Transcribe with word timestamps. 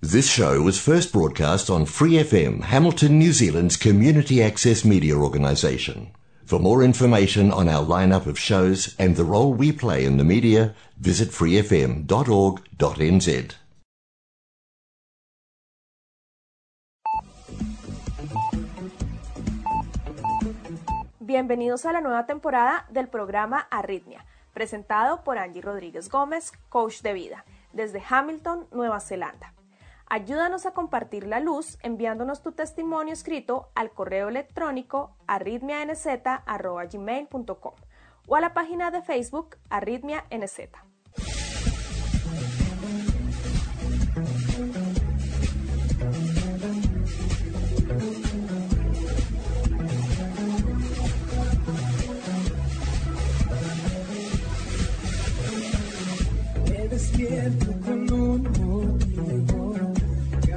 This 0.00 0.30
show 0.30 0.62
was 0.62 0.78
first 0.78 1.12
broadcast 1.12 1.68
on 1.68 1.84
Free 1.84 2.22
FM, 2.22 2.62
Hamilton, 2.62 3.18
New 3.18 3.32
Zealand's 3.32 3.76
community 3.76 4.40
access 4.40 4.84
media 4.84 5.16
organisation. 5.16 6.12
For 6.44 6.60
more 6.60 6.84
information 6.84 7.50
on 7.50 7.68
our 7.68 7.84
lineup 7.84 8.26
of 8.26 8.38
shows 8.38 8.94
and 8.96 9.16
the 9.16 9.24
role 9.24 9.52
we 9.52 9.72
play 9.72 10.04
in 10.04 10.16
the 10.16 10.22
media, 10.22 10.76
visit 11.00 11.30
freefm.org.nz. 11.30 12.06
Bienvenidos 21.18 21.84
a 21.86 21.92
la 21.92 22.00
nueva 22.00 22.24
temporada 22.26 22.86
del 22.88 23.08
programa 23.08 23.66
Arritmia, 23.68 24.24
presentado 24.54 25.24
por 25.24 25.38
Angie 25.38 25.60
Rodríguez 25.60 26.08
Gómez, 26.08 26.52
coach 26.68 27.02
de 27.02 27.12
vida, 27.14 27.44
desde 27.72 28.00
Hamilton, 28.08 28.68
Nueva 28.70 29.00
Zelanda. 29.00 29.57
Ayúdanos 30.10 30.64
a 30.64 30.72
compartir 30.72 31.26
la 31.26 31.38
luz 31.38 31.76
enviándonos 31.82 32.42
tu 32.42 32.52
testimonio 32.52 33.12
escrito 33.12 33.68
al 33.74 33.90
correo 33.90 34.28
electrónico 34.28 35.18
arritmianz.gmail.com 35.26 37.74
o 38.26 38.36
a 38.36 38.40
la 38.40 38.54
página 38.54 38.90
de 38.90 39.02
Facebook 39.02 39.58
arritmianz. 39.68 40.24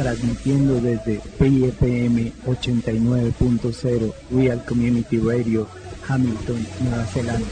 transmitiendo 0.00 0.80
desde 0.80 1.18
PFM 1.18 2.32
89.0 2.46 4.14
Real 4.30 4.64
Community 4.64 5.18
Radio, 5.18 5.66
Hamilton, 6.08 6.66
Nueva 6.80 7.04
Zelanda. 7.04 7.46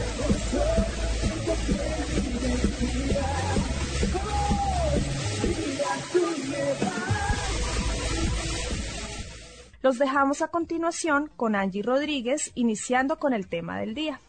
Los 9.83 9.99
dejamos 9.99 10.41
a 10.41 10.47
continuación 10.47 11.29
con 11.35 11.55
Angie 11.55 11.83
Rodríguez, 11.83 12.51
iniciando 12.55 13.19
con 13.19 13.33
el 13.33 13.47
tema 13.47 13.79
del 13.79 13.93
día. 13.93 14.21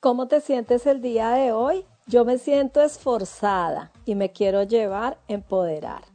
¿Cómo 0.00 0.28
te 0.28 0.42
sientes 0.42 0.86
el 0.86 1.00
día 1.00 1.30
de 1.30 1.52
hoy? 1.52 1.86
Yo 2.06 2.26
me 2.26 2.36
siento 2.36 2.82
esforzada 2.82 3.92
y 4.04 4.14
me 4.14 4.30
quiero 4.30 4.62
llevar 4.62 5.16
empoderar. 5.26 6.13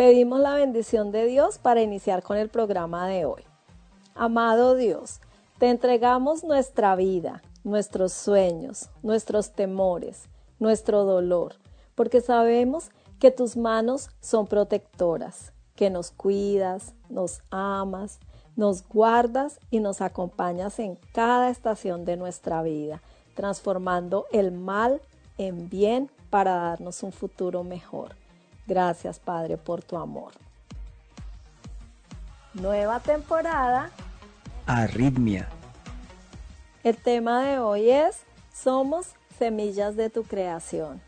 Pedimos 0.00 0.40
la 0.40 0.54
bendición 0.54 1.12
de 1.12 1.26
Dios 1.26 1.58
para 1.58 1.82
iniciar 1.82 2.22
con 2.22 2.38
el 2.38 2.48
programa 2.48 3.06
de 3.06 3.26
hoy. 3.26 3.42
Amado 4.14 4.74
Dios, 4.74 5.20
te 5.58 5.68
entregamos 5.68 6.42
nuestra 6.42 6.96
vida, 6.96 7.42
nuestros 7.64 8.14
sueños, 8.14 8.88
nuestros 9.02 9.52
temores, 9.52 10.22
nuestro 10.58 11.04
dolor, 11.04 11.56
porque 11.94 12.22
sabemos 12.22 12.88
que 13.18 13.30
tus 13.30 13.58
manos 13.58 14.08
son 14.22 14.46
protectoras, 14.46 15.52
que 15.76 15.90
nos 15.90 16.12
cuidas, 16.12 16.94
nos 17.10 17.42
amas, 17.50 18.20
nos 18.56 18.88
guardas 18.88 19.60
y 19.70 19.80
nos 19.80 20.00
acompañas 20.00 20.78
en 20.78 20.96
cada 21.12 21.50
estación 21.50 22.06
de 22.06 22.16
nuestra 22.16 22.62
vida, 22.62 23.02
transformando 23.34 24.24
el 24.32 24.50
mal 24.50 25.02
en 25.36 25.68
bien 25.68 26.10
para 26.30 26.54
darnos 26.54 27.02
un 27.02 27.12
futuro 27.12 27.64
mejor. 27.64 28.19
Gracias, 28.70 29.18
Padre, 29.18 29.56
por 29.56 29.82
tu 29.82 29.96
amor. 29.96 30.30
Nueva 32.54 33.00
temporada. 33.00 33.90
Arritmia. 34.64 35.48
El 36.84 36.96
tema 36.96 37.42
de 37.42 37.58
hoy 37.58 37.90
es 37.90 38.18
Somos 38.54 39.08
semillas 39.36 39.96
de 39.96 40.08
tu 40.08 40.22
creación. 40.22 41.02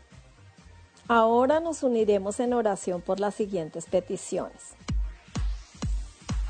Ahora 1.07 1.61
nos 1.61 1.83
uniremos 1.83 2.41
en 2.41 2.53
oración 2.53 2.99
por 2.99 3.21
las 3.21 3.35
siguientes 3.35 3.85
peticiones. 3.85 4.75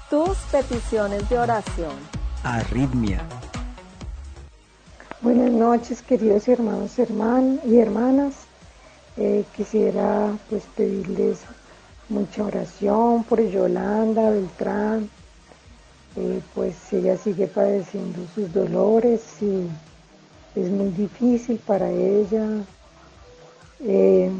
Tus 0.10 0.36
peticiones 0.52 1.30
de 1.30 1.38
oración. 1.38 1.94
Arritmia. 2.44 3.22
Buenas 5.22 5.52
noches, 5.52 6.02
queridos 6.02 6.48
hermanos 6.48 6.98
y 6.98 7.78
hermanas. 7.78 8.48
Eh, 9.16 9.46
quisiera 9.56 10.36
pues 10.50 10.64
pedirles 10.76 11.40
mucha 12.10 12.44
oración 12.44 13.24
por 13.24 13.42
Yolanda 13.48 14.32
Beltrán, 14.32 15.08
eh, 16.16 16.42
pues 16.56 16.76
ella 16.92 17.16
sigue 17.18 17.48
padeciendo 17.48 18.20
sus 18.34 18.52
dolores 18.52 19.22
y 19.42 19.68
es 20.60 20.70
muy 20.70 20.90
difícil 20.90 21.58
para 21.60 21.92
ella. 21.92 22.48
Eh, 23.82 24.32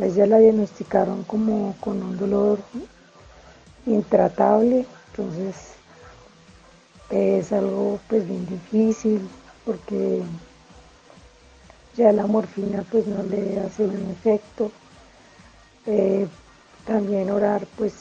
ella 0.00 0.26
la 0.26 0.38
diagnosticaron 0.38 1.24
como 1.24 1.74
con 1.80 2.00
un 2.00 2.16
dolor 2.16 2.60
intratable, 3.86 4.86
entonces 5.10 5.56
es 7.10 7.52
algo 7.52 7.98
pues 8.08 8.26
bien 8.26 8.46
difícil 8.46 9.20
porque 9.64 10.22
ya 11.96 12.12
la 12.12 12.26
morfina 12.26 12.84
pues 12.90 13.06
no 13.06 13.22
le 13.22 13.60
hace 13.60 13.84
un 13.84 14.10
efecto. 14.10 14.70
Eh, 15.86 16.26
también 16.86 17.30
orar 17.30 17.66
pues 17.76 17.92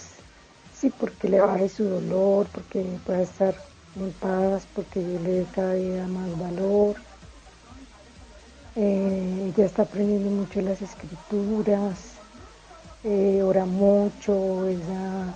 sí 0.73 0.91
porque 0.99 1.29
le 1.29 1.39
baje 1.39 1.69
su 1.69 1.83
dolor, 1.83 2.47
porque 2.51 2.83
pueda 3.05 3.21
estar 3.21 3.55
en 3.95 4.11
paz, 4.13 4.67
porque 4.73 4.99
le 4.99 5.19
dé 5.19 5.45
cada 5.53 5.73
día 5.73 6.07
más 6.07 6.39
valor. 6.39 6.95
Eh, 8.75 9.53
ella 9.53 9.65
está 9.65 9.83
aprendiendo 9.83 10.29
mucho 10.29 10.61
las 10.61 10.81
escrituras, 10.81 11.97
eh, 13.03 13.41
ora 13.43 13.65
mucho, 13.65 14.65
ella 14.67 15.33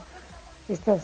está, 0.69 0.97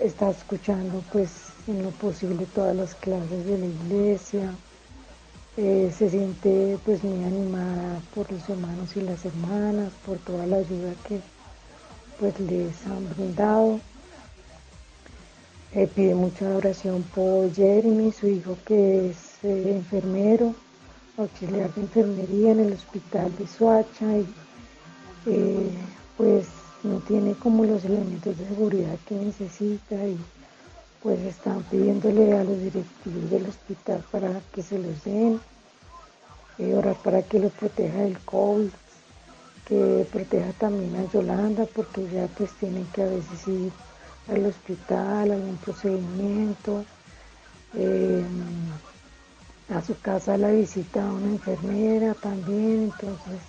está 0.00 0.30
escuchando 0.30 1.02
pues 1.12 1.30
en 1.66 1.82
lo 1.82 1.90
posible 1.90 2.46
todas 2.54 2.74
las 2.74 2.94
clases 2.94 3.44
de 3.46 3.58
la 3.58 3.66
iglesia. 3.66 4.50
Eh, 5.56 5.92
se 5.96 6.10
siente 6.10 6.78
pues 6.84 7.04
muy 7.04 7.22
animada 7.22 8.00
por 8.12 8.30
los 8.32 8.48
hermanos 8.48 8.96
y 8.96 9.02
las 9.02 9.24
hermanas, 9.24 9.92
por 10.04 10.18
toda 10.18 10.46
la 10.46 10.56
ayuda 10.56 10.92
que 11.06 11.20
pues 12.18 12.38
les 12.40 12.84
han 12.86 13.08
brindado. 13.14 13.78
Eh, 15.72 15.88
pide 15.94 16.16
mucha 16.16 16.48
oración 16.56 17.04
por 17.14 17.54
Jeremy, 17.54 18.10
su 18.10 18.26
hijo 18.26 18.56
que 18.66 19.10
es 19.10 19.44
eh, 19.44 19.76
enfermero, 19.76 20.54
auxiliar 21.16 21.72
de 21.74 21.82
enfermería 21.82 22.50
en 22.50 22.60
el 22.60 22.72
hospital 22.72 23.36
de 23.36 23.46
Suacha 23.46 24.06
y 24.18 24.26
pues 26.16 26.46
no 26.82 26.98
tiene 26.98 27.32
como 27.34 27.64
los 27.64 27.84
elementos 27.84 28.36
de 28.36 28.48
seguridad 28.48 28.98
que 29.06 29.14
necesita 29.14 29.94
y 30.06 30.18
pues 31.04 31.20
están 31.20 31.62
pidiéndole 31.64 32.32
a 32.32 32.42
los 32.44 32.58
directivos 32.58 33.30
del 33.30 33.46
hospital 33.46 34.02
para 34.10 34.40
que 34.54 34.62
se 34.62 34.78
los 34.78 35.04
den, 35.04 35.38
y 36.56 36.72
orar 36.72 36.96
para 37.04 37.20
que 37.20 37.38
los 37.38 37.52
proteja 37.52 37.98
del 37.98 38.18
COVID, 38.20 38.70
que 39.66 40.06
proteja 40.10 40.50
también 40.52 40.96
a 40.96 41.12
Yolanda, 41.12 41.66
porque 41.74 42.08
ya 42.10 42.26
pues 42.38 42.52
tienen 42.52 42.86
que 42.86 43.02
a 43.02 43.06
veces 43.06 43.46
ir 43.46 43.70
al 44.30 44.46
hospital, 44.46 45.30
algún 45.30 45.58
procedimiento, 45.58 46.86
eh, 47.74 48.24
a 49.68 49.82
su 49.82 50.00
casa 50.00 50.38
la 50.38 50.52
visita 50.52 51.06
a 51.06 51.12
una 51.12 51.26
enfermera 51.26 52.14
también, 52.14 52.84
entonces 52.84 53.40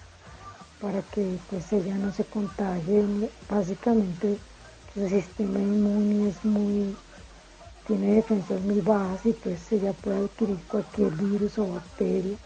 para 0.81 1.01
que 1.03 1.37
pues 1.49 1.71
ella 1.71 1.95
no 1.95 2.11
se 2.11 2.25
contagie, 2.25 3.29
básicamente 3.49 4.37
su 4.93 5.07
sistema 5.07 5.59
inmune 5.59 6.29
es 6.29 6.43
muy 6.43 6.95
tiene 7.87 8.15
defensas 8.15 8.61
muy 8.61 8.81
bajas 8.81 9.25
y 9.25 9.33
pues 9.33 9.71
ella 9.71 9.93
puede 9.93 10.25
adquirir 10.25 10.57
cualquier 10.67 11.11
virus 11.11 11.57
o 11.59 11.67
bacteria. 11.67 12.37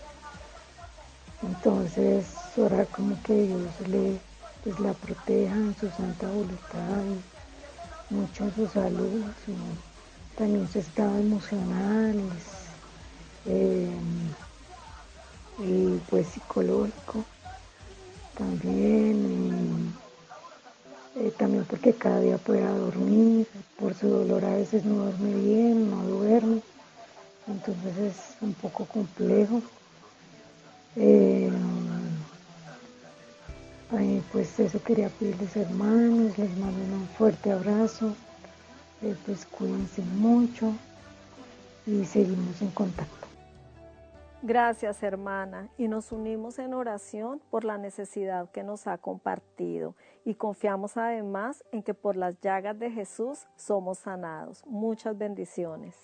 Entonces, 1.41 2.25
orar 2.57 2.87
como 2.87 3.21
que 3.23 3.33
Dios 3.33 3.87
le 3.87 4.19
pues 4.63 4.79
la 4.79 4.93
proteja 4.93 5.55
en 5.55 5.75
su 5.79 5.89
santa 5.89 6.27
voluntad, 6.27 7.03
mucho 8.09 8.43
en 8.43 8.55
su 8.55 8.67
salud, 8.67 9.23
también 10.35 10.67
su 10.67 10.79
estado 10.79 11.17
emocional 11.17 12.19
eh, 13.45 13.89
y 15.59 15.97
pues 16.09 16.27
psicológico 16.27 17.23
también. 18.37 19.93
Eh, 21.15 21.33
también 21.37 21.65
porque 21.65 21.93
cada 21.93 22.19
día 22.19 22.37
pueda 22.37 22.71
dormir, 22.71 23.47
por 23.77 23.93
su 23.93 24.07
dolor 24.07 24.45
a 24.45 24.55
veces 24.55 24.85
no 24.85 25.05
duerme 25.05 25.33
bien, 25.35 25.89
no 25.89 26.03
duerme, 26.03 26.61
entonces 27.47 27.97
es 27.97 28.15
un 28.41 28.53
poco 28.53 28.85
complejo. 28.85 29.61
Eh, 30.95 31.51
pues 34.31 34.59
eso 34.59 34.81
quería 34.83 35.09
pedirles 35.09 35.55
hermanos, 35.55 36.37
les 36.37 36.55
mando 36.57 36.95
un 36.95 37.07
fuerte 37.17 37.51
abrazo, 37.51 38.15
eh, 39.01 39.15
pues 39.25 39.45
cuídense 39.45 40.01
mucho 40.01 40.73
y 41.87 42.05
seguimos 42.05 42.61
en 42.61 42.69
contacto. 42.69 43.18
Gracias 44.41 45.03
hermana 45.03 45.69
y 45.77 45.89
nos 45.89 46.13
unimos 46.13 46.59
en 46.59 46.73
oración 46.73 47.41
por 47.51 47.65
la 47.65 47.77
necesidad 47.77 48.49
que 48.51 48.63
nos 48.63 48.87
ha 48.87 48.97
compartido 48.97 49.95
y 50.23 50.35
confiamos 50.35 50.95
además 50.95 51.65
en 51.73 51.83
que 51.83 51.93
por 51.93 52.15
las 52.15 52.39
llagas 52.39 52.79
de 52.79 52.89
Jesús 52.89 53.39
somos 53.57 53.99
sanados. 53.99 54.63
Muchas 54.65 55.17
bendiciones. 55.17 55.97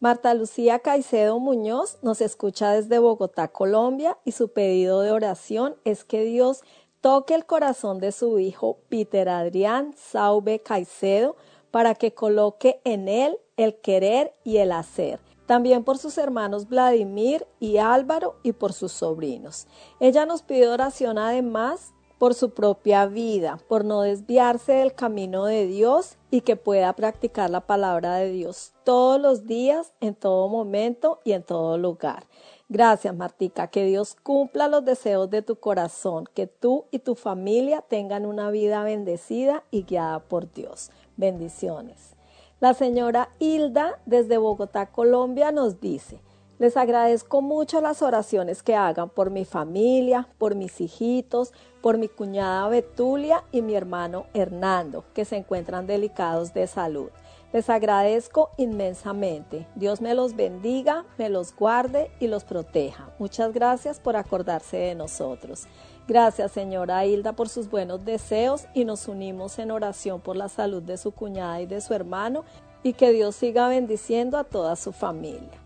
Marta 0.00 0.32
Lucía 0.32 0.78
Caicedo 0.78 1.38
Muñoz 1.40 1.98
nos 2.02 2.22
escucha 2.22 2.72
desde 2.72 2.98
Bogotá, 2.98 3.48
Colombia 3.48 4.16
y 4.24 4.32
su 4.32 4.50
pedido 4.54 5.02
de 5.02 5.12
oración 5.12 5.76
es 5.84 6.04
que 6.04 6.24
Dios 6.24 6.62
toque 7.02 7.34
el 7.34 7.44
corazón 7.44 7.98
de 7.98 8.12
su 8.12 8.38
hijo 8.38 8.78
Peter 8.88 9.28
Adrián 9.28 9.92
Saube 9.94 10.60
Caicedo 10.60 11.36
para 11.70 11.94
que 11.96 12.14
coloque 12.14 12.80
en 12.84 13.08
él 13.08 13.36
el 13.58 13.78
querer 13.78 14.32
y 14.42 14.56
el 14.56 14.72
hacer 14.72 15.20
también 15.46 15.84
por 15.84 15.98
sus 15.98 16.18
hermanos 16.18 16.68
Vladimir 16.68 17.46
y 17.60 17.78
Álvaro 17.78 18.36
y 18.42 18.52
por 18.52 18.72
sus 18.72 18.92
sobrinos. 18.92 19.66
Ella 20.00 20.26
nos 20.26 20.42
pide 20.42 20.68
oración 20.68 21.18
además 21.18 21.92
por 22.22 22.34
su 22.34 22.50
propia 22.50 23.06
vida, 23.06 23.58
por 23.68 23.84
no 23.84 24.02
desviarse 24.02 24.74
del 24.74 24.94
camino 24.94 25.44
de 25.44 25.66
Dios 25.66 26.18
y 26.30 26.42
que 26.42 26.54
pueda 26.54 26.92
practicar 26.92 27.50
la 27.50 27.62
palabra 27.62 28.14
de 28.14 28.30
Dios 28.30 28.74
todos 28.84 29.20
los 29.20 29.48
días, 29.48 29.92
en 30.00 30.14
todo 30.14 30.48
momento 30.48 31.18
y 31.24 31.32
en 31.32 31.42
todo 31.42 31.78
lugar. 31.78 32.28
Gracias, 32.68 33.12
Martica. 33.16 33.66
Que 33.66 33.84
Dios 33.84 34.16
cumpla 34.22 34.68
los 34.68 34.84
deseos 34.84 35.30
de 35.30 35.42
tu 35.42 35.56
corazón, 35.56 36.26
que 36.32 36.46
tú 36.46 36.84
y 36.92 37.00
tu 37.00 37.16
familia 37.16 37.82
tengan 37.82 38.24
una 38.24 38.52
vida 38.52 38.84
bendecida 38.84 39.64
y 39.72 39.82
guiada 39.82 40.20
por 40.20 40.52
Dios. 40.52 40.92
Bendiciones. 41.16 42.14
La 42.62 42.74
señora 42.74 43.30
Hilda 43.40 43.98
desde 44.06 44.38
Bogotá, 44.38 44.86
Colombia, 44.86 45.50
nos 45.50 45.80
dice, 45.80 46.20
les 46.60 46.76
agradezco 46.76 47.42
mucho 47.42 47.80
las 47.80 48.02
oraciones 48.02 48.62
que 48.62 48.76
hagan 48.76 49.10
por 49.10 49.30
mi 49.30 49.44
familia, 49.44 50.28
por 50.38 50.54
mis 50.54 50.80
hijitos, 50.80 51.52
por 51.80 51.98
mi 51.98 52.06
cuñada 52.06 52.68
Betulia 52.68 53.42
y 53.50 53.62
mi 53.62 53.74
hermano 53.74 54.26
Hernando, 54.32 55.02
que 55.12 55.24
se 55.24 55.38
encuentran 55.38 55.88
delicados 55.88 56.54
de 56.54 56.68
salud. 56.68 57.10
Les 57.52 57.68
agradezco 57.68 58.50
inmensamente. 58.58 59.66
Dios 59.74 60.00
me 60.00 60.14
los 60.14 60.36
bendiga, 60.36 61.04
me 61.18 61.30
los 61.30 61.56
guarde 61.56 62.12
y 62.20 62.28
los 62.28 62.44
proteja. 62.44 63.10
Muchas 63.18 63.52
gracias 63.52 63.98
por 63.98 64.14
acordarse 64.14 64.76
de 64.76 64.94
nosotros. 64.94 65.66
Gracias, 66.08 66.50
señora 66.50 67.06
Hilda, 67.06 67.32
por 67.32 67.48
sus 67.48 67.70
buenos 67.70 68.04
deseos 68.04 68.66
y 68.74 68.84
nos 68.84 69.06
unimos 69.06 69.58
en 69.58 69.70
oración 69.70 70.20
por 70.20 70.36
la 70.36 70.48
salud 70.48 70.82
de 70.82 70.96
su 70.96 71.12
cuñada 71.12 71.60
y 71.60 71.66
de 71.66 71.80
su 71.80 71.94
hermano 71.94 72.44
y 72.82 72.94
que 72.94 73.12
Dios 73.12 73.36
siga 73.36 73.68
bendiciendo 73.68 74.36
a 74.36 74.44
toda 74.44 74.74
su 74.74 74.92
familia. 74.92 75.60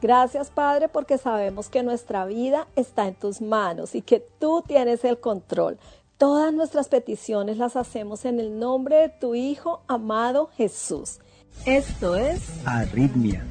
Gracias, 0.00 0.50
Padre, 0.50 0.88
porque 0.88 1.18
sabemos 1.18 1.68
que 1.68 1.82
nuestra 1.82 2.24
vida 2.24 2.66
está 2.76 3.06
en 3.06 3.14
tus 3.14 3.42
manos 3.42 3.94
y 3.94 4.00
que 4.02 4.20
tú 4.20 4.62
tienes 4.66 5.04
el 5.04 5.20
control. 5.20 5.78
Todas 6.16 6.52
nuestras 6.54 6.88
peticiones 6.88 7.58
las 7.58 7.76
hacemos 7.76 8.24
en 8.24 8.40
el 8.40 8.58
nombre 8.58 8.96
de 8.96 9.08
tu 9.10 9.34
Hijo 9.34 9.82
amado 9.86 10.48
Jesús. 10.56 11.20
Esto 11.66 12.16
es 12.16 12.66
Arritmia. 12.66 13.44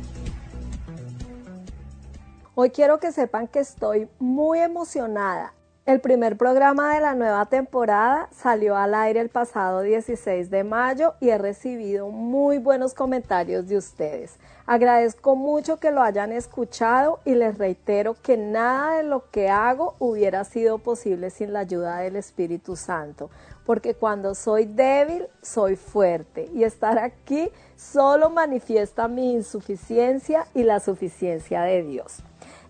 Hoy 2.56 2.72
quiero 2.72 3.00
que 3.00 3.12
sepan 3.12 3.48
que 3.48 3.60
estoy 3.60 4.08
muy 4.20 4.60
emocionada 4.60 5.54
el 5.86 6.00
primer 6.00 6.38
programa 6.38 6.96
de 6.96 7.02
la 7.02 7.14
nueva 7.14 7.46
temporada 7.48 8.30
salió 8.32 8.78
al 8.78 8.96
aire 8.96 9.20
el 9.20 9.28
pasado 9.28 9.82
16 9.82 10.50
de 10.50 10.64
mayo 10.64 11.16
y 11.20 11.28
he 11.28 11.38
recibido 11.38 12.10
muy 12.10 12.58
buenos 12.58 12.94
comentarios 12.94 13.68
de 13.68 13.76
ustedes. 13.76 14.38
Agradezco 14.66 15.36
mucho 15.36 15.82
que 15.82 15.92
lo 15.92 16.02
hayan 16.02 16.32
escuchado 16.32 17.20
y 17.26 17.36
les 17.36 17.58
reitero 17.58 18.16
que 18.22 18.38
nada 18.38 18.96
de 18.96 19.04
lo 19.04 19.30
que 19.30 19.50
hago 19.50 19.96
hubiera 20.00 20.46
sido 20.46 20.78
posible 20.78 21.30
sin 21.30 21.52
la 21.52 21.60
ayuda 21.60 21.98
del 21.98 22.16
Espíritu 22.16 22.78
Santo, 22.78 23.30
porque 23.66 23.96
cuando 23.96 24.36
soy 24.36 24.66
débil, 24.66 25.28
soy 25.42 25.76
fuerte 25.76 26.48
y 26.54 26.64
estar 26.64 27.00
aquí 27.00 27.50
solo 27.76 28.30
manifiesta 28.30 29.08
mi 29.08 29.34
insuficiencia 29.34 30.46
y 30.54 30.62
la 30.64 30.80
suficiencia 30.80 31.64
de 31.64 31.82
Dios. 31.84 32.20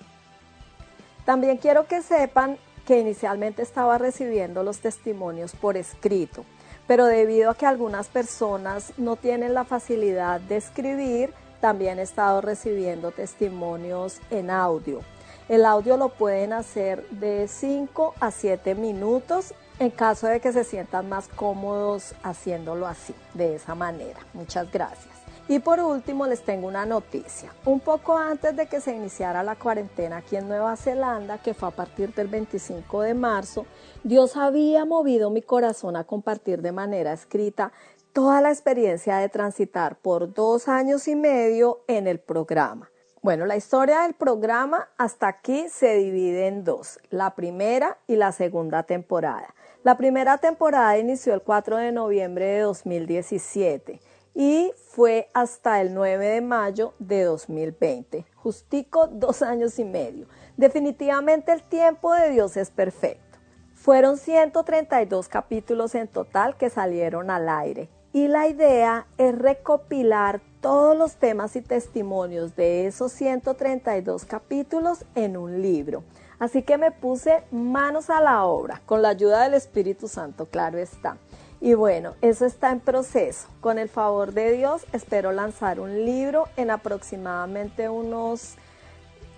También 1.25 1.57
quiero 1.57 1.87
que 1.87 2.01
sepan 2.01 2.57
que 2.85 2.99
inicialmente 2.99 3.61
estaba 3.61 3.97
recibiendo 3.97 4.63
los 4.63 4.79
testimonios 4.79 5.53
por 5.55 5.77
escrito 5.77 6.45
pero 6.89 7.05
debido 7.05 7.51
a 7.51 7.55
que 7.55 7.67
algunas 7.67 8.07
personas 8.07 8.93
no 8.97 9.15
tienen 9.15 9.53
la 9.53 9.63
facilidad 9.63 10.41
de 10.41 10.57
escribir, 10.57 11.31
también 11.61 11.99
he 11.99 12.01
estado 12.01 12.41
recibiendo 12.41 13.11
testimonios 13.11 14.19
en 14.31 14.49
audio. 14.49 15.01
El 15.49 15.65
audio 15.65 15.97
lo 15.97 16.09
pueden 16.09 16.53
hacer 16.53 17.03
de 17.09 17.47
5 17.47 18.13
a 18.19 18.29
7 18.29 18.75
minutos 18.75 19.55
en 19.79 19.89
caso 19.89 20.27
de 20.27 20.39
que 20.39 20.53
se 20.53 20.63
sientan 20.63 21.09
más 21.09 21.27
cómodos 21.27 22.13
haciéndolo 22.21 22.85
así, 22.85 23.15
de 23.33 23.55
esa 23.55 23.73
manera. 23.73 24.19
Muchas 24.33 24.71
gracias. 24.71 25.15
Y 25.47 25.57
por 25.57 25.79
último 25.79 26.27
les 26.27 26.43
tengo 26.43 26.67
una 26.67 26.85
noticia. 26.85 27.51
Un 27.65 27.79
poco 27.79 28.15
antes 28.15 28.55
de 28.55 28.67
que 28.67 28.79
se 28.79 28.95
iniciara 28.95 29.41
la 29.41 29.55
cuarentena 29.55 30.17
aquí 30.17 30.35
en 30.35 30.47
Nueva 30.47 30.77
Zelanda, 30.77 31.39
que 31.39 31.55
fue 31.55 31.69
a 31.69 31.71
partir 31.71 32.13
del 32.13 32.27
25 32.27 33.01
de 33.01 33.15
marzo, 33.15 33.65
Dios 34.03 34.37
había 34.37 34.85
movido 34.85 35.31
mi 35.31 35.41
corazón 35.41 35.95
a 35.95 36.03
compartir 36.03 36.61
de 36.61 36.73
manera 36.73 37.11
escrita 37.11 37.71
toda 38.13 38.39
la 38.41 38.51
experiencia 38.51 39.17
de 39.17 39.29
transitar 39.29 39.95
por 39.95 40.31
dos 40.31 40.67
años 40.67 41.07
y 41.07 41.15
medio 41.15 41.79
en 41.87 42.05
el 42.05 42.19
programa. 42.19 42.91
Bueno, 43.21 43.45
la 43.45 43.57
historia 43.57 44.03
del 44.03 44.13
programa 44.13 44.87
hasta 44.97 45.27
aquí 45.27 45.67
se 45.67 45.95
divide 45.95 46.47
en 46.47 46.63
dos, 46.63 46.99
la 47.09 47.35
primera 47.35 47.97
y 48.07 48.15
la 48.15 48.31
segunda 48.31 48.83
temporada. 48.83 49.53
La 49.83 49.97
primera 49.97 50.37
temporada 50.37 50.97
inició 50.97 51.33
el 51.33 51.41
4 51.41 51.75
de 51.77 51.91
noviembre 51.91 52.45
de 52.45 52.59
2017 52.61 53.99
y 54.35 54.71
fue 54.77 55.27
hasta 55.33 55.81
el 55.81 55.93
9 55.93 56.27
de 56.27 56.39
mayo 56.39 56.93
de 56.97 57.23
2020, 57.23 58.25
justico 58.35 59.07
dos 59.07 59.41
años 59.41 59.79
y 59.79 59.83
medio. 59.83 60.27
Definitivamente 60.55 61.51
el 61.51 61.63
tiempo 61.63 62.13
de 62.13 62.29
Dios 62.29 62.55
es 62.55 62.71
perfecto. 62.71 63.37
Fueron 63.73 64.15
132 64.15 65.27
capítulos 65.27 65.93
en 65.93 66.07
total 66.07 66.55
que 66.55 66.69
salieron 66.69 67.31
al 67.31 67.49
aire 67.49 67.89
y 68.13 68.29
la 68.29 68.47
idea 68.47 69.07
es 69.17 69.37
recopilar 69.37 70.39
todos 70.61 70.97
los 70.97 71.15
temas 71.15 71.55
y 71.55 71.61
testimonios 71.61 72.55
de 72.55 72.87
esos 72.87 73.11
132 73.11 74.25
capítulos 74.25 75.05
en 75.15 75.37
un 75.37 75.61
libro. 75.61 76.03
Así 76.39 76.63
que 76.63 76.77
me 76.77 76.91
puse 76.91 77.43
manos 77.51 78.09
a 78.09 78.21
la 78.21 78.45
obra, 78.45 78.81
con 78.85 79.01
la 79.01 79.09
ayuda 79.09 79.43
del 79.43 79.55
Espíritu 79.55 80.07
Santo, 80.07 80.45
claro 80.45 80.77
está. 80.77 81.17
Y 81.61 81.73
bueno, 81.73 82.15
eso 82.21 82.45
está 82.45 82.71
en 82.71 82.79
proceso. 82.79 83.49
Con 83.59 83.77
el 83.77 83.89
favor 83.89 84.31
de 84.31 84.53
Dios, 84.53 84.85
espero 84.93 85.33
lanzar 85.33 85.81
un 85.81 86.05
libro 86.05 86.47
en 86.55 86.71
aproximadamente 86.71 87.89
unos 87.89 88.55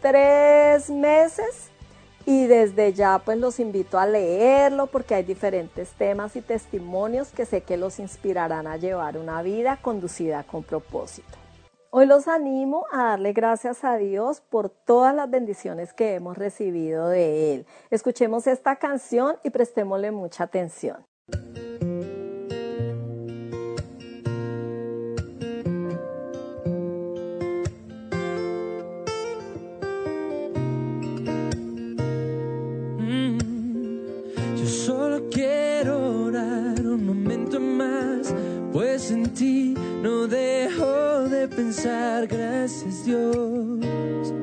tres 0.02 0.92
meses. 0.92 1.71
Y 2.26 2.46
desde 2.46 2.94
ya 2.94 3.20
pues 3.20 3.38
los 3.38 3.60
invito 3.60 3.98
a 4.00 4.06
leerlo 4.06 4.88
porque 4.88 5.16
hay 5.16 5.24
diferentes 5.24 5.90
temas 5.92 6.36
y 6.36 6.42
testimonios 6.42 7.30
que 7.30 7.46
sé 7.46 7.62
que 7.62 7.78
los 7.78 8.00
inspirarán 8.00 8.68
a 8.68 8.78
llevar 8.78 9.18
una 9.18 9.42
vida 9.42 9.80
conducida 9.82 10.44
con 10.44 10.64
propósito. 10.64 11.42
Hoy 11.94 12.06
los 12.06 12.30
animo 12.30 12.86
a 12.92 13.04
darle 13.04 13.34
gracias 13.34 13.84
a 13.84 13.98
Dios 13.98 14.40
por 14.40 14.70
todas 14.70 15.14
las 15.14 15.30
bendiciones 15.30 15.92
que 15.92 16.14
hemos 16.14 16.38
recibido 16.38 17.10
de 17.10 17.56
Él. 17.56 17.66
Escuchemos 17.90 18.48
esta 18.48 18.78
canción 18.78 19.36
y 19.44 19.50
prestémosle 19.50 20.12
mucha 20.12 20.46
atención. 20.46 21.06
No 39.40 40.28
dejo 40.28 41.30
de 41.30 41.48
pensar, 41.48 42.28
gracias 42.28 43.06
Dios, 43.06 44.34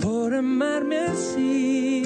por 0.00 0.32
amarme 0.32 0.98
así. 0.98 2.05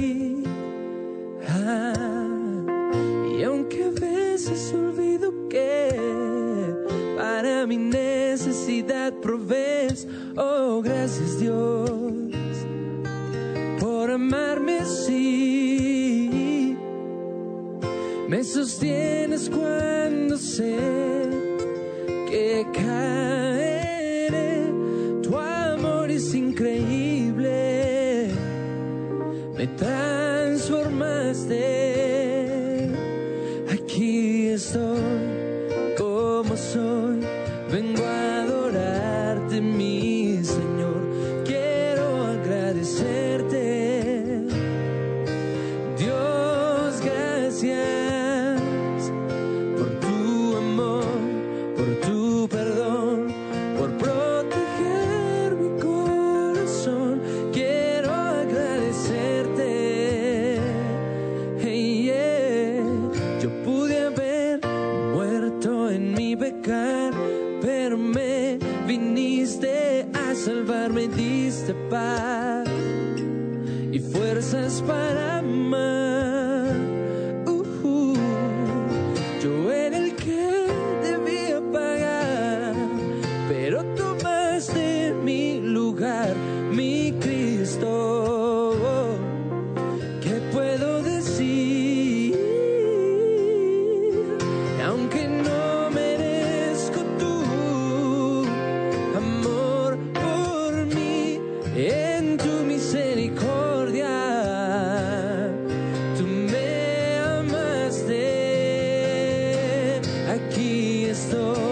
Aquí 110.30 111.06
estoy 111.06 111.69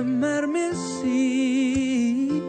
amarme 0.00 0.66
así. 0.66 2.42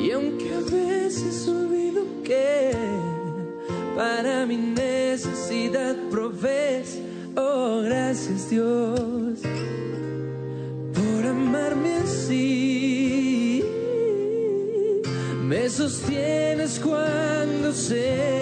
Y 0.00 0.10
aunque 0.10 0.54
a 0.54 0.60
veces 0.60 1.48
olvido 1.48 2.02
que 2.24 2.72
para 3.96 4.46
mi 4.46 4.56
necesidad 4.56 5.96
provees, 6.10 6.98
oh 7.36 7.82
gracias 7.84 8.50
Dios, 8.50 9.40
por 10.94 11.26
amarme 11.26 11.96
así. 11.96 13.18
sostienes 15.68 16.80
cuando 16.80 17.72
sé 17.72 18.37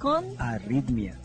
Con 0.00 0.24
Arritmia. 0.40 1.16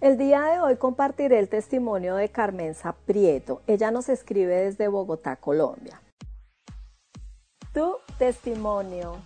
El 0.00 0.16
día 0.16 0.42
de 0.42 0.60
hoy 0.60 0.76
compartiré 0.76 1.40
el 1.40 1.48
testimonio 1.48 2.14
de 2.14 2.28
Carmenza 2.28 2.92
Prieto. 2.92 3.60
Ella 3.66 3.90
nos 3.90 4.08
escribe 4.08 4.54
desde 4.54 4.86
Bogotá, 4.86 5.34
Colombia. 5.34 6.00
Tu 7.72 7.96
testimonio. 8.18 9.16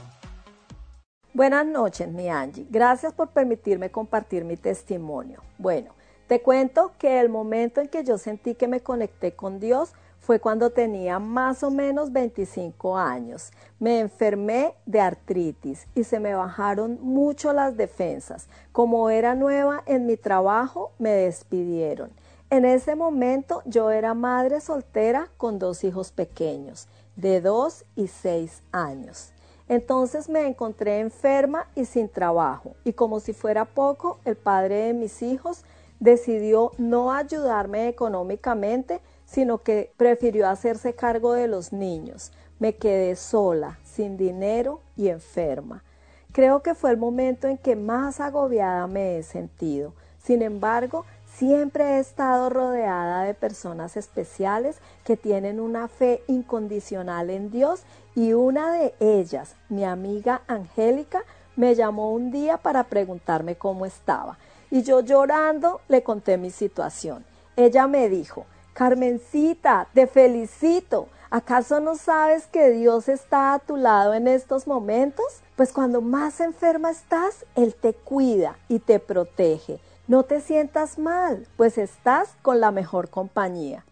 Buenas 1.35 1.67
noches, 1.67 2.09
mi 2.09 2.31
Angie. 2.31 2.67
Gracias 2.71 3.13
por 3.13 3.29
permitirme 3.29 3.91
compartir 3.91 4.47
mi 4.47 4.57
testimonio. 4.57 5.43
Bueno, 5.59 5.91
te 6.29 6.41
cuento 6.41 6.93
que 6.99 7.21
el 7.21 7.29
momento 7.29 7.83
en 7.83 7.89
que 7.89 8.05
yo 8.05 8.17
sentí 8.17 8.55
que 8.55 8.69
me 8.69 8.81
conecté 8.81 9.37
con 9.37 9.61
Dios 9.61 9.93
fue 10.29 10.41
cuando 10.41 10.69
tenía 10.69 11.19
más 11.19 11.63
o 11.63 11.71
menos 11.71 12.13
25 12.13 12.99
años. 12.99 13.51
Me 13.79 14.01
enfermé 14.01 14.75
de 14.85 15.01
artritis 15.01 15.89
y 15.95 16.05
se 16.05 16.21
me 16.21 16.35
bajaron 16.35 16.99
mucho 17.01 17.55
las 17.55 17.79
defensas. 17.79 18.47
Como 18.71 19.09
era 19.09 19.35
nueva 19.35 19.83
en 19.87 20.05
mi 20.05 20.19
trabajo, 20.19 20.93
me 20.99 21.13
despidieron. 21.13 22.11
En 22.51 22.67
ese 22.67 22.95
momento 22.95 23.63
yo 23.65 23.91
era 23.91 24.13
madre 24.13 24.61
soltera 24.61 25.31
con 25.39 25.59
dos 25.59 25.83
hijos 25.83 26.13
pequeños, 26.13 26.89
de 27.17 27.41
2 27.41 27.87
y 27.97 28.09
6 28.09 28.63
años. 28.71 29.33
Entonces 29.67 30.29
me 30.29 30.47
encontré 30.47 31.01
enferma 31.01 31.69
y 31.75 31.87
sin 31.87 32.07
trabajo, 32.07 32.75
y 32.85 32.93
como 32.93 33.21
si 33.21 33.33
fuera 33.33 33.65
poco, 33.65 34.19
el 34.27 34.37
padre 34.37 34.89
de 34.89 34.93
mis 34.93 35.23
hijos 35.23 35.65
decidió 36.01 36.73
no 36.77 37.13
ayudarme 37.13 37.89
económicamente, 37.89 39.01
sino 39.31 39.59
que 39.59 39.93
prefirió 39.97 40.49
hacerse 40.49 40.95
cargo 40.95 41.35
de 41.35 41.49
los 41.49 41.73
niños. 41.73 42.33
Me 42.59 42.77
quedé 42.77 43.15
sola, 43.15 43.79
sin 43.85 44.17
dinero 44.17 44.81
y 44.97 45.09
enferma. 45.09 45.85
Creo 46.33 46.63
que 46.63 46.75
fue 46.75 46.91
el 46.91 46.97
momento 46.97 47.47
en 47.47 47.59
que 47.59 47.77
más 47.77 48.21
agobiada 48.21 48.87
me 48.87 49.19
he 49.19 49.23
sentido. 49.23 49.93
Sin 50.19 50.41
embargo, 50.41 51.05
siempre 51.27 51.85
he 51.85 51.99
estado 51.99 52.49
rodeada 52.49 53.23
de 53.23 53.35
personas 53.35 53.97
especiales 53.97 54.79
que 55.05 55.17
tienen 55.17 55.61
una 55.61 55.89
fe 55.89 56.23
incondicional 56.27 57.31
en 57.31 57.51
Dios 57.51 57.83
y 58.15 58.33
una 58.33 58.73
de 58.73 58.95
ellas, 58.99 59.55
mi 59.69 59.85
amiga 59.85 60.43
Angélica, 60.47 61.23
me 61.55 61.75
llamó 61.75 62.13
un 62.13 62.31
día 62.31 62.57
para 62.57 62.85
preguntarme 62.85 63.57
cómo 63.57 63.85
estaba. 63.85 64.39
Y 64.71 64.83
yo 64.83 65.01
llorando 65.01 65.81
le 65.89 66.03
conté 66.03 66.39
mi 66.39 66.51
situación. 66.51 67.25
Ella 67.57 67.87
me 67.87 68.09
dijo, 68.09 68.47
Carmencita, 68.79 69.89
te 69.93 70.07
felicito. 70.07 71.09
¿Acaso 71.31 71.81
no 71.81 71.97
sabes 71.97 72.47
que 72.47 72.71
Dios 72.71 73.09
está 73.09 73.53
a 73.53 73.59
tu 73.59 73.77
lado 73.77 74.15
en 74.15 74.29
estos 74.29 74.69
momentos? 74.69 75.27
Pues 75.57 75.73
cuando 75.73 76.01
más 76.01 76.39
enferma 76.39 76.93
estás, 76.93 77.45
Él 77.57 77.75
te 77.75 77.93
cuida 77.93 78.57
y 78.69 78.79
te 78.79 79.01
protege. 79.01 79.81
No 80.07 80.23
te 80.23 80.41
sientas 80.41 80.97
mal, 80.97 81.45
pues 81.57 81.77
estás 81.77 82.37
con 82.41 82.61
la 82.61 82.71
mejor 82.71 83.11
compañía. 83.11 83.85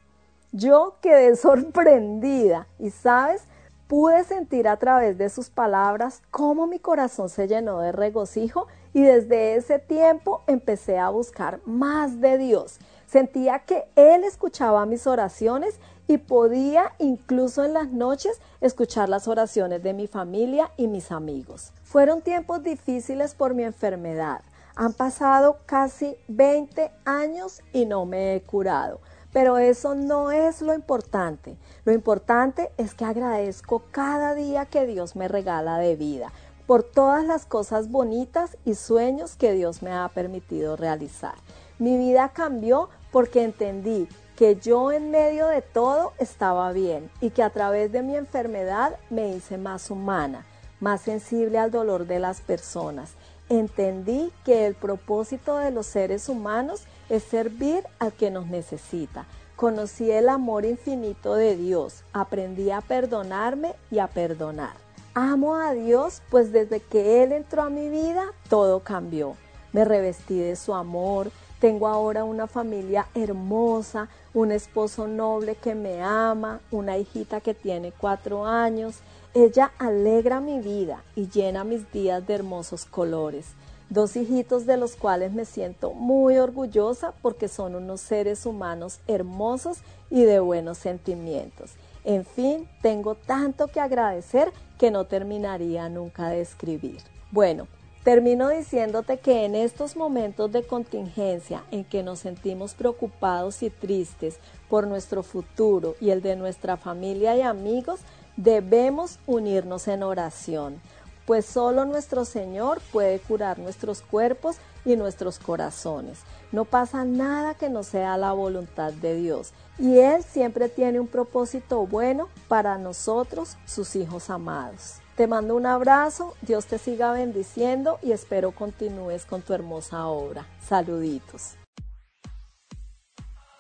Yo 0.52 0.94
quedé 1.02 1.34
sorprendida 1.36 2.68
y, 2.78 2.90
¿sabes? 2.90 3.42
Pude 3.88 4.22
sentir 4.22 4.68
a 4.68 4.76
través 4.76 5.18
de 5.18 5.30
sus 5.30 5.50
palabras 5.50 6.22
cómo 6.30 6.68
mi 6.68 6.78
corazón 6.78 7.28
se 7.28 7.48
llenó 7.48 7.80
de 7.80 7.90
regocijo 7.90 8.68
y 8.92 9.02
desde 9.02 9.56
ese 9.56 9.80
tiempo 9.80 10.42
empecé 10.46 10.96
a 10.96 11.08
buscar 11.08 11.58
más 11.66 12.20
de 12.20 12.38
Dios. 12.38 12.78
Sentía 13.16 13.60
que 13.60 13.88
Él 13.96 14.24
escuchaba 14.24 14.84
mis 14.84 15.06
oraciones 15.06 15.80
y 16.06 16.18
podía 16.18 16.92
incluso 16.98 17.64
en 17.64 17.72
las 17.72 17.88
noches 17.88 18.42
escuchar 18.60 19.08
las 19.08 19.26
oraciones 19.26 19.82
de 19.82 19.94
mi 19.94 20.06
familia 20.06 20.70
y 20.76 20.86
mis 20.86 21.10
amigos. 21.10 21.72
Fueron 21.82 22.20
tiempos 22.20 22.62
difíciles 22.62 23.34
por 23.34 23.54
mi 23.54 23.62
enfermedad. 23.62 24.42
Han 24.74 24.92
pasado 24.92 25.60
casi 25.64 26.18
20 26.28 26.90
años 27.06 27.62
y 27.72 27.86
no 27.86 28.04
me 28.04 28.34
he 28.34 28.42
curado. 28.42 29.00
Pero 29.32 29.56
eso 29.56 29.94
no 29.94 30.30
es 30.30 30.60
lo 30.60 30.74
importante. 30.74 31.56
Lo 31.86 31.94
importante 31.94 32.70
es 32.76 32.92
que 32.92 33.06
agradezco 33.06 33.84
cada 33.92 34.34
día 34.34 34.66
que 34.66 34.86
Dios 34.86 35.16
me 35.16 35.26
regala 35.26 35.78
de 35.78 35.96
vida 35.96 36.32
por 36.66 36.82
todas 36.82 37.24
las 37.24 37.46
cosas 37.46 37.90
bonitas 37.90 38.58
y 38.66 38.74
sueños 38.74 39.36
que 39.36 39.52
Dios 39.52 39.82
me 39.82 39.92
ha 39.92 40.06
permitido 40.08 40.76
realizar. 40.76 41.36
Mi 41.78 41.96
vida 41.96 42.30
cambió 42.30 42.88
porque 43.16 43.42
entendí 43.42 44.08
que 44.36 44.56
yo 44.56 44.92
en 44.92 45.10
medio 45.10 45.46
de 45.46 45.62
todo 45.62 46.12
estaba 46.18 46.70
bien 46.72 47.10
y 47.22 47.30
que 47.30 47.42
a 47.42 47.48
través 47.48 47.90
de 47.90 48.02
mi 48.02 48.14
enfermedad 48.14 48.98
me 49.08 49.30
hice 49.30 49.56
más 49.56 49.90
humana, 49.90 50.44
más 50.80 51.00
sensible 51.00 51.58
al 51.58 51.70
dolor 51.70 52.06
de 52.06 52.18
las 52.18 52.42
personas. 52.42 53.12
Entendí 53.48 54.30
que 54.44 54.66
el 54.66 54.74
propósito 54.74 55.56
de 55.56 55.70
los 55.70 55.86
seres 55.86 56.28
humanos 56.28 56.82
es 57.08 57.22
servir 57.22 57.84
al 58.00 58.12
que 58.12 58.30
nos 58.30 58.48
necesita. 58.48 59.24
Conocí 59.56 60.10
el 60.10 60.28
amor 60.28 60.66
infinito 60.66 61.36
de 61.36 61.56
Dios, 61.56 62.04
aprendí 62.12 62.70
a 62.70 62.82
perdonarme 62.82 63.76
y 63.90 63.98
a 63.98 64.08
perdonar. 64.08 64.74
Amo 65.14 65.56
a 65.56 65.72
Dios, 65.72 66.20
pues 66.28 66.52
desde 66.52 66.80
que 66.80 67.22
Él 67.22 67.32
entró 67.32 67.62
a 67.62 67.70
mi 67.70 67.88
vida, 67.88 68.26
todo 68.50 68.80
cambió. 68.80 69.36
Me 69.72 69.86
revestí 69.86 70.38
de 70.38 70.54
su 70.54 70.74
amor, 70.74 71.30
tengo 71.60 71.88
ahora 71.88 72.24
una 72.24 72.46
familia 72.46 73.06
hermosa, 73.14 74.08
un 74.34 74.52
esposo 74.52 75.08
noble 75.08 75.54
que 75.54 75.74
me 75.74 76.02
ama, 76.02 76.60
una 76.70 76.98
hijita 76.98 77.40
que 77.40 77.54
tiene 77.54 77.92
cuatro 77.92 78.44
años. 78.44 78.96
Ella 79.32 79.72
alegra 79.78 80.40
mi 80.40 80.60
vida 80.60 81.02
y 81.14 81.28
llena 81.28 81.64
mis 81.64 81.90
días 81.92 82.26
de 82.26 82.34
hermosos 82.34 82.84
colores. 82.84 83.46
Dos 83.88 84.16
hijitos 84.16 84.66
de 84.66 84.76
los 84.76 84.96
cuales 84.96 85.32
me 85.32 85.44
siento 85.44 85.92
muy 85.92 86.38
orgullosa 86.38 87.14
porque 87.22 87.48
son 87.48 87.74
unos 87.74 88.00
seres 88.00 88.44
humanos 88.44 89.00
hermosos 89.06 89.78
y 90.10 90.24
de 90.24 90.40
buenos 90.40 90.78
sentimientos. 90.78 91.72
En 92.04 92.24
fin, 92.24 92.68
tengo 92.82 93.14
tanto 93.14 93.68
que 93.68 93.80
agradecer 93.80 94.52
que 94.78 94.90
no 94.90 95.04
terminaría 95.04 95.88
nunca 95.88 96.28
de 96.28 96.40
escribir. 96.40 97.00
Bueno, 97.30 97.66
termino 98.06 98.50
diciéndote 98.50 99.18
que 99.18 99.44
en 99.44 99.56
estos 99.56 99.96
momentos 99.96 100.52
de 100.52 100.64
contingencia 100.64 101.64
en 101.72 101.82
que 101.82 102.04
nos 102.04 102.20
sentimos 102.20 102.74
preocupados 102.74 103.64
y 103.64 103.70
tristes 103.70 104.38
por 104.68 104.86
nuestro 104.86 105.24
futuro 105.24 105.96
y 106.00 106.10
el 106.10 106.22
de 106.22 106.36
nuestra 106.36 106.76
familia 106.76 107.34
y 107.34 107.42
amigos, 107.42 107.98
debemos 108.36 109.18
unirnos 109.26 109.88
en 109.88 110.04
oración, 110.04 110.80
pues 111.26 111.46
solo 111.46 111.84
nuestro 111.84 112.24
Señor 112.24 112.80
puede 112.92 113.18
curar 113.18 113.58
nuestros 113.58 114.02
cuerpos 114.02 114.58
y 114.84 114.94
nuestros 114.94 115.40
corazones. 115.40 116.20
No 116.52 116.64
pasa 116.64 117.04
nada 117.04 117.54
que 117.54 117.68
no 117.68 117.82
sea 117.82 118.16
la 118.16 118.30
voluntad 118.30 118.92
de 118.92 119.16
Dios. 119.16 119.52
Y 119.80 119.98
Él 119.98 120.22
siempre 120.22 120.68
tiene 120.68 121.00
un 121.00 121.08
propósito 121.08 121.84
bueno 121.88 122.28
para 122.46 122.78
nosotros, 122.78 123.56
sus 123.66 123.96
hijos 123.96 124.30
amados. 124.30 125.00
Te 125.16 125.26
mando 125.26 125.56
un 125.56 125.64
abrazo, 125.64 126.34
Dios 126.42 126.66
te 126.66 126.76
siga 126.76 127.10
bendiciendo 127.12 127.98
y 128.02 128.12
espero 128.12 128.50
continúes 128.50 129.24
con 129.24 129.40
tu 129.40 129.54
hermosa 129.54 130.06
obra. 130.08 130.44
Saluditos. 130.60 131.54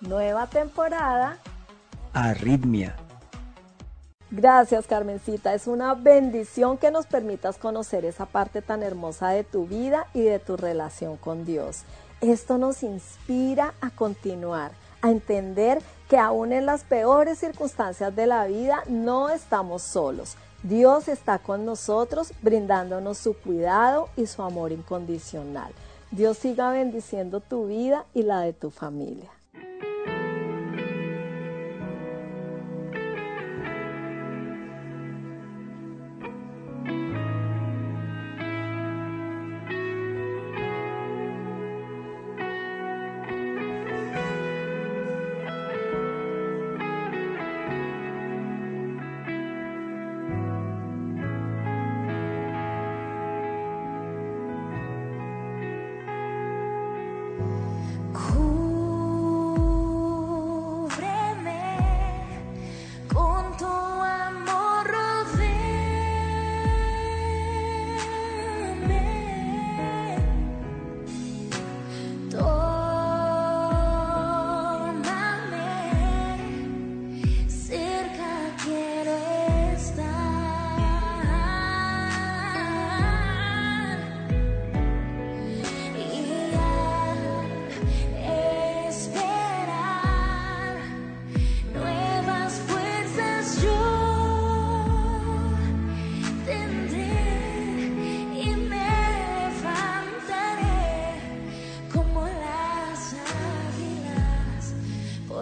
Nueva 0.02 0.48
temporada. 0.48 1.38
Arritmia. 2.12 2.94
Gracias 4.30 4.86
Carmencita, 4.86 5.54
es 5.54 5.66
una 5.66 5.94
bendición 5.94 6.76
que 6.76 6.90
nos 6.90 7.06
permitas 7.06 7.56
conocer 7.56 8.04
esa 8.04 8.26
parte 8.26 8.60
tan 8.60 8.82
hermosa 8.82 9.30
de 9.30 9.42
tu 9.42 9.66
vida 9.66 10.08
y 10.12 10.22
de 10.22 10.38
tu 10.38 10.58
relación 10.58 11.16
con 11.16 11.46
Dios. 11.46 11.84
Esto 12.20 12.58
nos 12.58 12.82
inspira 12.82 13.72
a 13.80 13.88
continuar, 13.88 14.72
a 15.00 15.10
entender 15.10 15.78
que 16.10 16.18
aún 16.18 16.52
en 16.52 16.66
las 16.66 16.84
peores 16.84 17.38
circunstancias 17.38 18.14
de 18.14 18.26
la 18.26 18.44
vida 18.46 18.82
no 18.88 19.30
estamos 19.30 19.80
solos. 19.82 20.36
Dios 20.62 21.08
está 21.08 21.38
con 21.38 21.64
nosotros 21.64 22.32
brindándonos 22.42 23.18
su 23.18 23.34
cuidado 23.34 24.08
y 24.16 24.26
su 24.26 24.42
amor 24.42 24.72
incondicional. 24.72 25.72
Dios 26.10 26.38
siga 26.38 26.70
bendiciendo 26.70 27.40
tu 27.40 27.66
vida 27.66 28.06
y 28.14 28.22
la 28.22 28.40
de 28.40 28.52
tu 28.52 28.70
familia. 28.70 29.35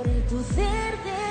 Jesús. 0.05 1.24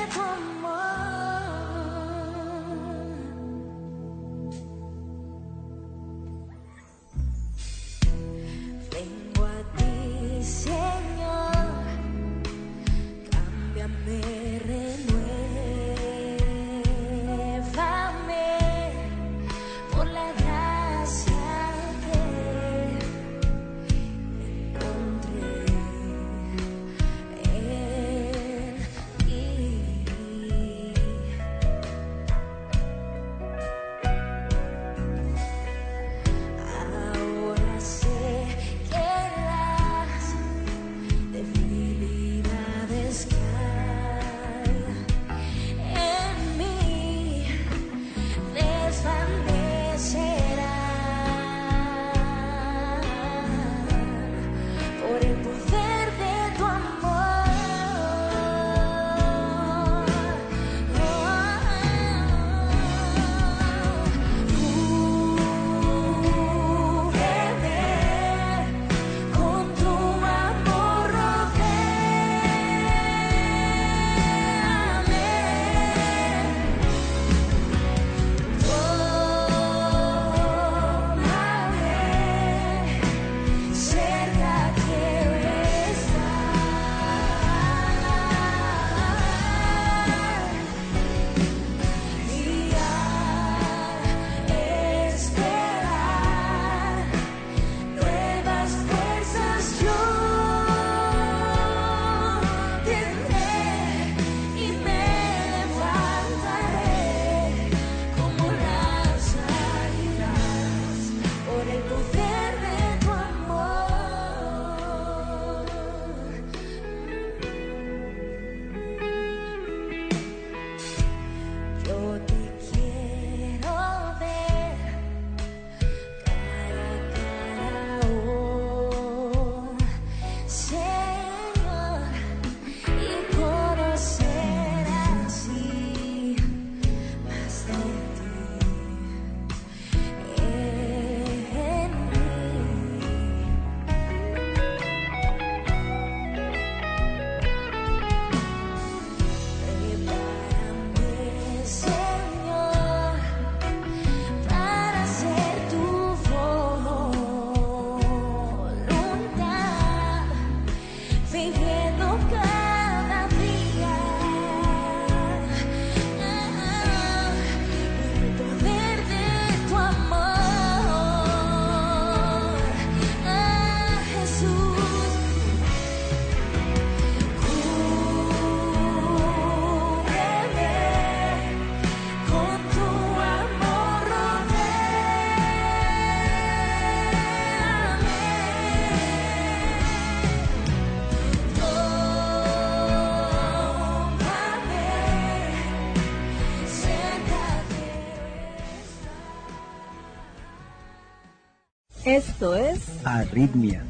Esto 202.44 202.56
es 202.56 203.06
Arritmia. 203.06 203.86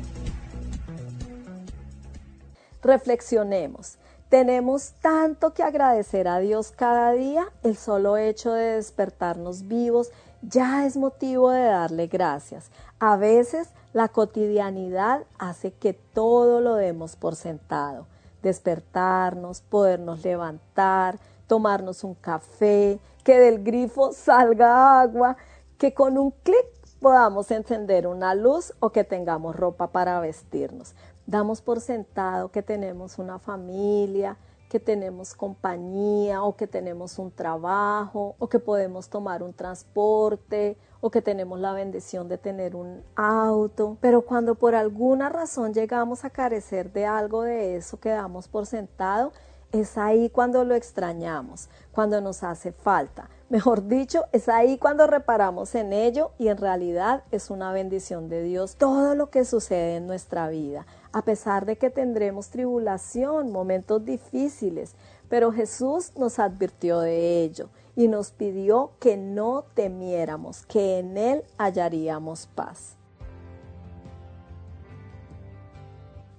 Reflexionemos. 2.83 3.97
Tenemos 4.29 4.91
tanto 5.01 5.55
que 5.55 5.63
agradecer 5.63 6.27
a 6.27 6.37
Dios 6.37 6.69
cada 6.69 7.13
día. 7.13 7.47
El 7.63 7.75
solo 7.75 8.15
hecho 8.15 8.53
de 8.53 8.75
despertarnos 8.75 9.67
vivos 9.67 10.11
ya 10.43 10.85
es 10.85 10.97
motivo 10.97 11.49
de 11.49 11.63
darle 11.63 12.05
gracias. 12.05 12.69
A 12.99 13.17
veces 13.17 13.69
la 13.91 14.09
cotidianidad 14.09 15.23
hace 15.39 15.71
que 15.71 15.93
todo 15.93 16.61
lo 16.61 16.75
demos 16.75 17.15
por 17.15 17.35
sentado. 17.35 18.05
Despertarnos, 18.43 19.61
podernos 19.61 20.23
levantar, 20.23 21.17
tomarnos 21.47 22.03
un 22.03 22.13
café, 22.13 22.99
que 23.23 23.39
del 23.39 23.63
grifo 23.63 24.13
salga 24.13 25.01
agua, 25.01 25.37
que 25.79 25.95
con 25.95 26.19
un 26.19 26.29
clic 26.43 26.82
podamos 27.03 27.51
encender 27.51 28.07
una 28.07 28.33
luz 28.33 28.73
o 28.79 28.91
que 28.91 29.03
tengamos 29.03 29.57
ropa 29.57 29.87
para 29.87 30.21
vestirnos. 30.21 30.95
Damos 31.27 31.61
por 31.61 31.81
sentado 31.81 32.49
que 32.49 32.63
tenemos 32.63 33.19
una 33.19 33.39
familia, 33.39 34.37
que 34.69 34.79
tenemos 34.79 35.35
compañía 35.35 36.43
o 36.43 36.55
que 36.55 36.65
tenemos 36.65 37.19
un 37.19 37.29
trabajo 37.29 38.35
o 38.39 38.47
que 38.47 38.57
podemos 38.57 39.09
tomar 39.09 39.43
un 39.43 39.53
transporte 39.53 40.77
o 41.01 41.11
que 41.11 41.21
tenemos 41.21 41.59
la 41.59 41.73
bendición 41.73 42.29
de 42.29 42.37
tener 42.37 42.73
un 42.73 43.03
auto. 43.17 43.97
Pero 43.99 44.21
cuando 44.21 44.55
por 44.55 44.73
alguna 44.73 45.27
razón 45.27 45.73
llegamos 45.73 46.23
a 46.23 46.29
carecer 46.29 46.93
de 46.93 47.05
algo 47.05 47.43
de 47.43 47.75
eso 47.75 47.99
que 47.99 48.09
damos 48.11 48.47
por 48.47 48.65
sentado, 48.65 49.33
es 49.73 49.97
ahí 49.97 50.29
cuando 50.29 50.63
lo 50.63 50.73
extrañamos, 50.73 51.67
cuando 51.91 52.21
nos 52.21 52.43
hace 52.43 52.71
falta. 52.71 53.29
Mejor 53.53 53.87
dicho, 53.87 54.25
es 54.31 54.49
ahí 54.49 54.79
cuando 54.79 55.05
reparamos 55.05 55.75
en 55.75 55.93
ello 55.93 56.31
y 56.39 56.47
en 56.47 56.57
realidad 56.57 57.23
es 57.29 57.51
una 57.51 57.71
bendición 57.71 58.27
de 58.27 58.41
Dios 58.41 58.77
todo 58.77 59.13
lo 59.13 59.29
que 59.29 59.45
sucede 59.45 59.97
en 59.97 60.07
nuestra 60.07 60.49
vida, 60.49 60.87
a 61.11 61.23
pesar 61.23 61.67
de 61.67 61.77
que 61.77 61.91
tendremos 61.91 62.49
tribulación, 62.49 63.51
momentos 63.51 64.03
difíciles, 64.03 64.95
pero 65.29 65.51
Jesús 65.51 66.13
nos 66.17 66.39
advirtió 66.39 66.99
de 67.01 67.43
ello 67.43 67.69
y 67.95 68.07
nos 68.07 68.31
pidió 68.31 68.93
que 68.99 69.17
no 69.17 69.65
temiéramos, 69.75 70.65
que 70.65 70.97
en 70.97 71.15
Él 71.15 71.43
hallaríamos 71.59 72.49
paz. 72.55 72.97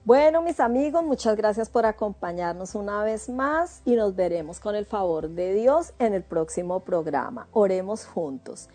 Bueno, 0.04 0.42
mis 0.42 0.60
amigos, 0.60 1.02
muchas 1.02 1.34
gracias 1.34 1.70
por 1.70 1.86
acompañarnos 1.86 2.74
una 2.74 3.02
vez 3.02 3.30
más 3.30 3.80
y 3.86 3.96
nos 3.96 4.14
veremos 4.14 4.60
con 4.60 4.76
el 4.76 4.84
favor 4.84 5.30
de 5.30 5.54
Dios 5.54 5.94
en 5.98 6.12
el 6.12 6.22
próximo 6.22 6.80
programa. 6.80 7.48
Oremos 7.52 8.04
juntos. 8.04 8.68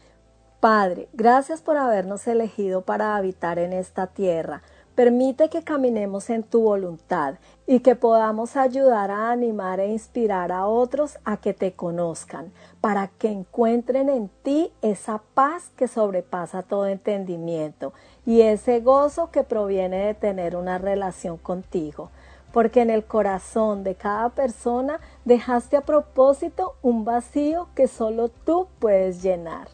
Padre, 0.60 1.08
gracias 1.14 1.62
por 1.62 1.78
habernos 1.78 2.26
elegido 2.28 2.82
para 2.82 3.16
habitar 3.16 3.60
en 3.60 3.74
esta 3.74 4.08
tierra. 4.08 4.64
Permite 4.96 5.50
que 5.50 5.64
caminemos 5.64 6.32
en 6.32 6.42
tu 6.42 6.64
voluntad 6.64 7.36
y 7.68 7.82
que 7.82 7.96
podamos 7.96 8.58
ayudar 8.58 9.12
a 9.12 9.30
animar 9.30 9.80
e 9.80 9.88
inspirar 9.88 10.52
a 10.52 10.66
otros 10.66 11.20
a 11.26 11.38
que 11.38 11.54
te 11.54 11.74
conozcan, 11.74 12.52
para 12.82 13.08
que 13.08 13.30
encuentren 13.30 14.10
en 14.10 14.30
ti 14.42 14.74
esa 14.82 15.22
paz 15.36 15.72
que 15.78 15.88
sobrepasa 15.88 16.64
todo 16.64 16.88
entendimiento 16.88 17.94
y 18.26 18.42
ese 18.42 18.80
gozo 18.80 19.32
que 19.32 19.44
proviene 19.44 20.06
de 20.06 20.14
tener 20.14 20.56
una 20.56 20.78
relación 20.78 21.38
contigo. 21.38 22.12
Porque 22.52 22.82
en 22.82 22.90
el 22.90 23.04
corazón 23.04 23.84
de 23.84 23.96
cada 23.96 24.30
persona 24.30 25.00
dejaste 25.24 25.78
a 25.78 25.82
propósito 25.82 26.76
un 26.82 27.06
vacío 27.06 27.68
que 27.76 27.88
solo 27.88 28.30
tú 28.30 28.68
puedes 28.80 29.22
llenar. 29.22 29.68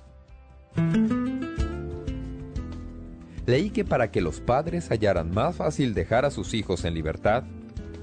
Leí 3.45 3.69
que 3.69 3.85
para 3.85 4.11
que 4.11 4.21
los 4.21 4.41
padres 4.41 4.89
hallaran 4.89 5.31
más 5.31 5.55
fácil 5.55 5.93
dejar 5.93 6.25
a 6.25 6.31
sus 6.31 6.53
hijos 6.53 6.83
en 6.83 6.95
libertad, 6.95 7.43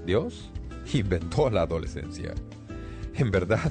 Dios 0.07 0.50
inventó 0.92 1.50
la 1.50 1.62
adolescencia. 1.62 2.33
En 3.14 3.31
verdad, 3.31 3.70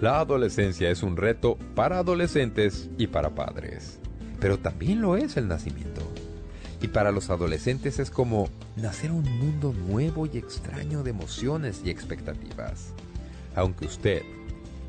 la 0.00 0.20
adolescencia 0.20 0.90
es 0.90 1.02
un 1.02 1.16
reto 1.16 1.58
para 1.74 1.98
adolescentes 1.98 2.90
y 2.98 3.08
para 3.08 3.34
padres, 3.34 4.00
pero 4.40 4.58
también 4.58 5.00
lo 5.00 5.16
es 5.16 5.36
el 5.36 5.48
nacimiento. 5.48 6.02
Y 6.80 6.88
para 6.88 7.10
los 7.10 7.30
adolescentes 7.30 7.98
es 7.98 8.10
como 8.10 8.48
nacer 8.76 9.10
un 9.10 9.24
mundo 9.38 9.72
nuevo 9.72 10.26
y 10.26 10.38
extraño 10.38 11.02
de 11.02 11.10
emociones 11.10 11.82
y 11.84 11.90
expectativas. 11.90 12.92
Aunque 13.56 13.86
usted 13.86 14.22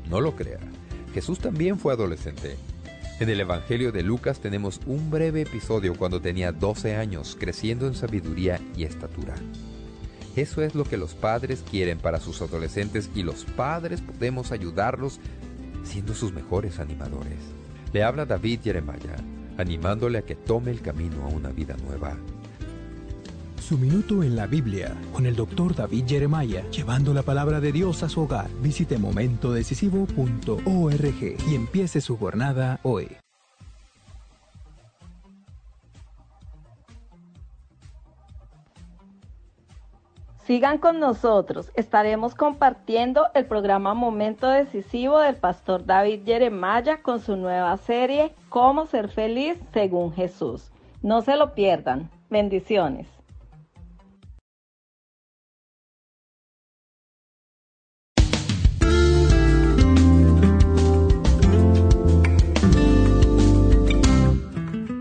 no 0.08 0.20
lo 0.20 0.36
crea, 0.36 0.60
Jesús 1.14 1.40
también 1.40 1.78
fue 1.78 1.92
adolescente 1.92 2.56
en 3.20 3.28
el 3.28 3.38
Evangelio 3.38 3.92
de 3.92 4.02
Lucas 4.02 4.40
tenemos 4.40 4.80
un 4.86 5.10
breve 5.10 5.42
episodio 5.42 5.94
cuando 5.94 6.22
tenía 6.22 6.52
12 6.52 6.96
años, 6.96 7.36
creciendo 7.38 7.86
en 7.86 7.94
sabiduría 7.94 8.58
y 8.74 8.84
estatura. 8.84 9.34
Eso 10.36 10.62
es 10.62 10.74
lo 10.74 10.84
que 10.84 10.96
los 10.96 11.12
padres 11.12 11.62
quieren 11.70 11.98
para 11.98 12.18
sus 12.18 12.40
adolescentes 12.40 13.10
y 13.14 13.22
los 13.22 13.44
padres 13.44 14.00
podemos 14.00 14.52
ayudarlos 14.52 15.20
siendo 15.84 16.14
sus 16.14 16.32
mejores 16.32 16.78
animadores. 16.80 17.40
Le 17.92 18.02
habla 18.02 18.24
David 18.24 18.60
Jeremiah, 18.64 19.18
animándole 19.60 20.18
a 20.18 20.22
que 20.22 20.34
tome 20.34 20.70
el 20.70 20.80
camino 20.80 21.24
a 21.24 21.28
una 21.28 21.50
vida 21.50 21.76
nueva. 21.86 22.16
Su 23.60 23.78
minuto 23.78 24.24
en 24.24 24.34
la 24.34 24.48
Biblia 24.48 24.96
con 25.12 25.26
el 25.26 25.36
doctor 25.36 25.76
David 25.76 26.04
Jeremiah, 26.08 26.68
llevando 26.70 27.14
la 27.14 27.22
palabra 27.22 27.60
de 27.60 27.70
Dios 27.70 28.02
a 28.02 28.08
su 28.08 28.22
hogar. 28.22 28.50
Visite 28.60 28.98
momentodecisivo.org 28.98 31.36
y 31.48 31.54
empiece 31.54 32.00
su 32.00 32.16
jornada 32.16 32.80
hoy. 32.82 33.19
Sigan 40.50 40.78
con 40.78 40.98
nosotros, 40.98 41.70
estaremos 41.76 42.34
compartiendo 42.34 43.28
el 43.34 43.46
programa 43.46 43.94
Momento 43.94 44.48
Decisivo 44.48 45.20
del 45.20 45.36
pastor 45.36 45.86
David 45.86 46.22
Jeremiah 46.26 47.02
con 47.02 47.20
su 47.20 47.36
nueva 47.36 47.76
serie 47.76 48.34
Cómo 48.48 48.86
ser 48.86 49.10
feliz 49.10 49.56
según 49.72 50.12
Jesús. 50.12 50.72
No 51.02 51.22
se 51.22 51.36
lo 51.36 51.54
pierdan. 51.54 52.10
Bendiciones. 52.30 53.06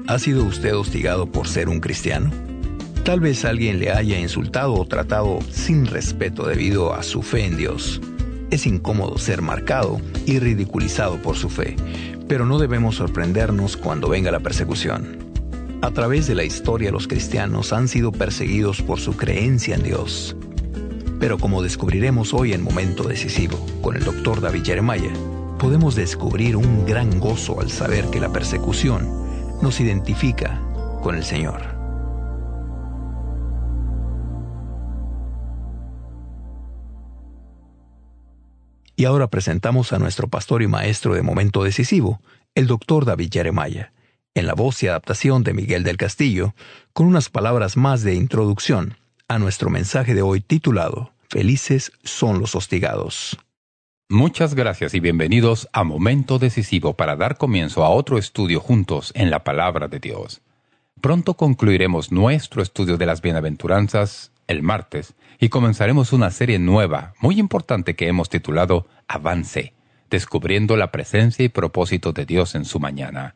¿Ha 0.08 0.20
sido 0.20 0.44
usted 0.44 0.78
hostigado 0.78 1.26
por 1.26 1.48
ser 1.48 1.70
un 1.70 1.80
cristiano? 1.80 2.49
Tal 3.10 3.22
vez 3.22 3.44
alguien 3.44 3.80
le 3.80 3.90
haya 3.90 4.20
insultado 4.20 4.76
o 4.76 4.86
tratado 4.86 5.40
sin 5.50 5.88
respeto 5.88 6.46
debido 6.46 6.94
a 6.94 7.02
su 7.02 7.24
fe 7.24 7.44
en 7.44 7.58
Dios. 7.58 8.00
Es 8.52 8.68
incómodo 8.68 9.18
ser 9.18 9.42
marcado 9.42 10.00
y 10.28 10.38
ridiculizado 10.38 11.20
por 11.20 11.36
su 11.36 11.50
fe, 11.50 11.76
pero 12.28 12.46
no 12.46 12.60
debemos 12.60 12.98
sorprendernos 12.98 13.78
cuando 13.78 14.10
venga 14.10 14.30
la 14.30 14.42
persecución. 14.42 15.18
A 15.82 15.90
través 15.90 16.28
de 16.28 16.36
la 16.36 16.44
historia 16.44 16.92
los 16.92 17.08
cristianos 17.08 17.74
han 17.74 17.88
sido 17.88 18.12
perseguidos 18.12 18.84
por 18.84 19.00
su 19.00 19.18
creencia 19.18 19.74
en 19.74 19.82
Dios. 19.82 20.36
Pero 21.20 21.40
como 21.40 21.64
descubriremos 21.64 22.32
hoy 22.36 22.54
en 22.54 22.62
Momento 22.62 23.02
Decisivo 23.02 23.58
con 23.82 23.96
el 23.96 24.04
doctor 24.04 24.40
David 24.40 24.66
Jeremiah, 24.66 25.14
podemos 25.58 25.96
descubrir 25.96 26.56
un 26.56 26.86
gran 26.86 27.20
gozo 27.20 27.60
al 27.60 27.72
saber 27.72 28.06
que 28.12 28.20
la 28.20 28.32
persecución 28.32 29.10
nos 29.64 29.80
identifica 29.80 30.62
con 31.02 31.16
el 31.16 31.24
Señor. 31.24 31.79
Y 39.00 39.06
ahora 39.06 39.28
presentamos 39.28 39.94
a 39.94 39.98
nuestro 39.98 40.28
pastor 40.28 40.62
y 40.62 40.68
maestro 40.68 41.14
de 41.14 41.22
momento 41.22 41.64
decisivo, 41.64 42.20
el 42.54 42.68
doctor 42.68 43.06
David 43.06 43.30
Jeremiah, 43.32 43.94
en 44.36 44.46
la 44.46 44.54
voz 44.54 44.84
y 44.84 44.90
adaptación 44.90 45.42
de 45.42 45.54
Miguel 45.54 45.86
del 45.86 45.96
Castillo, 45.96 46.54
con 46.92 47.08
unas 47.08 47.30
palabras 47.30 47.78
más 47.78 48.04
de 48.04 48.16
introducción 48.16 48.98
a 49.30 49.40
nuestro 49.40 49.70
mensaje 49.70 50.16
de 50.16 50.22
hoy 50.22 50.42
titulado 50.42 51.14
Felices 51.30 51.94
son 52.04 52.42
los 52.42 52.56
hostigados. 52.56 53.38
Muchas 54.10 54.54
gracias 54.54 54.94
y 54.94 55.00
bienvenidos 55.00 55.70
a 55.72 55.86
Momento 55.86 56.38
Decisivo 56.38 56.96
para 56.96 57.16
dar 57.16 57.38
comienzo 57.38 57.86
a 57.86 57.92
otro 57.92 58.18
estudio 58.18 58.60
juntos 58.60 59.14
en 59.16 59.30
la 59.30 59.46
Palabra 59.46 59.88
de 59.88 60.02
Dios. 60.02 60.42
Pronto 61.00 61.36
concluiremos 61.36 62.12
nuestro 62.12 62.62
estudio 62.62 62.98
de 62.98 63.06
las 63.06 63.22
bienaventuranzas 63.22 64.34
el 64.50 64.62
martes 64.62 65.14
y 65.40 65.50
comenzaremos 65.50 66.12
una 66.12 66.32
serie 66.32 66.60
nueva, 66.60 67.14
muy 67.22 67.40
importante 67.40 67.96
que 67.96 68.08
hemos 68.08 68.30
titulado 68.30 68.88
Avance, 69.08 69.74
descubriendo 70.10 70.76
la 70.76 70.92
presencia 70.92 71.46
y 71.46 71.50
propósito 71.50 72.12
de 72.12 72.26
Dios 72.26 72.56
en 72.56 72.66
su 72.66 72.80
mañana. 72.80 73.36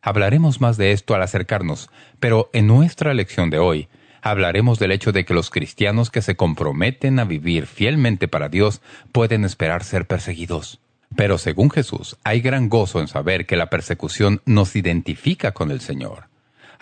Hablaremos 0.00 0.60
más 0.60 0.76
de 0.76 0.92
esto 0.92 1.14
al 1.14 1.22
acercarnos, 1.22 1.90
pero 2.20 2.48
en 2.52 2.66
nuestra 2.66 3.12
lección 3.12 3.50
de 3.50 3.58
hoy 3.58 3.88
hablaremos 4.20 4.78
del 4.78 4.92
hecho 4.92 5.10
de 5.10 5.24
que 5.24 5.34
los 5.34 5.50
cristianos 5.50 6.10
que 6.10 6.22
se 6.22 6.36
comprometen 6.36 7.18
a 7.18 7.24
vivir 7.24 7.66
fielmente 7.66 8.28
para 8.28 8.48
Dios 8.48 8.80
pueden 9.10 9.44
esperar 9.44 9.82
ser 9.82 10.06
perseguidos. 10.06 10.80
Pero 11.16 11.38
según 11.38 11.70
Jesús, 11.70 12.16
hay 12.24 12.40
gran 12.40 12.68
gozo 12.68 13.00
en 13.00 13.08
saber 13.08 13.46
que 13.46 13.56
la 13.56 13.68
persecución 13.68 14.40
nos 14.46 14.76
identifica 14.76 15.52
con 15.52 15.70
el 15.70 15.80
Señor. 15.80 16.31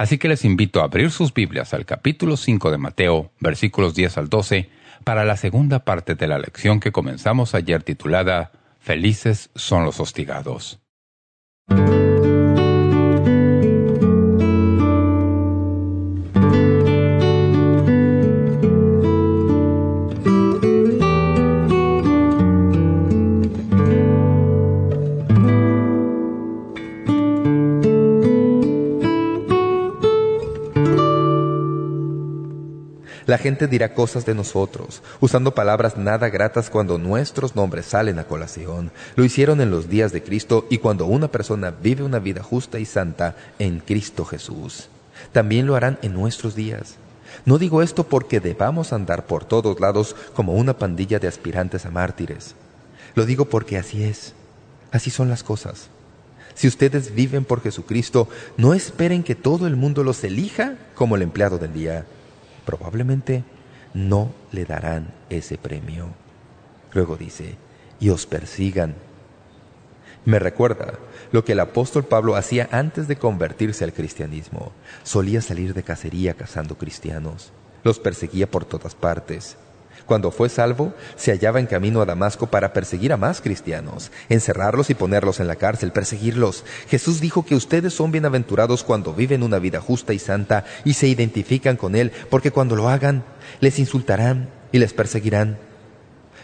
Así 0.01 0.17
que 0.17 0.29
les 0.29 0.47
invito 0.47 0.81
a 0.81 0.85
abrir 0.85 1.11
sus 1.11 1.35
Biblias 1.35 1.75
al 1.75 1.85
capítulo 1.85 2.39
5 2.39 2.71
de 2.71 2.79
Mateo, 2.79 3.33
versículos 3.39 3.95
10 3.95 4.17
al 4.17 4.29
12, 4.31 4.71
para 5.05 5.27
la 5.27 5.37
segunda 5.37 5.85
parte 5.85 6.15
de 6.15 6.27
la 6.27 6.39
lección 6.39 6.81
que 6.81 6.91
comenzamos 6.91 7.55
ayer 7.55 7.83
titulada 7.83 8.51
Felices 8.79 9.51
son 9.55 9.85
los 9.85 10.01
hostigados. 10.01 10.81
La 33.31 33.39
gente 33.39 33.69
dirá 33.69 33.95
cosas 33.95 34.27
de 34.27 34.35
nosotros, 34.35 35.05
usando 35.21 35.55
palabras 35.55 35.97
nada 35.97 36.31
gratas 36.31 36.69
cuando 36.69 36.99
nuestros 36.99 37.55
nombres 37.55 37.87
salen 37.87 38.19
a 38.19 38.25
colación. 38.25 38.91
Lo 39.15 39.25
hicieron 39.25 39.61
en 39.61 39.71
los 39.71 39.89
días 39.89 40.11
de 40.11 40.21
Cristo 40.21 40.67
y 40.69 40.79
cuando 40.79 41.07
una 41.07 41.29
persona 41.29 41.71
vive 41.71 42.03
una 42.03 42.19
vida 42.19 42.43
justa 42.43 42.81
y 42.81 42.85
santa 42.85 43.37
en 43.61 43.79
Cristo 43.79 44.25
Jesús. 44.25 44.89
También 45.31 45.67
lo 45.67 45.77
harán 45.77 45.97
en 46.03 46.13
nuestros 46.13 46.57
días. 46.57 46.97
No 47.45 47.59
digo 47.59 47.83
esto 47.83 48.03
porque 48.03 48.41
debamos 48.41 48.93
andar 48.93 49.27
por 49.27 49.45
todos 49.45 49.79
lados 49.79 50.17
como 50.35 50.55
una 50.55 50.77
pandilla 50.77 51.21
de 51.21 51.29
aspirantes 51.29 51.87
a 51.87 51.91
mártires. 51.93 52.57
Lo 53.15 53.27
digo 53.27 53.45
porque 53.45 53.79
así 53.79 54.03
es. 54.03 54.35
Así 54.91 55.11
son 55.11 55.29
las 55.29 55.45
cosas. 55.45 55.89
Si 56.55 56.67
ustedes 56.67 57.15
viven 57.15 57.45
por 57.45 57.63
Jesucristo, 57.63 58.29
no 58.57 58.75
esperen 58.75 59.23
que 59.23 59.37
todo 59.37 59.69
el 59.69 59.77
mundo 59.77 60.03
los 60.03 60.25
elija 60.25 60.75
como 60.97 61.15
el 61.15 61.23
empleado 61.23 61.59
del 61.59 61.73
día 61.73 62.07
probablemente 62.71 63.43
no 63.95 64.33
le 64.53 64.65
darán 64.65 65.13
ese 65.29 65.59
premio. 65.59 66.11
Luego 66.93 67.17
dice, 67.17 67.57
y 67.99 68.11
os 68.11 68.27
persigan. 68.27 68.95
Me 70.25 70.39
recuerda 70.39 70.95
lo 71.33 71.45
que 71.45 71.53
el 71.53 71.61
apóstol 71.61 72.05
Pablo 72.05 72.37
hacía 72.37 72.69
antes 72.71 73.09
de 73.09 73.17
convertirse 73.17 73.83
al 73.83 73.93
cristianismo. 73.93 74.71
Solía 75.03 75.43
salir 75.43 75.75
de 75.75 75.83
cacería 75.83 76.35
cazando 76.35 76.79
cristianos. 76.79 77.53
Los 77.83 77.99
perseguía 77.99 78.49
por 78.49 78.65
todas 78.65 78.95
partes. 78.95 79.57
Cuando 80.07 80.31
fue 80.31 80.49
salvo, 80.49 80.93
se 81.17 81.31
hallaba 81.31 81.61
en 81.61 81.67
camino 81.67 82.01
a 82.01 82.07
Damasco 82.07 82.49
para 82.49 82.73
perseguir 82.73 83.13
a 83.13 83.17
más 83.17 83.41
cristianos, 83.41 84.11
encerrarlos 84.29 84.91
y 84.91 84.95
ponerlos 84.95 85.41
en 85.41 85.47
la 85.47 85.57
cárcel, 85.57 85.93
perseguirlos. 85.93 86.65
Jesús 86.89 87.21
dijo 87.21 87.45
que 87.45 87.55
ustedes 87.55 87.95
son 87.95 88.11
bienaventurados 88.11 88.83
cuando 88.83 89.15
viven 89.15 89.43
una 89.43 89.59
vida 89.59 89.81
justa 89.81 90.13
y 90.13 90.19
santa 90.19 90.65
y 90.85 90.95
se 90.95 91.09
identifican 91.09 91.77
con 91.77 91.95
Él, 91.95 92.13
porque 92.29 92.51
cuando 92.51 92.77
lo 92.77 92.89
hagan, 92.89 93.25
les 93.61 93.79
insultarán 93.79 94.49
y 94.73 94.79
les 94.79 94.93
perseguirán. 94.93 95.59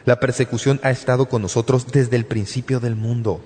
La 0.05 0.21
persecución 0.21 0.79
ha 0.83 0.91
estado 0.91 1.29
con 1.29 1.43
nosotros 1.43 1.89
desde 1.91 2.17
el 2.17 2.27
principio 2.27 2.79
del 2.79 2.95
mundo. 2.95 3.41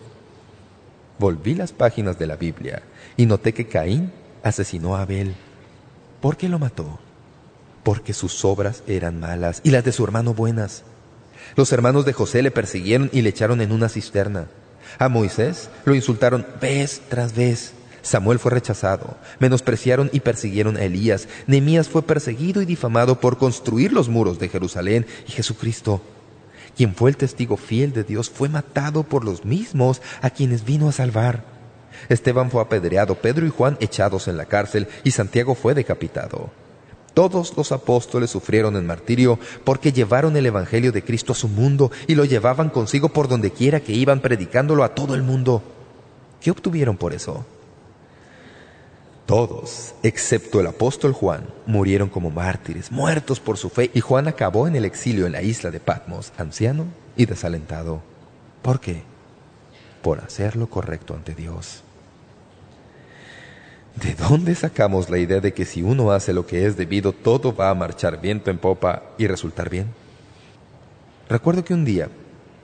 Volví 1.18 1.54
las 1.54 1.72
páginas 1.72 2.18
de 2.18 2.26
la 2.26 2.36
Biblia 2.36 2.82
y 3.16 3.26
noté 3.26 3.54
que 3.54 3.66
Caín 3.66 4.12
asesinó 4.42 4.96
a 4.96 5.02
Abel. 5.02 5.34
¿Por 6.20 6.36
qué 6.36 6.48
lo 6.48 6.58
mató? 6.58 6.98
Porque 7.90 8.12
sus 8.12 8.44
obras 8.44 8.84
eran 8.86 9.18
malas 9.18 9.60
y 9.64 9.72
las 9.72 9.82
de 9.84 9.90
su 9.90 10.04
hermano 10.04 10.32
buenas. 10.32 10.84
Los 11.56 11.72
hermanos 11.72 12.04
de 12.04 12.12
José 12.12 12.40
le 12.40 12.52
persiguieron 12.52 13.10
y 13.12 13.22
le 13.22 13.30
echaron 13.30 13.60
en 13.60 13.72
una 13.72 13.88
cisterna. 13.88 14.46
A 15.00 15.08
Moisés 15.08 15.70
lo 15.84 15.96
insultaron 15.96 16.46
vez 16.60 17.02
tras 17.08 17.34
vez. 17.34 17.72
Samuel 18.02 18.38
fue 18.38 18.52
rechazado. 18.52 19.16
Menospreciaron 19.40 20.08
y 20.12 20.20
persiguieron 20.20 20.76
a 20.76 20.84
Elías. 20.84 21.26
Nemías 21.48 21.88
fue 21.88 22.02
perseguido 22.02 22.62
y 22.62 22.64
difamado 22.64 23.18
por 23.18 23.38
construir 23.38 23.92
los 23.92 24.08
muros 24.08 24.38
de 24.38 24.48
Jerusalén. 24.48 25.04
Y 25.26 25.32
Jesucristo, 25.32 26.00
quien 26.76 26.94
fue 26.94 27.10
el 27.10 27.16
testigo 27.16 27.56
fiel 27.56 27.92
de 27.92 28.04
Dios, 28.04 28.30
fue 28.30 28.48
matado 28.48 29.02
por 29.02 29.24
los 29.24 29.44
mismos 29.44 30.00
a 30.22 30.30
quienes 30.30 30.64
vino 30.64 30.88
a 30.88 30.92
salvar. 30.92 31.42
Esteban 32.08 32.52
fue 32.52 32.62
apedreado, 32.62 33.16
Pedro 33.16 33.46
y 33.46 33.50
Juan 33.50 33.76
echados 33.80 34.28
en 34.28 34.36
la 34.36 34.44
cárcel 34.44 34.86
y 35.02 35.10
Santiago 35.10 35.56
fue 35.56 35.74
decapitado. 35.74 36.52
Todos 37.14 37.56
los 37.56 37.72
apóstoles 37.72 38.30
sufrieron 38.30 38.76
el 38.76 38.82
martirio 38.82 39.38
porque 39.64 39.92
llevaron 39.92 40.36
el 40.36 40.46
Evangelio 40.46 40.92
de 40.92 41.02
Cristo 41.02 41.32
a 41.32 41.36
su 41.36 41.48
mundo 41.48 41.90
y 42.06 42.14
lo 42.14 42.24
llevaban 42.24 42.70
consigo 42.70 43.08
por 43.08 43.28
donde 43.28 43.50
quiera 43.50 43.80
que 43.80 43.92
iban 43.92 44.20
predicándolo 44.20 44.84
a 44.84 44.94
todo 44.94 45.14
el 45.14 45.22
mundo. 45.22 45.62
¿Qué 46.40 46.50
obtuvieron 46.50 46.96
por 46.96 47.12
eso? 47.12 47.44
Todos, 49.26 49.94
excepto 50.02 50.58
el 50.58 50.66
apóstol 50.66 51.12
Juan, 51.12 51.46
murieron 51.66 52.08
como 52.08 52.30
mártires, 52.30 52.90
muertos 52.90 53.38
por 53.38 53.58
su 53.58 53.70
fe, 53.70 53.90
y 53.94 54.00
Juan 54.00 54.26
acabó 54.26 54.66
en 54.66 54.74
el 54.74 54.84
exilio 54.84 55.24
en 55.24 55.32
la 55.32 55.42
isla 55.42 55.70
de 55.70 55.78
Patmos, 55.78 56.32
anciano 56.36 56.86
y 57.16 57.26
desalentado. 57.26 58.02
¿Por 58.62 58.80
qué? 58.80 59.04
Por 60.02 60.18
hacer 60.18 60.56
lo 60.56 60.68
correcto 60.68 61.14
ante 61.14 61.36
Dios. 61.36 61.84
¿De 64.02 64.14
dónde 64.14 64.54
sacamos 64.54 65.10
la 65.10 65.18
idea 65.18 65.40
de 65.40 65.52
que 65.52 65.66
si 65.66 65.82
uno 65.82 66.10
hace 66.10 66.32
lo 66.32 66.46
que 66.46 66.64
es 66.64 66.76
debido, 66.76 67.12
todo 67.12 67.54
va 67.54 67.68
a 67.68 67.74
marchar 67.74 68.18
viento 68.20 68.50
en 68.50 68.56
popa 68.56 69.02
y 69.18 69.26
resultar 69.26 69.68
bien? 69.68 69.88
Recuerdo 71.28 71.64
que 71.64 71.74
un 71.74 71.84
día, 71.84 72.08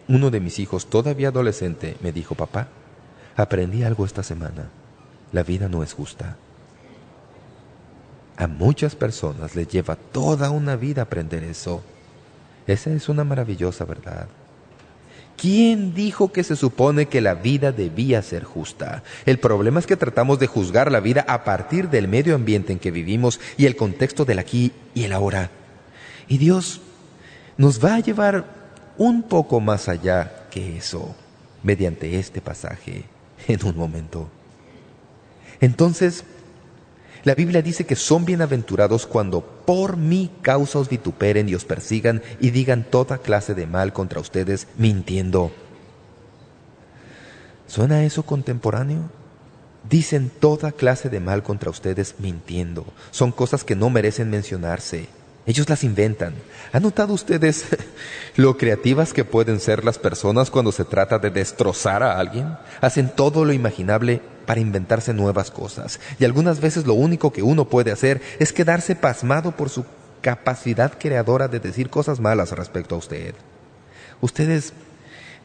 uno 0.08 0.30
de 0.30 0.40
mis 0.40 0.58
hijos, 0.58 0.86
todavía 0.86 1.28
adolescente, 1.28 1.98
me 2.00 2.10
dijo, 2.10 2.34
papá, 2.34 2.68
aprendí 3.36 3.82
algo 3.82 4.06
esta 4.06 4.22
semana. 4.22 4.70
La 5.30 5.42
vida 5.42 5.68
no 5.68 5.82
es 5.82 5.92
justa. 5.92 6.36
A 8.38 8.46
muchas 8.46 8.96
personas 8.96 9.54
les 9.54 9.68
lleva 9.68 9.96
toda 9.96 10.48
una 10.50 10.74
vida 10.76 11.02
aprender 11.02 11.44
eso. 11.44 11.82
Esa 12.66 12.90
es 12.90 13.10
una 13.10 13.24
maravillosa 13.24 13.84
verdad. 13.84 14.28
¿Quién 15.36 15.94
dijo 15.94 16.32
que 16.32 16.44
se 16.44 16.56
supone 16.56 17.06
que 17.06 17.20
la 17.20 17.34
vida 17.34 17.70
debía 17.70 18.22
ser 18.22 18.44
justa? 18.44 19.02
El 19.26 19.38
problema 19.38 19.78
es 19.78 19.86
que 19.86 19.96
tratamos 19.96 20.38
de 20.38 20.46
juzgar 20.46 20.90
la 20.90 21.00
vida 21.00 21.24
a 21.28 21.44
partir 21.44 21.90
del 21.90 22.08
medio 22.08 22.34
ambiente 22.34 22.72
en 22.72 22.78
que 22.78 22.90
vivimos 22.90 23.38
y 23.56 23.66
el 23.66 23.76
contexto 23.76 24.24
del 24.24 24.38
aquí 24.38 24.72
y 24.94 25.04
el 25.04 25.12
ahora. 25.12 25.50
Y 26.26 26.38
Dios 26.38 26.80
nos 27.58 27.84
va 27.84 27.96
a 27.96 28.00
llevar 28.00 28.46
un 28.96 29.22
poco 29.22 29.60
más 29.60 29.88
allá 29.88 30.46
que 30.50 30.78
eso 30.78 31.14
mediante 31.62 32.18
este 32.18 32.40
pasaje 32.40 33.04
en 33.46 33.64
un 33.64 33.76
momento. 33.76 34.28
Entonces, 35.60 36.24
la 37.26 37.34
Biblia 37.34 37.60
dice 37.60 37.84
que 37.84 37.96
son 37.96 38.24
bienaventurados 38.24 39.04
cuando 39.04 39.40
por 39.40 39.96
mi 39.96 40.30
causa 40.42 40.78
os 40.78 40.88
vituperen 40.88 41.48
y 41.48 41.56
os 41.56 41.64
persigan 41.64 42.22
y 42.38 42.50
digan 42.50 42.86
toda 42.88 43.18
clase 43.18 43.52
de 43.52 43.66
mal 43.66 43.92
contra 43.92 44.20
ustedes 44.20 44.68
mintiendo. 44.78 45.50
¿Suena 47.66 48.04
eso 48.04 48.22
contemporáneo? 48.22 49.10
Dicen 49.90 50.30
toda 50.38 50.70
clase 50.70 51.08
de 51.08 51.18
mal 51.18 51.42
contra 51.42 51.68
ustedes 51.68 52.14
mintiendo. 52.20 52.86
Son 53.10 53.32
cosas 53.32 53.64
que 53.64 53.74
no 53.74 53.90
merecen 53.90 54.30
mencionarse. 54.30 55.08
Ellos 55.46 55.68
las 55.68 55.82
inventan. 55.82 56.32
¿Han 56.72 56.84
notado 56.84 57.12
ustedes 57.12 57.64
lo 58.36 58.56
creativas 58.56 59.12
que 59.12 59.24
pueden 59.24 59.58
ser 59.58 59.84
las 59.84 59.98
personas 59.98 60.48
cuando 60.48 60.70
se 60.70 60.84
trata 60.84 61.18
de 61.18 61.30
destrozar 61.30 62.04
a 62.04 62.20
alguien? 62.20 62.56
Hacen 62.80 63.10
todo 63.12 63.44
lo 63.44 63.52
imaginable 63.52 64.22
para 64.46 64.60
inventarse 64.60 65.12
nuevas 65.12 65.50
cosas. 65.50 66.00
Y 66.18 66.24
algunas 66.24 66.60
veces 66.60 66.86
lo 66.86 66.94
único 66.94 67.32
que 67.32 67.42
uno 67.42 67.66
puede 67.66 67.92
hacer 67.92 68.22
es 68.38 68.52
quedarse 68.52 68.96
pasmado 68.96 69.52
por 69.52 69.68
su 69.68 69.84
capacidad 70.20 70.98
creadora 70.98 71.48
de 71.48 71.60
decir 71.60 71.90
cosas 71.90 72.20
malas 72.20 72.52
respecto 72.52 72.94
a 72.94 72.98
usted. 72.98 73.34
Ustedes 74.20 74.72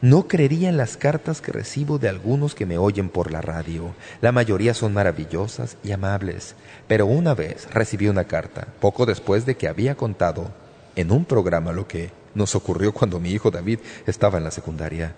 no 0.00 0.26
creerían 0.26 0.76
las 0.76 0.96
cartas 0.96 1.40
que 1.40 1.52
recibo 1.52 1.98
de 1.98 2.08
algunos 2.08 2.56
que 2.56 2.66
me 2.66 2.76
oyen 2.78 3.08
por 3.08 3.30
la 3.30 3.40
radio. 3.40 3.94
La 4.20 4.32
mayoría 4.32 4.74
son 4.74 4.92
maravillosas 4.92 5.76
y 5.84 5.92
amables. 5.92 6.56
Pero 6.88 7.06
una 7.06 7.34
vez 7.34 7.68
recibí 7.72 8.08
una 8.08 8.24
carta, 8.24 8.66
poco 8.80 9.06
después 9.06 9.46
de 9.46 9.56
que 9.56 9.68
había 9.68 9.94
contado 9.94 10.50
en 10.96 11.12
un 11.12 11.24
programa 11.24 11.72
lo 11.72 11.86
que 11.86 12.10
nos 12.34 12.56
ocurrió 12.56 12.92
cuando 12.92 13.20
mi 13.20 13.30
hijo 13.30 13.52
David 13.52 13.78
estaba 14.06 14.38
en 14.38 14.44
la 14.44 14.50
secundaria. 14.50 15.14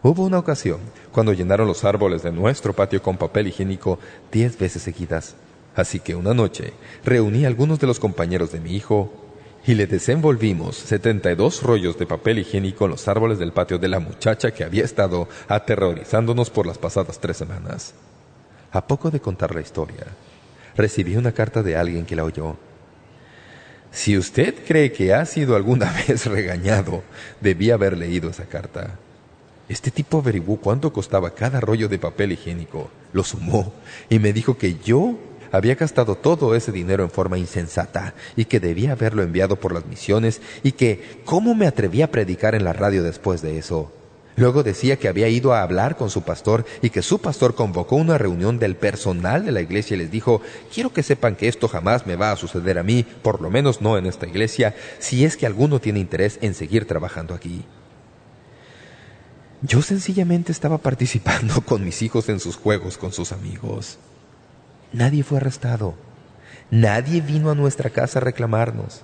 Hubo 0.00 0.24
una 0.24 0.38
ocasión 0.38 0.78
cuando 1.10 1.32
llenaron 1.32 1.66
los 1.66 1.84
árboles 1.84 2.22
de 2.22 2.30
nuestro 2.30 2.72
patio 2.72 3.02
con 3.02 3.16
papel 3.16 3.48
higiénico 3.48 3.98
diez 4.30 4.56
veces 4.56 4.82
seguidas. 4.82 5.34
Así 5.74 5.98
que 5.98 6.14
una 6.14 6.34
noche 6.34 6.72
reuní 7.04 7.44
a 7.44 7.48
algunos 7.48 7.80
de 7.80 7.88
los 7.88 7.98
compañeros 7.98 8.52
de 8.52 8.60
mi 8.60 8.76
hijo 8.76 9.12
y 9.66 9.74
le 9.74 9.88
desenvolvimos 9.88 10.76
72 10.76 11.64
rollos 11.64 11.98
de 11.98 12.06
papel 12.06 12.38
higiénico 12.38 12.84
en 12.84 12.92
los 12.92 13.08
árboles 13.08 13.40
del 13.40 13.52
patio 13.52 13.78
de 13.78 13.88
la 13.88 13.98
muchacha 13.98 14.52
que 14.52 14.62
había 14.62 14.84
estado 14.84 15.28
aterrorizándonos 15.48 16.50
por 16.50 16.66
las 16.66 16.78
pasadas 16.78 17.18
tres 17.18 17.36
semanas. 17.36 17.94
A 18.70 18.86
poco 18.86 19.10
de 19.10 19.20
contar 19.20 19.52
la 19.52 19.60
historia, 19.60 20.06
recibí 20.76 21.16
una 21.16 21.32
carta 21.32 21.64
de 21.64 21.76
alguien 21.76 22.06
que 22.06 22.14
la 22.14 22.24
oyó. 22.24 22.56
Si 23.90 24.16
usted 24.16 24.54
cree 24.64 24.92
que 24.92 25.12
ha 25.12 25.26
sido 25.26 25.56
alguna 25.56 25.92
vez 26.08 26.26
regañado, 26.26 27.02
debía 27.40 27.74
haber 27.74 27.98
leído 27.98 28.30
esa 28.30 28.44
carta. 28.44 28.96
Este 29.68 29.90
tipo 29.90 30.18
averiguó 30.18 30.56
cuánto 30.56 30.92
costaba 30.92 31.34
cada 31.34 31.60
rollo 31.60 31.88
de 31.88 31.98
papel 31.98 32.32
higiénico, 32.32 32.90
lo 33.12 33.22
sumó 33.22 33.72
y 34.08 34.18
me 34.18 34.32
dijo 34.32 34.56
que 34.56 34.76
yo 34.82 35.18
había 35.52 35.74
gastado 35.74 36.14
todo 36.14 36.54
ese 36.54 36.72
dinero 36.72 37.04
en 37.04 37.10
forma 37.10 37.38
insensata 37.38 38.14
y 38.36 38.46
que 38.46 38.60
debía 38.60 38.92
haberlo 38.92 39.22
enviado 39.22 39.56
por 39.56 39.72
las 39.72 39.86
misiones 39.86 40.40
y 40.62 40.72
que 40.72 41.20
cómo 41.24 41.54
me 41.54 41.66
atrevía 41.66 42.06
a 42.06 42.10
predicar 42.10 42.54
en 42.54 42.64
la 42.64 42.72
radio 42.72 43.02
después 43.02 43.42
de 43.42 43.58
eso. 43.58 43.92
Luego 44.36 44.62
decía 44.62 44.96
que 44.96 45.08
había 45.08 45.28
ido 45.28 45.52
a 45.52 45.62
hablar 45.62 45.96
con 45.96 46.10
su 46.10 46.22
pastor 46.22 46.64
y 46.80 46.90
que 46.90 47.02
su 47.02 47.18
pastor 47.18 47.56
convocó 47.56 47.96
una 47.96 48.18
reunión 48.18 48.60
del 48.60 48.76
personal 48.76 49.44
de 49.44 49.50
la 49.50 49.60
iglesia 49.60 49.96
y 49.96 49.98
les 49.98 50.12
dijo, 50.12 50.40
quiero 50.72 50.92
que 50.92 51.02
sepan 51.02 51.34
que 51.34 51.48
esto 51.48 51.66
jamás 51.66 52.06
me 52.06 52.14
va 52.14 52.30
a 52.30 52.36
suceder 52.36 52.78
a 52.78 52.84
mí, 52.84 53.04
por 53.22 53.42
lo 53.42 53.50
menos 53.50 53.80
no 53.82 53.98
en 53.98 54.06
esta 54.06 54.28
iglesia, 54.28 54.76
si 55.00 55.24
es 55.24 55.36
que 55.36 55.46
alguno 55.46 55.80
tiene 55.80 55.98
interés 55.98 56.38
en 56.40 56.54
seguir 56.54 56.86
trabajando 56.86 57.34
aquí. 57.34 57.64
Yo 59.62 59.82
sencillamente 59.82 60.52
estaba 60.52 60.78
participando 60.78 61.60
con 61.66 61.84
mis 61.84 62.02
hijos 62.02 62.28
en 62.28 62.40
sus 62.40 62.56
juegos 62.56 62.96
con 62.96 63.12
sus 63.12 63.32
amigos. 63.32 63.98
Nadie 64.92 65.22
fue 65.22 65.38
arrestado. 65.38 65.94
Nadie 66.70 67.20
vino 67.20 67.50
a 67.50 67.54
nuestra 67.54 67.90
casa 67.90 68.18
a 68.18 68.22
reclamarnos. 68.22 69.02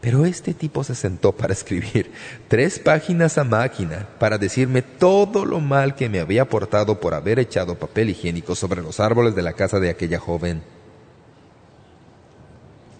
Pero 0.00 0.24
este 0.24 0.54
tipo 0.54 0.84
se 0.84 0.94
sentó 0.94 1.32
para 1.32 1.52
escribir 1.52 2.12
tres 2.46 2.78
páginas 2.78 3.36
a 3.36 3.42
máquina 3.42 4.08
para 4.20 4.38
decirme 4.38 4.82
todo 4.82 5.44
lo 5.44 5.58
mal 5.58 5.96
que 5.96 6.08
me 6.08 6.20
había 6.20 6.48
portado 6.48 7.00
por 7.00 7.14
haber 7.14 7.40
echado 7.40 7.74
papel 7.76 8.10
higiénico 8.10 8.54
sobre 8.54 8.80
los 8.80 9.00
árboles 9.00 9.34
de 9.34 9.42
la 9.42 9.54
casa 9.54 9.80
de 9.80 9.90
aquella 9.90 10.20
joven. 10.20 10.62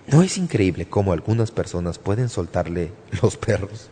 ¿No 0.09 0.23
es 0.23 0.39
increíble 0.39 0.89
cómo 0.89 1.13
algunas 1.13 1.53
personas 1.53 1.99
pueden 1.99 2.29
soltarle 2.29 2.93
los 3.23 3.37
perros? 3.37 3.91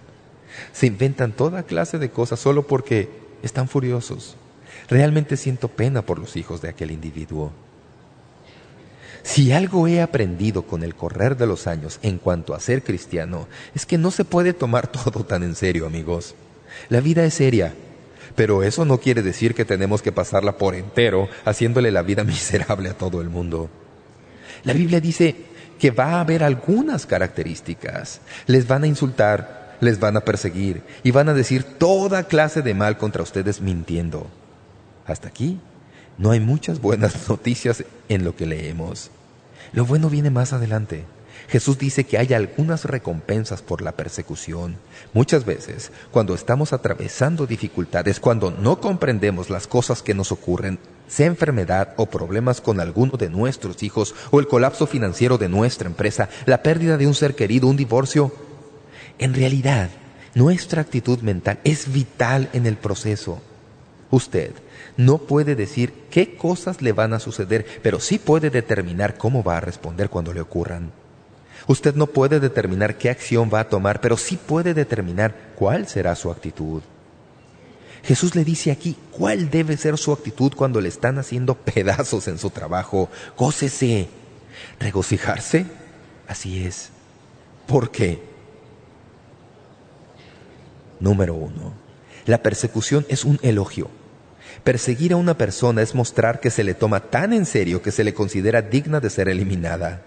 Se 0.72 0.86
inventan 0.86 1.32
toda 1.32 1.64
clase 1.64 1.98
de 1.98 2.10
cosas 2.10 2.40
solo 2.40 2.66
porque 2.66 3.08
están 3.42 3.68
furiosos. 3.68 4.36
Realmente 4.88 5.36
siento 5.36 5.68
pena 5.68 6.02
por 6.02 6.18
los 6.18 6.36
hijos 6.36 6.60
de 6.62 6.68
aquel 6.68 6.90
individuo. 6.90 7.52
Si 9.22 9.50
algo 9.50 9.88
he 9.88 10.00
aprendido 10.00 10.62
con 10.62 10.84
el 10.84 10.94
correr 10.94 11.36
de 11.36 11.48
los 11.48 11.66
años 11.66 11.98
en 12.02 12.18
cuanto 12.18 12.54
a 12.54 12.60
ser 12.60 12.84
cristiano, 12.84 13.48
es 13.74 13.84
que 13.84 13.98
no 13.98 14.12
se 14.12 14.24
puede 14.24 14.52
tomar 14.52 14.86
todo 14.92 15.24
tan 15.24 15.42
en 15.42 15.56
serio, 15.56 15.86
amigos. 15.86 16.36
La 16.88 17.00
vida 17.00 17.24
es 17.24 17.34
seria, 17.34 17.74
pero 18.36 18.62
eso 18.62 18.84
no 18.84 18.98
quiere 18.98 19.22
decir 19.22 19.54
que 19.54 19.64
tenemos 19.64 20.00
que 20.00 20.12
pasarla 20.12 20.58
por 20.58 20.74
entero 20.74 21.28
haciéndole 21.44 21.90
la 21.90 22.02
vida 22.02 22.22
miserable 22.24 22.90
a 22.90 22.94
todo 22.94 23.20
el 23.20 23.28
mundo. 23.28 23.68
La 24.62 24.72
Biblia 24.72 25.00
dice 25.00 25.34
que 25.80 25.90
va 25.90 26.12
a 26.12 26.20
haber 26.20 26.42
algunas 26.42 27.06
características. 27.06 28.20
Les 28.46 28.68
van 28.68 28.84
a 28.84 28.86
insultar, 28.86 29.65
les 29.80 30.00
van 30.00 30.16
a 30.16 30.22
perseguir 30.22 30.82
y 31.02 31.10
van 31.10 31.28
a 31.28 31.34
decir 31.34 31.64
toda 31.64 32.24
clase 32.24 32.62
de 32.62 32.74
mal 32.74 32.98
contra 32.98 33.22
ustedes 33.22 33.60
mintiendo. 33.60 34.26
Hasta 35.06 35.28
aquí 35.28 35.60
no 36.18 36.30
hay 36.30 36.40
muchas 36.40 36.80
buenas 36.80 37.28
noticias 37.28 37.84
en 38.08 38.24
lo 38.24 38.34
que 38.34 38.46
leemos. 38.46 39.10
Lo 39.72 39.84
bueno 39.84 40.08
viene 40.08 40.30
más 40.30 40.52
adelante. 40.52 41.04
Jesús 41.48 41.78
dice 41.78 42.04
que 42.04 42.18
hay 42.18 42.32
algunas 42.34 42.84
recompensas 42.84 43.62
por 43.62 43.82
la 43.82 43.92
persecución. 43.92 44.76
Muchas 45.12 45.44
veces, 45.44 45.92
cuando 46.10 46.34
estamos 46.34 46.72
atravesando 46.72 47.46
dificultades, 47.46 48.18
cuando 48.18 48.50
no 48.50 48.80
comprendemos 48.80 49.48
las 49.48 49.66
cosas 49.66 50.02
que 50.02 50.14
nos 50.14 50.32
ocurren, 50.32 50.78
sea 51.06 51.26
enfermedad 51.26 51.94
o 51.96 52.06
problemas 52.06 52.60
con 52.60 52.80
alguno 52.80 53.16
de 53.16 53.30
nuestros 53.30 53.82
hijos, 53.82 54.14
o 54.30 54.40
el 54.40 54.48
colapso 54.48 54.86
financiero 54.86 55.38
de 55.38 55.48
nuestra 55.48 55.88
empresa, 55.88 56.28
la 56.46 56.62
pérdida 56.62 56.96
de 56.96 57.06
un 57.06 57.14
ser 57.14 57.36
querido, 57.36 57.68
un 57.68 57.76
divorcio, 57.76 58.32
en 59.18 59.34
realidad, 59.34 59.90
nuestra 60.34 60.82
actitud 60.82 61.20
mental 61.20 61.58
es 61.64 61.92
vital 61.92 62.50
en 62.52 62.66
el 62.66 62.76
proceso. 62.76 63.40
Usted 64.10 64.52
no 64.96 65.18
puede 65.18 65.54
decir 65.54 65.92
qué 66.10 66.36
cosas 66.36 66.82
le 66.82 66.92
van 66.92 67.12
a 67.12 67.20
suceder, 67.20 67.66
pero 67.82 68.00
sí 68.00 68.18
puede 68.18 68.50
determinar 68.50 69.16
cómo 69.16 69.42
va 69.42 69.56
a 69.56 69.60
responder 69.60 70.10
cuando 70.10 70.32
le 70.32 70.40
ocurran. 70.40 70.92
Usted 71.66 71.94
no 71.94 72.06
puede 72.06 72.38
determinar 72.38 72.96
qué 72.96 73.10
acción 73.10 73.50
va 73.52 73.60
a 73.60 73.68
tomar, 73.68 74.00
pero 74.00 74.16
sí 74.16 74.36
puede 74.36 74.74
determinar 74.74 75.34
cuál 75.56 75.88
será 75.88 76.14
su 76.14 76.30
actitud. 76.30 76.82
Jesús 78.04 78.36
le 78.36 78.44
dice 78.44 78.70
aquí 78.70 78.96
cuál 79.10 79.50
debe 79.50 79.76
ser 79.76 79.98
su 79.98 80.12
actitud 80.12 80.52
cuando 80.54 80.80
le 80.80 80.88
están 80.88 81.18
haciendo 81.18 81.54
pedazos 81.56 82.28
en 82.28 82.38
su 82.38 82.50
trabajo. 82.50 83.08
Gócese. 83.36 84.08
¿Regocijarse? 84.78 85.66
Así 86.28 86.64
es. 86.64 86.90
¿Por 87.66 87.90
qué? 87.90 88.35
Número 91.00 91.34
uno, 91.34 91.72
la 92.24 92.42
persecución 92.42 93.06
es 93.08 93.24
un 93.24 93.38
elogio. 93.42 93.88
Perseguir 94.64 95.12
a 95.12 95.16
una 95.16 95.36
persona 95.36 95.82
es 95.82 95.94
mostrar 95.94 96.40
que 96.40 96.50
se 96.50 96.64
le 96.64 96.74
toma 96.74 97.00
tan 97.00 97.32
en 97.32 97.46
serio 97.46 97.82
que 97.82 97.92
se 97.92 98.04
le 98.04 98.14
considera 98.14 98.62
digna 98.62 99.00
de 99.00 99.10
ser 99.10 99.28
eliminada. 99.28 100.02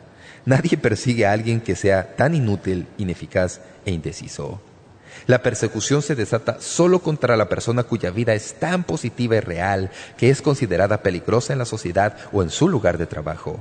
Nadie 0.46 0.78
persigue 0.78 1.26
a 1.26 1.32
alguien 1.32 1.62
que 1.62 1.76
sea 1.76 2.16
tan 2.16 2.34
inútil, 2.34 2.88
ineficaz 2.98 3.62
e 3.86 3.92
indeciso. 3.92 4.62
La 5.28 5.44
persecución 5.44 6.02
se 6.02 6.16
desata 6.16 6.60
solo 6.60 7.00
contra 7.00 7.38
la 7.38 7.50
persona 7.50 7.84
cuya 7.84 8.10
vida 8.10 8.34
es 8.34 8.56
tan 8.56 8.84
positiva 8.84 9.36
y 9.36 9.40
real 9.42 9.92
que 10.18 10.30
es 10.30 10.42
considerada 10.42 11.04
peligrosa 11.04 11.54
en 11.54 11.60
la 11.60 11.66
sociedad 11.66 12.18
o 12.32 12.42
en 12.42 12.50
su 12.50 12.68
lugar 12.68 12.98
de 12.98 13.06
trabajo. 13.06 13.60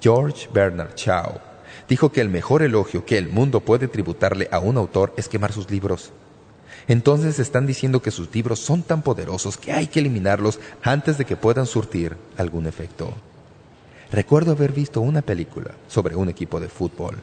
George 0.00 0.48
Bernard 0.52 0.94
Shaw 0.94 1.40
dijo 1.88 2.12
que 2.12 2.20
el 2.20 2.28
mejor 2.28 2.62
elogio 2.62 3.04
que 3.04 3.18
el 3.18 3.28
mundo 3.28 3.60
puede 3.60 3.88
tributarle 3.88 4.48
a 4.52 4.60
un 4.60 4.76
autor 4.76 5.12
es 5.16 5.28
quemar 5.28 5.52
sus 5.52 5.70
libros. 5.70 6.12
Entonces 6.88 7.38
están 7.38 7.66
diciendo 7.66 8.00
que 8.00 8.10
sus 8.10 8.34
libros 8.34 8.58
son 8.58 8.82
tan 8.82 9.02
poderosos 9.02 9.58
que 9.58 9.72
hay 9.72 9.86
que 9.86 10.00
eliminarlos 10.00 10.58
antes 10.82 11.18
de 11.18 11.26
que 11.26 11.36
puedan 11.36 11.66
surtir 11.66 12.16
algún 12.38 12.66
efecto. 12.66 13.14
Recuerdo 14.10 14.52
haber 14.52 14.72
visto 14.72 15.02
una 15.02 15.20
película 15.20 15.72
sobre 15.86 16.16
un 16.16 16.30
equipo 16.30 16.60
de 16.60 16.68
fútbol. 16.68 17.18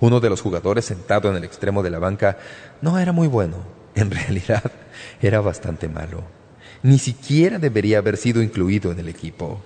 Uno 0.00 0.18
de 0.18 0.28
los 0.28 0.40
jugadores 0.40 0.84
sentado 0.84 1.30
en 1.30 1.36
el 1.36 1.44
extremo 1.44 1.82
de 1.84 1.90
la 1.90 2.00
banca 2.00 2.38
no 2.82 2.98
era 2.98 3.12
muy 3.12 3.28
bueno. 3.28 3.56
En 3.94 4.10
realidad, 4.10 4.70
era 5.22 5.40
bastante 5.40 5.88
malo. 5.88 6.24
Ni 6.82 6.98
siquiera 6.98 7.58
debería 7.58 7.98
haber 7.98 8.16
sido 8.16 8.42
incluido 8.42 8.90
en 8.90 8.98
el 8.98 9.08
equipo. 9.08 9.60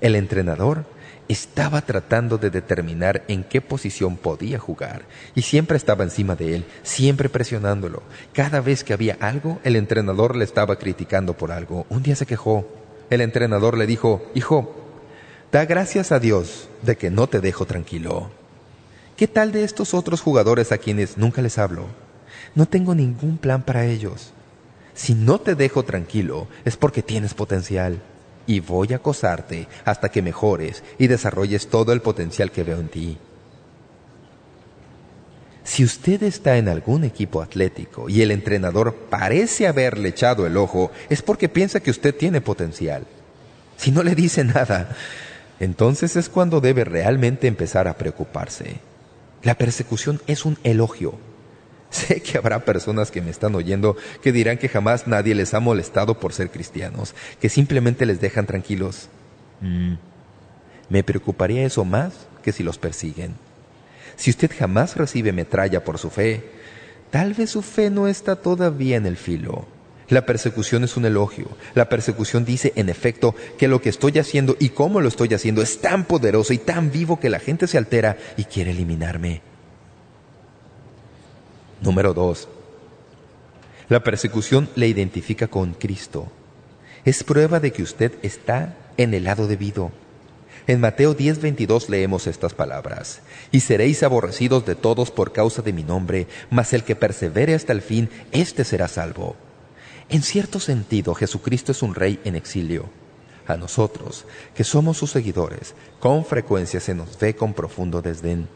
El 0.00 0.16
entrenador 0.16 0.84
estaba 1.32 1.80
tratando 1.82 2.38
de 2.38 2.50
determinar 2.50 3.24
en 3.28 3.44
qué 3.44 3.60
posición 3.60 4.16
podía 4.16 4.58
jugar 4.58 5.02
y 5.34 5.42
siempre 5.42 5.76
estaba 5.76 6.04
encima 6.04 6.36
de 6.36 6.56
él, 6.56 6.64
siempre 6.82 7.28
presionándolo. 7.28 8.02
Cada 8.32 8.60
vez 8.60 8.84
que 8.84 8.92
había 8.92 9.16
algo, 9.20 9.58
el 9.64 9.76
entrenador 9.76 10.36
le 10.36 10.44
estaba 10.44 10.76
criticando 10.76 11.36
por 11.36 11.50
algo. 11.50 11.86
Un 11.88 12.02
día 12.02 12.16
se 12.16 12.26
quejó. 12.26 12.66
El 13.10 13.20
entrenador 13.20 13.76
le 13.76 13.86
dijo, 13.86 14.30
«Hijo, 14.34 14.74
da 15.50 15.64
gracias 15.64 16.12
a 16.12 16.20
Dios 16.20 16.68
de 16.82 16.96
que 16.96 17.10
no 17.10 17.26
te 17.26 17.40
dejo 17.40 17.66
tranquilo». 17.66 18.30
¿Qué 19.16 19.28
tal 19.28 19.52
de 19.52 19.64
estos 19.64 19.94
otros 19.94 20.20
jugadores 20.20 20.72
a 20.72 20.78
quienes 20.78 21.18
nunca 21.18 21.42
les 21.42 21.58
hablo? 21.58 21.86
No 22.54 22.66
tengo 22.66 22.94
ningún 22.94 23.38
plan 23.38 23.62
para 23.62 23.86
ellos. 23.86 24.32
Si 24.94 25.14
no 25.14 25.40
te 25.40 25.54
dejo 25.54 25.84
tranquilo 25.84 26.48
es 26.64 26.76
porque 26.76 27.02
tienes 27.02 27.34
potencial 27.34 28.02
y 28.46 28.60
voy 28.60 28.92
a 28.92 28.96
acosarte 28.96 29.68
hasta 29.84 30.10
que 30.10 30.22
mejores 30.22 30.82
y 30.98 31.06
desarrolles 31.06 31.68
todo 31.68 31.92
el 31.92 32.02
potencial 32.02 32.50
que 32.50 32.64
veo 32.64 32.80
en 32.80 32.88
ti. 32.88 33.18
Si 35.64 35.84
usted 35.84 36.22
está 36.24 36.56
en 36.58 36.68
algún 36.68 37.04
equipo 37.04 37.40
atlético 37.40 38.08
y 38.08 38.22
el 38.22 38.30
entrenador 38.32 38.94
parece 39.08 39.68
haberle 39.68 40.08
echado 40.08 40.46
el 40.46 40.56
ojo, 40.56 40.90
es 41.08 41.22
porque 41.22 41.48
piensa 41.48 41.80
que 41.80 41.90
usted 41.90 42.14
tiene 42.14 42.40
potencial. 42.40 43.06
Si 43.76 43.90
no 43.92 44.02
le 44.02 44.14
dice 44.14 44.44
nada, 44.44 44.96
entonces 45.60 46.16
es 46.16 46.28
cuando 46.28 46.60
debe 46.60 46.84
realmente 46.84 47.46
empezar 47.46 47.86
a 47.86 47.96
preocuparse. 47.96 48.80
La 49.42 49.56
persecución 49.56 50.20
es 50.26 50.44
un 50.44 50.58
elogio 50.64 51.14
Sé 51.92 52.22
que 52.22 52.38
habrá 52.38 52.64
personas 52.64 53.10
que 53.10 53.20
me 53.20 53.30
están 53.30 53.54
oyendo 53.54 53.96
que 54.22 54.32
dirán 54.32 54.56
que 54.56 54.70
jamás 54.70 55.06
nadie 55.06 55.34
les 55.34 55.52
ha 55.52 55.60
molestado 55.60 56.18
por 56.18 56.32
ser 56.32 56.50
cristianos, 56.50 57.14
que 57.38 57.50
simplemente 57.50 58.06
les 58.06 58.18
dejan 58.18 58.46
tranquilos. 58.46 59.08
Mm. 59.60 59.94
Me 60.88 61.04
preocuparía 61.04 61.64
eso 61.66 61.84
más 61.84 62.14
que 62.42 62.52
si 62.52 62.62
los 62.62 62.78
persiguen. 62.78 63.34
Si 64.16 64.30
usted 64.30 64.50
jamás 64.58 64.96
recibe 64.96 65.32
metralla 65.32 65.84
por 65.84 65.98
su 65.98 66.08
fe, 66.08 66.50
tal 67.10 67.34
vez 67.34 67.50
su 67.50 67.60
fe 67.60 67.90
no 67.90 68.08
está 68.08 68.36
todavía 68.36 68.96
en 68.96 69.04
el 69.04 69.18
filo. 69.18 69.66
La 70.08 70.24
persecución 70.24 70.84
es 70.84 70.96
un 70.96 71.04
elogio. 71.04 71.46
La 71.74 71.90
persecución 71.90 72.46
dice, 72.46 72.72
en 72.74 72.88
efecto, 72.88 73.34
que 73.58 73.68
lo 73.68 73.82
que 73.82 73.90
estoy 73.90 74.18
haciendo 74.18 74.56
y 74.58 74.70
cómo 74.70 75.02
lo 75.02 75.08
estoy 75.08 75.34
haciendo 75.34 75.60
es 75.60 75.80
tan 75.82 76.04
poderoso 76.04 76.54
y 76.54 76.58
tan 76.58 76.90
vivo 76.90 77.20
que 77.20 77.30
la 77.30 77.38
gente 77.38 77.66
se 77.66 77.76
altera 77.76 78.16
y 78.38 78.44
quiere 78.44 78.70
eliminarme. 78.70 79.51
Número 81.82 82.14
dos, 82.14 82.48
la 83.88 84.04
persecución 84.04 84.68
le 84.76 84.86
identifica 84.86 85.48
con 85.48 85.74
Cristo. 85.74 86.30
Es 87.04 87.24
prueba 87.24 87.58
de 87.58 87.72
que 87.72 87.82
usted 87.82 88.12
está 88.22 88.76
en 88.96 89.14
el 89.14 89.24
lado 89.24 89.48
debido. 89.48 89.90
En 90.68 90.80
Mateo 90.80 91.16
10:22 91.16 91.88
leemos 91.88 92.28
estas 92.28 92.54
palabras, 92.54 93.20
Y 93.50 93.60
seréis 93.60 94.04
aborrecidos 94.04 94.64
de 94.64 94.76
todos 94.76 95.10
por 95.10 95.32
causa 95.32 95.60
de 95.60 95.72
mi 95.72 95.82
nombre, 95.82 96.28
mas 96.50 96.72
el 96.72 96.84
que 96.84 96.94
persevere 96.94 97.52
hasta 97.54 97.72
el 97.72 97.82
fin, 97.82 98.08
éste 98.30 98.62
será 98.62 98.86
salvo. 98.86 99.34
En 100.08 100.22
cierto 100.22 100.60
sentido, 100.60 101.14
Jesucristo 101.16 101.72
es 101.72 101.82
un 101.82 101.96
rey 101.96 102.20
en 102.24 102.36
exilio. 102.36 102.90
A 103.48 103.56
nosotros, 103.56 104.24
que 104.54 104.62
somos 104.62 104.98
sus 104.98 105.10
seguidores, 105.10 105.74
con 105.98 106.24
frecuencia 106.24 106.78
se 106.78 106.94
nos 106.94 107.18
ve 107.18 107.34
con 107.34 107.54
profundo 107.54 108.00
desdén. 108.00 108.46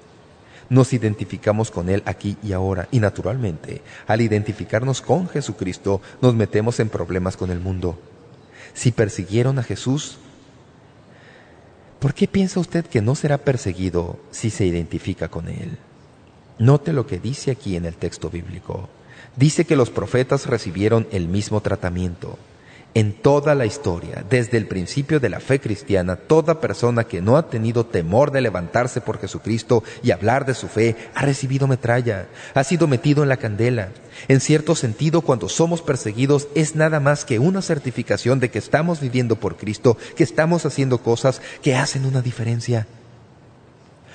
Nos 0.69 0.93
identificamos 0.93 1.71
con 1.71 1.89
Él 1.89 2.03
aquí 2.07 2.37
y 2.43 2.53
ahora 2.53 2.89
y 2.91 3.01
naturalmente, 3.01 3.83
al 4.07 4.21
identificarnos 4.21 5.01
con 5.01 5.29
Jesucristo, 5.29 6.01
nos 6.21 6.35
metemos 6.35 6.81
en 6.81 6.89
problemas 6.89 7.37
con 7.37 7.51
el 7.51 7.61
mundo. 7.61 7.99
Si 8.75 8.93
persiguieron 8.93 9.59
a 9.59 9.63
Jesús, 9.63 10.19
¿por 12.01 12.15
qué 12.15 12.27
piensa 12.27 12.61
usted 12.61 12.85
que 12.85 13.01
no 13.01 13.15
será 13.15 13.39
perseguido 13.39 14.19
si 14.31 14.51
se 14.51 14.67
identifica 14.67 15.29
con 15.29 15.49
Él? 15.49 15.79
Note 16.59 16.93
lo 16.93 17.07
que 17.07 17.19
dice 17.19 17.51
aquí 17.51 17.77
en 17.77 17.85
el 17.85 17.95
texto 17.95 18.31
bíblico. 18.31 18.89
Dice 19.37 19.67
que 19.67 19.77
los 19.77 19.91
profetas 19.91 20.47
recibieron 20.47 21.07
el 21.13 21.29
mismo 21.29 21.61
tratamiento. 21.61 22.39
En 22.97 23.13
toda 23.13 23.55
la 23.55 23.67
historia, 23.67 24.25
desde 24.31 24.57
el 24.57 24.67
principio 24.67 25.21
de 25.21 25.29
la 25.29 25.39
fe 25.39 25.61
cristiana, 25.61 26.17
toda 26.17 26.63
persona 26.63 27.05
que 27.05 27.21
no 27.21 27.37
ha 27.37 27.51
tenido 27.51 27.85
temor 27.85 28.31
de 28.31 28.41
levantarse 28.41 29.03
por 29.03 29.19
Jesucristo 29.19 29.85
y 30.03 30.13
hablar 30.13 30.47
de 30.47 30.55
su 30.55 30.67
fe, 30.67 30.97
ha 31.15 31.21
recibido 31.21 31.67
metralla, 31.67 32.27
ha 32.55 32.65
sido 32.65 32.89
metido 32.89 33.23
en 33.23 33.29
la 33.29 33.37
candela. 33.37 33.91
En 34.29 34.41
cierto 34.41 34.75
sentido, 34.75 35.21
cuando 35.21 35.51
somos 35.51 35.83
perseguidos, 35.83 36.49
es 36.55 36.75
nada 36.75 36.99
más 36.99 37.27
que 37.27 37.39
una 37.39 37.61
certificación 37.61 38.41
de 38.41 38.51
que 38.51 38.59
estamos 38.59 38.99
viviendo 39.03 39.37
por 39.37 39.59
Cristo, 39.59 39.99
que 40.17 40.25
estamos 40.25 40.65
haciendo 40.65 41.03
cosas 41.03 41.43
que 41.61 41.75
hacen 41.75 42.07
una 42.07 42.23
diferencia. 42.23 42.87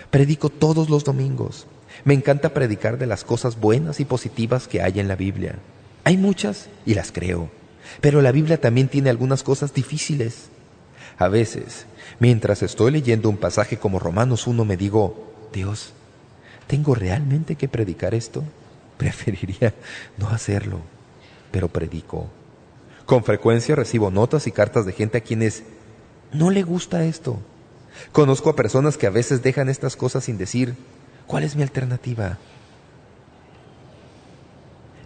Predico 0.09 0.49
todos 0.49 0.89
los 0.89 1.03
domingos. 1.03 1.67
Me 2.03 2.15
encanta 2.15 2.55
predicar 2.55 2.97
de 2.97 3.05
las 3.05 3.25
cosas 3.25 3.59
buenas 3.59 3.99
y 3.99 4.05
positivas 4.05 4.67
que 4.67 4.81
hay 4.81 4.99
en 4.99 5.07
la 5.07 5.15
Biblia. 5.15 5.59
Hay 6.03 6.17
muchas 6.17 6.67
y 6.83 6.95
las 6.95 7.11
creo, 7.11 7.51
pero 7.99 8.21
la 8.21 8.31
Biblia 8.31 8.59
también 8.59 8.87
tiene 8.87 9.09
algunas 9.09 9.43
cosas 9.43 9.73
difíciles. 9.73 10.49
A 11.17 11.27
veces, 11.27 11.85
mientras 12.19 12.63
estoy 12.63 12.91
leyendo 12.91 13.29
un 13.29 13.37
pasaje 13.37 13.77
como 13.77 13.99
Romanos 13.99 14.47
1, 14.47 14.63
me 14.65 14.77
digo, 14.77 15.33
Dios, 15.53 15.93
¿tengo 16.67 16.95
realmente 16.95 17.55
que 17.55 17.67
predicar 17.67 18.13
esto? 18.13 18.43
Preferiría 18.97 19.73
no 20.17 20.29
hacerlo, 20.29 20.79
pero 21.51 21.67
predico. 21.67 22.29
Con 23.05 23.23
frecuencia 23.23 23.75
recibo 23.75 24.09
notas 24.09 24.47
y 24.47 24.51
cartas 24.51 24.85
de 24.85 24.93
gente 24.93 25.17
a 25.17 25.21
quienes 25.21 25.63
no 26.31 26.49
le 26.49 26.63
gusta 26.63 27.03
esto. 27.03 27.39
Conozco 28.13 28.49
a 28.49 28.55
personas 28.55 28.97
que 28.97 29.07
a 29.07 29.11
veces 29.11 29.43
dejan 29.43 29.67
estas 29.67 29.97
cosas 29.97 30.23
sin 30.23 30.37
decir, 30.37 30.75
¿Cuál 31.31 31.45
es 31.45 31.55
mi 31.55 31.63
alternativa? 31.63 32.37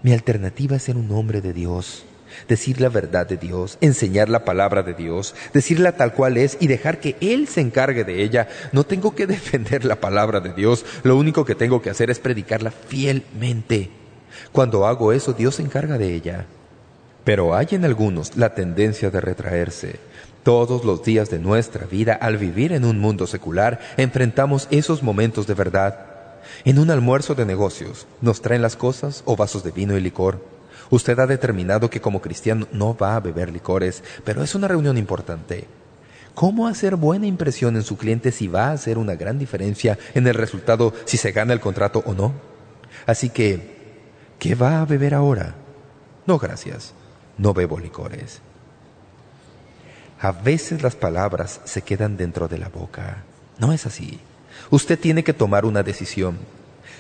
Mi 0.02 0.12
alternativa 0.12 0.76
es 0.76 0.82
ser 0.82 0.98
un 0.98 1.12
hombre 1.12 1.40
de 1.40 1.54
Dios, 1.54 2.04
decir 2.48 2.82
la 2.82 2.90
verdad 2.90 3.28
de 3.28 3.38
Dios, 3.38 3.78
enseñar 3.82 4.30
la 4.30 4.46
palabra 4.46 4.84
de 4.84 4.94
Dios, 4.94 5.36
decirla 5.54 5.94
tal 5.94 6.14
cual 6.14 6.38
es 6.38 6.58
y 6.60 6.68
dejar 6.68 7.00
que 7.00 7.16
Él 7.22 7.48
se 7.48 7.62
encargue 7.62 8.04
de 8.04 8.24
ella. 8.24 8.48
No 8.72 8.84
tengo 8.84 9.16
que 9.16 9.28
defender 9.28 9.86
la 9.86 10.00
palabra 10.00 10.40
de 10.40 10.54
Dios, 10.54 10.86
lo 11.04 11.18
único 11.18 11.46
que 11.46 11.56
tengo 11.56 11.82
que 11.82 11.90
hacer 11.90 12.10
es 12.10 12.20
predicarla 12.20 12.72
fielmente. 12.72 13.90
Cuando 14.52 14.86
hago 14.86 15.14
eso, 15.14 15.34
Dios 15.34 15.56
se 15.56 15.62
encarga 15.62 15.98
de 15.98 16.14
ella. 16.14 16.46
Pero 17.24 17.56
hay 17.56 17.68
en 17.72 17.86
algunos 17.86 18.38
la 18.38 18.54
tendencia 18.54 19.10
de 19.10 19.20
retraerse, 19.20 20.00
todos 20.44 20.86
los 20.86 21.04
días 21.04 21.32
de 21.32 21.40
nuestra 21.40 21.88
vida, 21.88 22.14
al 22.14 22.38
vivir 22.38 22.72
en 22.72 22.86
un 22.86 23.00
mundo 23.00 23.26
secular, 23.26 23.80
enfrentamos 23.98 24.68
esos 24.70 25.02
momentos 25.02 25.48
de 25.48 25.56
verdad. 25.56 26.06
En 26.64 26.78
un 26.78 26.92
almuerzo 26.92 27.34
de 27.34 27.46
negocios, 27.46 28.06
nos 28.22 28.42
traen 28.42 28.62
las 28.62 28.76
cosas 28.76 29.24
o 29.26 29.36
vasos 29.36 29.64
de 29.64 29.72
vino 29.72 29.98
y 29.98 30.02
licor. 30.02 30.55
Usted 30.90 31.18
ha 31.20 31.28
determinado 31.28 31.90
que 31.90 32.02
como 32.02 32.22
cristiano 32.22 32.68
no 32.72 32.96
va 32.96 33.16
a 33.16 33.20
beber 33.20 33.52
licores, 33.52 34.04
pero 34.24 34.44
es 34.44 34.56
una 34.56 34.68
reunión 34.68 34.98
importante. 34.98 35.68
¿Cómo 36.34 36.68
hacer 36.68 36.98
buena 36.98 37.28
impresión 37.28 37.76
en 37.76 37.84
su 37.84 37.98
cliente 37.98 38.32
si 38.32 38.48
va 38.48 38.68
a 38.68 38.74
hacer 38.74 38.98
una 38.98 39.16
gran 39.16 39.40
diferencia 39.40 39.98
en 40.14 40.28
el 40.28 40.34
resultado 40.34 40.94
si 41.06 41.18
se 41.18 41.32
gana 41.32 41.54
el 41.54 41.62
contrato 41.62 42.04
o 42.06 42.14
no? 42.14 42.34
Así 43.06 43.30
que, 43.30 43.76
¿qué 44.38 44.54
va 44.54 44.82
a 44.82 44.86
beber 44.86 45.14
ahora? 45.14 45.56
No, 46.28 46.38
gracias. 46.38 46.94
No 47.38 47.54
bebo 47.54 47.80
licores. 47.80 48.42
A 50.20 50.32
veces 50.32 50.82
las 50.82 50.96
palabras 50.96 51.62
se 51.66 51.82
quedan 51.82 52.18
dentro 52.18 52.48
de 52.48 52.58
la 52.58 52.70
boca. 52.70 53.24
No 53.58 53.72
es 53.74 53.86
así. 53.86 54.20
Usted 54.70 55.00
tiene 55.00 55.24
que 55.24 55.34
tomar 55.34 55.66
una 55.66 55.84
decisión. 55.84 56.38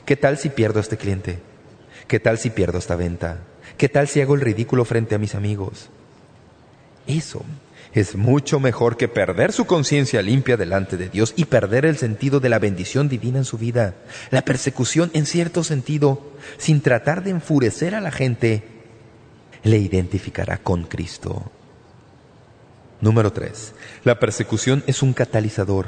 ¿Qué 0.05 0.15
tal 0.15 0.37
si 0.37 0.49
pierdo 0.49 0.79
este 0.79 0.97
cliente? 0.97 1.39
¿Qué 2.07 2.19
tal 2.19 2.37
si 2.37 2.49
pierdo 2.49 2.77
esta 2.77 2.95
venta? 2.95 3.39
¿Qué 3.77 3.89
tal 3.89 4.07
si 4.07 4.21
hago 4.21 4.35
el 4.35 4.41
ridículo 4.41 4.85
frente 4.85 5.15
a 5.15 5.19
mis 5.19 5.35
amigos? 5.35 5.89
Eso 7.07 7.43
es 7.93 8.15
mucho 8.15 8.59
mejor 8.59 8.97
que 8.97 9.07
perder 9.07 9.53
su 9.53 9.65
conciencia 9.65 10.21
limpia 10.21 10.57
delante 10.57 10.97
de 10.97 11.07
Dios 11.07 11.33
y 11.37 11.45
perder 11.45 11.85
el 11.85 11.97
sentido 11.97 12.41
de 12.41 12.49
la 12.49 12.59
bendición 12.59 13.07
divina 13.07 13.37
en 13.37 13.45
su 13.45 13.57
vida. 13.57 13.95
La 14.31 14.43
persecución, 14.43 15.11
en 15.13 15.25
cierto 15.25 15.63
sentido, 15.63 16.21
sin 16.57 16.81
tratar 16.81 17.23
de 17.23 17.31
enfurecer 17.31 17.95
a 17.95 18.01
la 18.01 18.11
gente, 18.11 18.63
le 19.63 19.77
identificará 19.77 20.57
con 20.57 20.83
Cristo. 20.83 21.51
Número 22.99 23.31
3. 23.31 23.73
La 24.03 24.19
persecución 24.19 24.83
es 24.87 25.01
un 25.01 25.13
catalizador. 25.13 25.87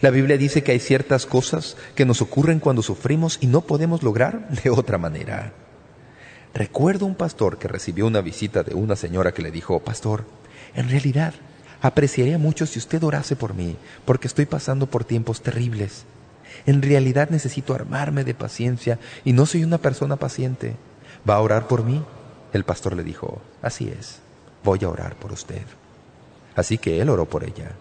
La 0.00 0.10
Biblia 0.10 0.36
dice 0.36 0.64
que 0.64 0.72
hay 0.72 0.80
ciertas 0.80 1.26
cosas 1.26 1.76
que 1.94 2.04
nos 2.04 2.20
ocurren 2.20 2.58
cuando 2.58 2.82
sufrimos 2.82 3.38
y 3.40 3.46
no 3.46 3.60
podemos 3.60 4.02
lograr 4.02 4.48
de 4.48 4.70
otra 4.70 4.98
manera. 4.98 5.52
Recuerdo 6.54 7.06
un 7.06 7.14
pastor 7.14 7.58
que 7.58 7.68
recibió 7.68 8.06
una 8.06 8.20
visita 8.20 8.62
de 8.62 8.74
una 8.74 8.94
señora 8.94 9.32
que 9.32 9.42
le 9.42 9.50
dijo, 9.50 9.80
Pastor, 9.80 10.24
en 10.74 10.90
realidad 10.90 11.32
apreciaría 11.80 12.36
mucho 12.36 12.66
si 12.66 12.78
usted 12.78 13.02
orase 13.02 13.36
por 13.36 13.54
mí, 13.54 13.76
porque 14.04 14.26
estoy 14.26 14.44
pasando 14.44 14.86
por 14.86 15.04
tiempos 15.04 15.40
terribles. 15.40 16.04
En 16.66 16.82
realidad 16.82 17.30
necesito 17.30 17.74
armarme 17.74 18.24
de 18.24 18.34
paciencia 18.34 18.98
y 19.24 19.32
no 19.32 19.46
soy 19.46 19.64
una 19.64 19.78
persona 19.78 20.16
paciente. 20.16 20.76
¿Va 21.28 21.36
a 21.36 21.40
orar 21.40 21.68
por 21.68 21.84
mí? 21.84 22.04
El 22.52 22.64
pastor 22.64 22.96
le 22.96 23.02
dijo, 23.02 23.40
así 23.62 23.88
es, 23.88 24.18
voy 24.62 24.80
a 24.84 24.90
orar 24.90 25.16
por 25.16 25.32
usted. 25.32 25.62
Así 26.54 26.76
que 26.76 27.00
él 27.00 27.08
oró 27.08 27.24
por 27.24 27.44
ella. 27.44 27.72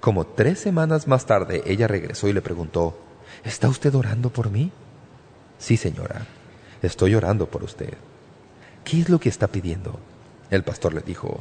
Como 0.00 0.26
tres 0.26 0.58
semanas 0.58 1.08
más 1.08 1.24
tarde, 1.24 1.62
ella 1.64 1.88
regresó 1.88 2.28
y 2.28 2.34
le 2.34 2.42
preguntó, 2.42 2.98
¿Está 3.44 3.68
usted 3.68 3.94
orando 3.94 4.30
por 4.30 4.50
mí? 4.50 4.70
Sí, 5.58 5.76
señora, 5.76 6.26
estoy 6.82 7.14
orando 7.14 7.46
por 7.46 7.62
usted. 7.62 7.94
¿Qué 8.84 9.00
es 9.00 9.08
lo 9.08 9.20
que 9.20 9.28
está 9.28 9.48
pidiendo? 9.48 9.98
El 10.50 10.64
pastor 10.64 10.92
le 10.94 11.00
dijo, 11.00 11.40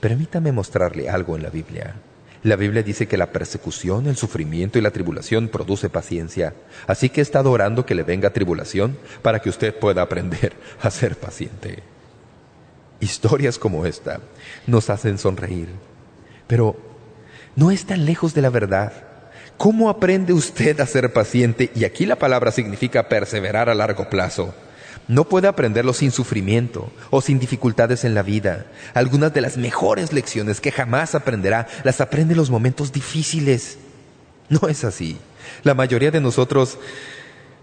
permítame 0.00 0.52
mostrarle 0.52 1.08
algo 1.08 1.36
en 1.36 1.42
la 1.42 1.50
Biblia. 1.50 1.96
La 2.42 2.56
Biblia 2.56 2.82
dice 2.82 3.06
que 3.06 3.16
la 3.16 3.30
persecución, 3.30 4.08
el 4.08 4.16
sufrimiento 4.16 4.78
y 4.78 4.82
la 4.82 4.90
tribulación 4.90 5.48
produce 5.48 5.88
paciencia. 5.88 6.54
Así 6.88 7.08
que 7.08 7.20
he 7.20 7.22
estado 7.22 7.52
orando 7.52 7.86
que 7.86 7.94
le 7.94 8.02
venga 8.02 8.30
tribulación 8.30 8.98
para 9.22 9.40
que 9.40 9.48
usted 9.48 9.74
pueda 9.74 10.02
aprender 10.02 10.52
a 10.80 10.90
ser 10.90 11.16
paciente. 11.16 11.82
Historias 12.98 13.58
como 13.58 13.86
esta 13.86 14.20
nos 14.66 14.90
hacen 14.90 15.18
sonreír. 15.18 15.68
Pero 16.48 16.76
no 17.54 17.70
es 17.70 17.86
tan 17.86 18.04
lejos 18.04 18.34
de 18.34 18.42
la 18.42 18.50
verdad. 18.50 18.92
¿Cómo 19.56 19.88
aprende 19.88 20.32
usted 20.32 20.80
a 20.80 20.86
ser 20.86 21.12
paciente? 21.12 21.70
Y 21.76 21.84
aquí 21.84 22.06
la 22.06 22.16
palabra 22.16 22.50
significa 22.50 23.08
perseverar 23.08 23.68
a 23.68 23.74
largo 23.74 24.08
plazo. 24.08 24.52
No 25.08 25.24
puede 25.28 25.48
aprenderlo 25.48 25.92
sin 25.92 26.10
sufrimiento 26.10 26.90
o 27.10 27.20
sin 27.20 27.38
dificultades 27.38 28.04
en 28.04 28.14
la 28.14 28.22
vida. 28.22 28.66
Algunas 28.94 29.34
de 29.34 29.40
las 29.40 29.56
mejores 29.56 30.12
lecciones 30.12 30.60
que 30.60 30.72
jamás 30.72 31.14
aprenderá 31.14 31.66
las 31.84 32.00
aprende 32.00 32.34
en 32.34 32.38
los 32.38 32.50
momentos 32.50 32.92
difíciles. 32.92 33.78
No 34.48 34.68
es 34.68 34.84
así. 34.84 35.18
La 35.64 35.74
mayoría 35.74 36.10
de 36.10 36.20
nosotros 36.20 36.78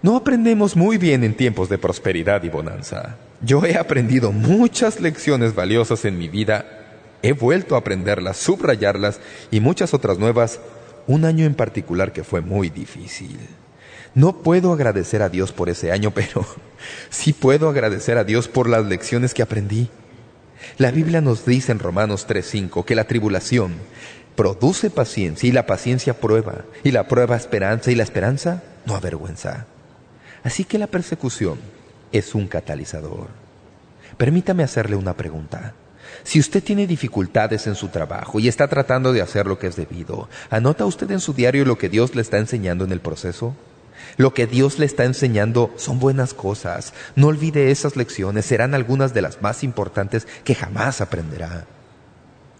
no 0.01 0.15
aprendemos 0.15 0.75
muy 0.75 0.97
bien 0.97 1.23
en 1.23 1.35
tiempos 1.35 1.69
de 1.69 1.77
prosperidad 1.77 2.43
y 2.43 2.49
bonanza. 2.49 3.17
Yo 3.41 3.65
he 3.65 3.77
aprendido 3.77 4.31
muchas 4.31 4.99
lecciones 4.99 5.55
valiosas 5.55 6.03
en 6.05 6.17
mi 6.17 6.27
vida 6.27 6.79
He 7.21 7.33
vuelto 7.33 7.75
a 7.75 7.79
aprenderlas, 7.79 8.37
subrayarlas 8.37 9.19
y 9.51 9.59
muchas 9.59 9.93
otras 9.93 10.17
nuevas, 10.17 10.59
un 11.07 11.25
año 11.25 11.45
en 11.45 11.53
particular 11.53 12.13
que 12.13 12.23
fue 12.23 12.41
muy 12.41 12.69
difícil. 12.69 13.37
No 14.15 14.37
puedo 14.37 14.73
agradecer 14.73 15.21
a 15.21 15.29
Dios 15.29 15.51
por 15.51 15.69
ese 15.69 15.91
año, 15.91 16.11
pero 16.15 16.45
sí 17.09 17.33
puedo 17.33 17.69
agradecer 17.69 18.17
a 18.17 18.23
Dios 18.23 18.47
por 18.47 18.69
las 18.69 18.85
lecciones 18.85 19.33
que 19.33 19.41
aprendí. 19.41 19.89
La 20.77 20.91
Biblia 20.91 21.21
nos 21.21 21.45
dice 21.45 21.71
en 21.71 21.79
Romanos 21.79 22.27
3.5 22.27 22.85
que 22.85 22.95
la 22.95 23.05
tribulación 23.05 23.75
produce 24.35 24.89
paciencia 24.89 25.49
y 25.49 25.51
la 25.51 25.65
paciencia 25.65 26.19
prueba, 26.19 26.65
y 26.83 26.91
la 26.91 27.07
prueba 27.07 27.35
esperanza 27.35 27.91
y 27.91 27.95
la 27.95 28.03
esperanza 28.03 28.63
no 28.85 28.95
avergüenza. 28.95 29.65
Así 30.43 30.63
que 30.63 30.77
la 30.77 30.87
persecución 30.87 31.59
es 32.11 32.35
un 32.35 32.47
catalizador. 32.47 33.27
Permítame 34.17 34.63
hacerle 34.63 34.95
una 34.95 35.15
pregunta. 35.15 35.73
Si 36.23 36.39
usted 36.39 36.63
tiene 36.63 36.87
dificultades 36.87 37.67
en 37.67 37.75
su 37.75 37.89
trabajo 37.89 38.39
y 38.39 38.47
está 38.47 38.67
tratando 38.67 39.13
de 39.13 39.21
hacer 39.21 39.45
lo 39.45 39.59
que 39.59 39.67
es 39.67 39.75
debido, 39.75 40.29
¿anota 40.49 40.85
usted 40.85 41.09
en 41.11 41.19
su 41.19 41.33
diario 41.33 41.65
lo 41.65 41.77
que 41.77 41.89
Dios 41.89 42.15
le 42.15 42.21
está 42.21 42.37
enseñando 42.37 42.83
en 42.83 42.91
el 42.91 42.99
proceso? 42.99 43.55
Lo 44.19 44.33
que 44.33 44.47
Dios 44.47 44.79
le 44.79 44.85
está 44.85 45.05
enseñando 45.05 45.73
son 45.77 45.97
buenas 45.97 46.33
cosas. 46.33 46.93
No 47.15 47.27
olvide 47.27 47.71
esas 47.71 47.95
lecciones, 47.95 48.45
serán 48.45 48.75
algunas 48.75 49.13
de 49.13 49.21
las 49.21 49.41
más 49.41 49.63
importantes 49.63 50.27
que 50.43 50.55
jamás 50.55 50.99
aprenderá. 50.99 51.65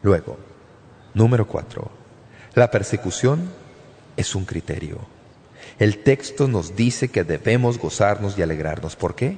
Luego, 0.01 0.38
Número 1.14 1.45
4. 1.45 1.91
La 2.55 2.72
persecución 2.72 3.51
es 4.16 4.36
un 4.36 4.45
criterio. 4.45 4.99
El 5.80 5.97
texto 5.97 6.47
nos 6.47 6.78
dice 6.78 7.10
que 7.10 7.26
debemos 7.26 7.78
gozarnos 7.78 8.38
y 8.38 8.41
alegrarnos. 8.41 8.95
¿Por 8.95 9.16
qué? 9.16 9.38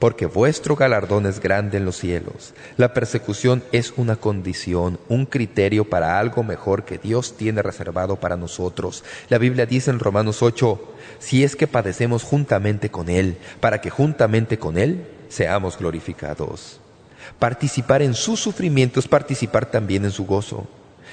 Porque 0.00 0.24
vuestro 0.24 0.76
galardón 0.76 1.26
es 1.26 1.40
grande 1.40 1.76
en 1.76 1.84
los 1.84 1.98
cielos. 1.98 2.54
La 2.78 2.94
persecución 2.94 3.62
es 3.70 3.92
una 3.98 4.16
condición, 4.16 4.98
un 5.08 5.26
criterio 5.26 5.84
para 5.84 6.18
algo 6.18 6.42
mejor 6.42 6.86
que 6.86 6.96
Dios 6.96 7.36
tiene 7.36 7.60
reservado 7.60 8.16
para 8.16 8.38
nosotros. 8.38 9.04
La 9.28 9.36
Biblia 9.36 9.66
dice 9.66 9.90
en 9.90 9.98
Romanos 9.98 10.42
8, 10.42 10.94
si 11.18 11.44
es 11.44 11.54
que 11.54 11.66
padecemos 11.66 12.22
juntamente 12.22 12.90
con 12.90 13.10
Él, 13.10 13.36
para 13.60 13.82
que 13.82 13.90
juntamente 13.90 14.58
con 14.58 14.78
Él 14.78 15.06
seamos 15.28 15.78
glorificados. 15.78 16.80
Participar 17.38 18.00
en 18.00 18.14
sus 18.14 18.40
sufrimientos, 18.40 19.06
participar 19.06 19.70
también 19.70 20.06
en 20.06 20.12
su 20.12 20.24
gozo. 20.24 20.66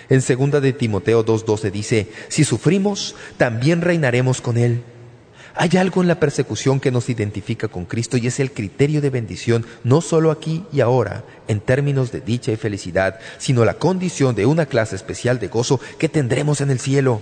En 0.09 0.21
2 0.21 0.61
de 0.61 0.71
Timoteo 0.71 1.25
2.12 1.25 1.71
dice, 1.71 2.09
si 2.29 2.45
sufrimos, 2.45 3.15
también 3.35 3.81
reinaremos 3.81 4.39
con 4.39 4.57
Él. 4.57 4.81
Hay 5.59 5.75
algo 5.77 6.03
en 6.03 6.07
la 6.07 6.19
persecución 6.19 6.79
que 6.79 6.91
nos 6.91 7.09
identifica 7.09 7.67
con 7.67 7.85
Cristo 7.85 8.17
y 8.17 8.27
es 8.27 8.39
el 8.39 8.51
criterio 8.51 9.01
de 9.01 9.09
bendición, 9.09 9.65
no 9.83 10.01
solo 10.01 10.29
aquí 10.29 10.63
y 10.71 10.81
ahora, 10.81 11.23
en 11.47 11.61
términos 11.61 12.11
de 12.11 12.21
dicha 12.21 12.51
y 12.51 12.57
felicidad, 12.57 13.19
sino 13.39 13.65
la 13.65 13.73
condición 13.73 14.35
de 14.35 14.45
una 14.45 14.67
clase 14.67 14.95
especial 14.95 15.39
de 15.39 15.47
gozo 15.47 15.79
que 15.97 16.09
tendremos 16.09 16.61
en 16.61 16.69
el 16.69 16.79
cielo. 16.79 17.21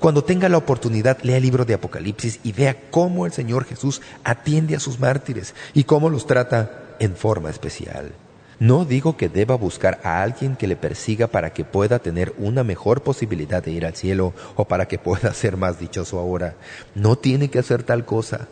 Cuando 0.00 0.24
tenga 0.24 0.48
la 0.48 0.56
oportunidad, 0.56 1.18
lea 1.22 1.36
el 1.36 1.44
libro 1.44 1.64
de 1.64 1.74
Apocalipsis 1.74 2.40
y 2.42 2.50
vea 2.50 2.90
cómo 2.90 3.24
el 3.24 3.32
Señor 3.32 3.64
Jesús 3.64 4.02
atiende 4.24 4.74
a 4.74 4.80
sus 4.80 4.98
mártires 4.98 5.54
y 5.72 5.84
cómo 5.84 6.10
los 6.10 6.26
trata 6.26 6.96
en 6.98 7.14
forma 7.14 7.50
especial. 7.50 8.12
No 8.60 8.84
digo 8.84 9.16
que 9.16 9.30
deba 9.30 9.54
buscar 9.54 10.00
a 10.04 10.22
alguien 10.22 10.54
que 10.54 10.66
le 10.66 10.76
persiga 10.76 11.28
para 11.28 11.54
que 11.54 11.64
pueda 11.64 11.98
tener 11.98 12.34
una 12.36 12.62
mejor 12.62 13.02
posibilidad 13.02 13.64
de 13.64 13.70
ir 13.70 13.86
al 13.86 13.96
cielo 13.96 14.34
o 14.54 14.66
para 14.66 14.86
que 14.86 14.98
pueda 14.98 15.32
ser 15.34 15.56
más 15.56 15.80
dichoso 15.80 16.18
ahora. 16.18 16.56
No 16.94 17.16
tiene 17.16 17.48
que 17.48 17.58
hacer 17.58 17.82
tal 17.82 18.04
cosa. 18.04 18.48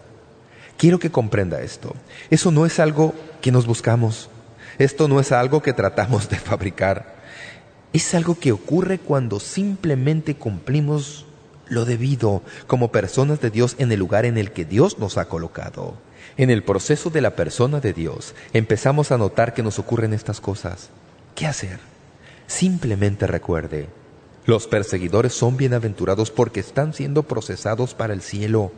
Quiero 0.78 0.98
que 0.98 1.10
comprenda 1.10 1.60
esto. 1.60 1.94
Eso 2.30 2.50
no 2.50 2.64
es 2.64 2.80
algo 2.80 3.14
que 3.42 3.52
nos 3.52 3.66
buscamos. 3.66 4.30
Esto 4.78 5.08
no 5.08 5.20
es 5.20 5.30
algo 5.30 5.60
que 5.60 5.74
tratamos 5.74 6.30
de 6.30 6.36
fabricar. 6.36 7.16
Es 7.92 8.14
algo 8.14 8.38
que 8.38 8.52
ocurre 8.52 8.98
cuando 8.98 9.40
simplemente 9.40 10.36
cumplimos 10.36 11.26
lo 11.66 11.84
debido 11.84 12.42
como 12.66 12.90
personas 12.90 13.42
de 13.42 13.50
Dios 13.50 13.76
en 13.78 13.92
el 13.92 13.98
lugar 13.98 14.24
en 14.24 14.38
el 14.38 14.52
que 14.52 14.64
Dios 14.64 14.98
nos 14.98 15.18
ha 15.18 15.26
colocado. 15.26 15.96
En 16.38 16.50
el 16.50 16.62
proceso 16.62 17.10
de 17.10 17.20
la 17.20 17.34
persona 17.34 17.80
de 17.80 17.92
Dios 17.92 18.32
empezamos 18.52 19.10
a 19.10 19.18
notar 19.18 19.54
que 19.54 19.64
nos 19.64 19.80
ocurren 19.80 20.12
estas 20.12 20.40
cosas. 20.40 20.90
¿Qué 21.34 21.48
hacer? 21.48 21.80
Simplemente 22.46 23.26
recuerde, 23.26 23.88
los 24.46 24.68
perseguidores 24.68 25.32
son 25.32 25.56
bienaventurados 25.56 26.30
porque 26.30 26.60
están 26.60 26.94
siendo 26.94 27.24
procesados 27.24 27.94
para 27.94 28.14
el 28.14 28.22
cielo. 28.22 28.70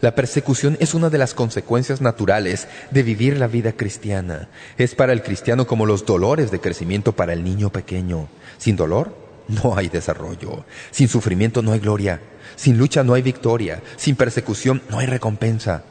La 0.00 0.14
persecución 0.14 0.76
es 0.78 0.94
una 0.94 1.10
de 1.10 1.18
las 1.18 1.34
consecuencias 1.34 2.00
naturales 2.00 2.68
de 2.92 3.02
vivir 3.02 3.36
la 3.36 3.48
vida 3.48 3.72
cristiana. 3.72 4.48
Es 4.76 4.94
para 4.94 5.12
el 5.12 5.24
cristiano 5.24 5.66
como 5.66 5.86
los 5.86 6.06
dolores 6.06 6.52
de 6.52 6.60
crecimiento 6.60 7.16
para 7.16 7.32
el 7.32 7.42
niño 7.42 7.70
pequeño. 7.70 8.28
Sin 8.58 8.76
dolor, 8.76 9.12
no 9.48 9.76
hay 9.76 9.88
desarrollo. 9.88 10.64
Sin 10.92 11.08
sufrimiento 11.08 11.62
no 11.62 11.72
hay 11.72 11.80
gloria. 11.80 12.20
Sin 12.54 12.78
lucha 12.78 13.02
no 13.02 13.14
hay 13.14 13.22
victoria. 13.22 13.82
Sin 13.96 14.14
persecución 14.14 14.82
no 14.88 15.00
hay 15.00 15.06
recompensa. 15.06 15.82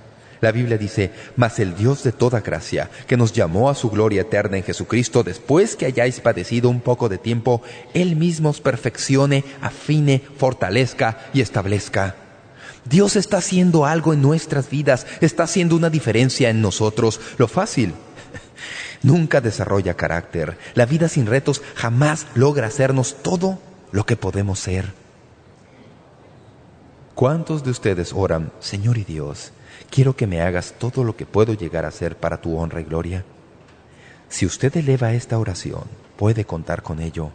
La 0.41 0.51
Biblia 0.51 0.77
dice, 0.77 1.11
mas 1.35 1.59
el 1.59 1.75
Dios 1.75 2.03
de 2.03 2.11
toda 2.11 2.41
gracia, 2.41 2.89
que 3.07 3.17
nos 3.17 3.33
llamó 3.33 3.69
a 3.69 3.75
su 3.75 3.89
gloria 3.89 4.21
eterna 4.21 4.57
en 4.57 4.63
Jesucristo, 4.63 5.23
después 5.23 5.75
que 5.75 5.85
hayáis 5.85 6.19
padecido 6.19 6.69
un 6.69 6.81
poco 6.81 7.09
de 7.09 7.17
tiempo, 7.17 7.61
Él 7.93 8.15
mismo 8.15 8.49
os 8.49 8.61
perfeccione, 8.61 9.43
afine, 9.61 10.21
fortalezca 10.37 11.17
y 11.33 11.41
establezca. 11.41 12.15
Dios 12.85 13.15
está 13.15 13.37
haciendo 13.37 13.85
algo 13.85 14.13
en 14.13 14.21
nuestras 14.21 14.69
vidas, 14.69 15.07
está 15.21 15.43
haciendo 15.43 15.75
una 15.75 15.89
diferencia 15.89 16.49
en 16.49 16.61
nosotros. 16.61 17.19
Lo 17.37 17.47
fácil 17.47 17.93
nunca 19.03 19.41
desarrolla 19.41 19.95
carácter. 19.95 20.57
La 20.73 20.85
vida 20.85 21.09
sin 21.09 21.25
retos 21.25 21.61
jamás 21.75 22.27
logra 22.35 22.67
hacernos 22.67 23.17
todo 23.21 23.59
lo 23.91 24.05
que 24.05 24.15
podemos 24.15 24.59
ser. 24.59 25.06
¿Cuántos 27.17 27.63
de 27.63 27.71
ustedes 27.71 28.13
oran, 28.13 28.51
Señor 28.59 28.99
y 28.99 29.03
Dios, 29.03 29.51
quiero 29.89 30.15
que 30.15 30.27
me 30.27 30.41
hagas 30.41 30.75
todo 30.77 31.03
lo 31.03 31.17
que 31.17 31.25
puedo 31.25 31.55
llegar 31.55 31.83
a 31.83 31.89
ser 31.89 32.15
para 32.15 32.41
tu 32.41 32.55
honra 32.55 32.79
y 32.79 32.83
gloria? 32.83 33.25
Si 34.29 34.45
usted 34.45 34.77
eleva 34.77 35.13
esta 35.13 35.39
oración, 35.39 35.85
puede 36.15 36.45
contar 36.45 36.83
con 36.83 37.01
ello. 37.01 37.31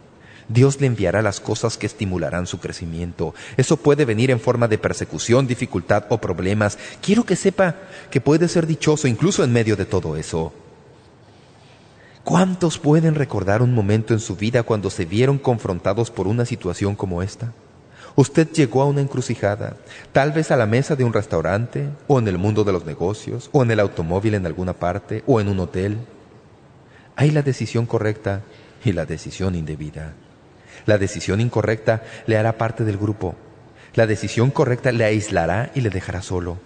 Dios 0.47 0.79
le 0.79 0.87
enviará 0.87 1.21
las 1.21 1.41
cosas 1.41 1.77
que 1.77 1.85
estimularán 1.85 2.47
su 2.47 2.61
crecimiento. 2.61 3.35
Eso 3.57 3.75
puede 3.75 4.05
venir 4.05 4.31
en 4.31 4.39
forma 4.39 4.69
de 4.69 4.77
persecución, 4.77 5.47
dificultad 5.47 6.05
o 6.07 6.17
problemas. 6.17 6.79
Quiero 7.01 7.25
que 7.25 7.35
sepa 7.35 7.75
que 8.09 8.21
puede 8.21 8.47
ser 8.47 8.65
dichoso 8.65 9.09
incluso 9.09 9.43
en 9.43 9.51
medio 9.51 9.75
de 9.75 9.83
todo 9.83 10.15
eso. 10.15 10.53
¿Cuántos 12.23 12.79
pueden 12.79 13.15
recordar 13.15 13.61
un 13.61 13.73
momento 13.73 14.13
en 14.13 14.21
su 14.21 14.37
vida 14.37 14.63
cuando 14.63 14.89
se 14.89 15.03
vieron 15.03 15.37
confrontados 15.37 16.09
por 16.09 16.27
una 16.27 16.45
situación 16.45 16.95
como 16.95 17.21
esta? 17.21 17.51
Usted 18.15 18.51
llegó 18.51 18.81
a 18.81 18.85
una 18.85 19.01
encrucijada, 19.01 19.75
tal 20.11 20.31
vez 20.31 20.51
a 20.51 20.55
la 20.55 20.67
mesa 20.67 20.95
de 20.95 21.03
un 21.03 21.13
restaurante, 21.13 21.89
o 22.07 22.19
en 22.19 22.27
el 22.27 22.37
mundo 22.37 22.63
de 22.63 22.71
los 22.71 22.85
negocios, 22.85 23.49
o 23.51 23.63
en 23.63 23.71
el 23.71 23.79
automóvil 23.79 24.35
en 24.35 24.45
alguna 24.45 24.73
parte, 24.73 25.23
o 25.25 25.41
en 25.41 25.47
un 25.47 25.59
hotel. 25.59 25.97
Hay 27.15 27.31
la 27.31 27.41
decisión 27.41 27.85
correcta 27.85 28.41
y 28.85 28.91
la 28.91 29.05
decisión 29.05 29.55
indebida. 29.55 30.13
La 30.85 30.97
decisión 30.97 31.41
incorrecta 31.41 32.03
le 32.27 32.37
hará 32.37 32.57
parte 32.57 32.83
del 32.83 32.97
grupo. 32.97 33.35
La 33.95 34.05
decisión 34.05 34.51
correcta 34.51 34.91
le 34.91 35.05
aislará 35.05 35.71
y 35.73 35.81
le 35.81 35.89
dejará 35.89 36.21
solo 36.21 36.59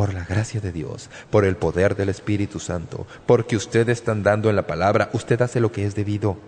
por 0.00 0.14
la 0.14 0.24
gracia 0.24 0.62
de 0.62 0.72
Dios, 0.72 1.10
por 1.30 1.44
el 1.44 1.56
poder 1.56 1.94
del 1.94 2.08
Espíritu 2.08 2.58
Santo, 2.58 3.06
porque 3.26 3.56
usted 3.56 3.86
está 3.90 4.12
andando 4.12 4.48
en 4.48 4.56
la 4.56 4.66
palabra, 4.66 5.10
usted 5.12 5.42
hace 5.42 5.60
lo 5.60 5.72
que 5.72 5.84
es 5.84 5.94
debido. 5.94 6.38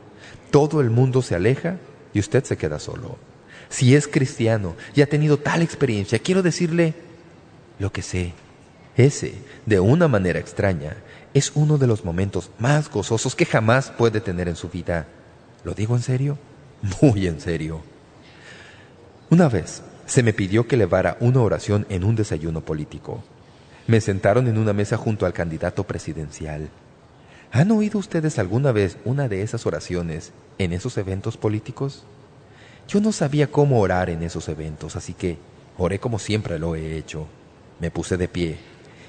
Todo 0.50 0.80
el 0.80 0.88
mundo 0.88 1.20
se 1.20 1.34
aleja 1.34 1.76
y 2.14 2.20
usted 2.20 2.44
se 2.44 2.56
queda 2.56 2.78
solo. 2.78 3.18
Si 3.72 3.96
es 3.96 4.06
cristiano 4.06 4.76
y 4.94 5.00
ha 5.00 5.08
tenido 5.08 5.38
tal 5.38 5.62
experiencia, 5.62 6.18
quiero 6.18 6.42
decirle 6.42 6.92
lo 7.78 7.90
que 7.90 8.02
sé. 8.02 8.34
Ese, 8.98 9.34
de 9.64 9.80
una 9.80 10.08
manera 10.08 10.38
extraña, 10.38 10.98
es 11.32 11.52
uno 11.54 11.78
de 11.78 11.86
los 11.86 12.04
momentos 12.04 12.50
más 12.58 12.90
gozosos 12.90 13.34
que 13.34 13.46
jamás 13.46 13.90
puede 13.90 14.20
tener 14.20 14.46
en 14.46 14.56
su 14.56 14.68
vida. 14.68 15.06
¿Lo 15.64 15.72
digo 15.72 15.96
en 15.96 16.02
serio? 16.02 16.36
Muy 17.00 17.26
en 17.26 17.40
serio. 17.40 17.80
Una 19.30 19.48
vez 19.48 19.82
se 20.04 20.22
me 20.22 20.34
pidió 20.34 20.68
que 20.68 20.76
levara 20.76 21.16
una 21.20 21.40
oración 21.40 21.86
en 21.88 22.04
un 22.04 22.14
desayuno 22.14 22.60
político. 22.60 23.24
Me 23.86 24.02
sentaron 24.02 24.48
en 24.48 24.58
una 24.58 24.74
mesa 24.74 24.98
junto 24.98 25.24
al 25.24 25.32
candidato 25.32 25.84
presidencial. 25.84 26.68
¿Han 27.50 27.70
oído 27.70 27.98
ustedes 27.98 28.38
alguna 28.38 28.70
vez 28.70 28.98
una 29.06 29.28
de 29.28 29.40
esas 29.40 29.64
oraciones 29.64 30.32
en 30.58 30.74
esos 30.74 30.98
eventos 30.98 31.38
políticos? 31.38 32.04
Yo 32.88 33.00
no 33.00 33.12
sabía 33.12 33.50
cómo 33.50 33.80
orar 33.80 34.10
en 34.10 34.22
esos 34.22 34.48
eventos, 34.48 34.96
así 34.96 35.14
que 35.14 35.38
oré 35.78 35.98
como 35.98 36.18
siempre 36.18 36.58
lo 36.58 36.74
he 36.76 36.96
hecho. 36.96 37.26
Me 37.80 37.90
puse 37.90 38.16
de 38.16 38.28
pie 38.28 38.58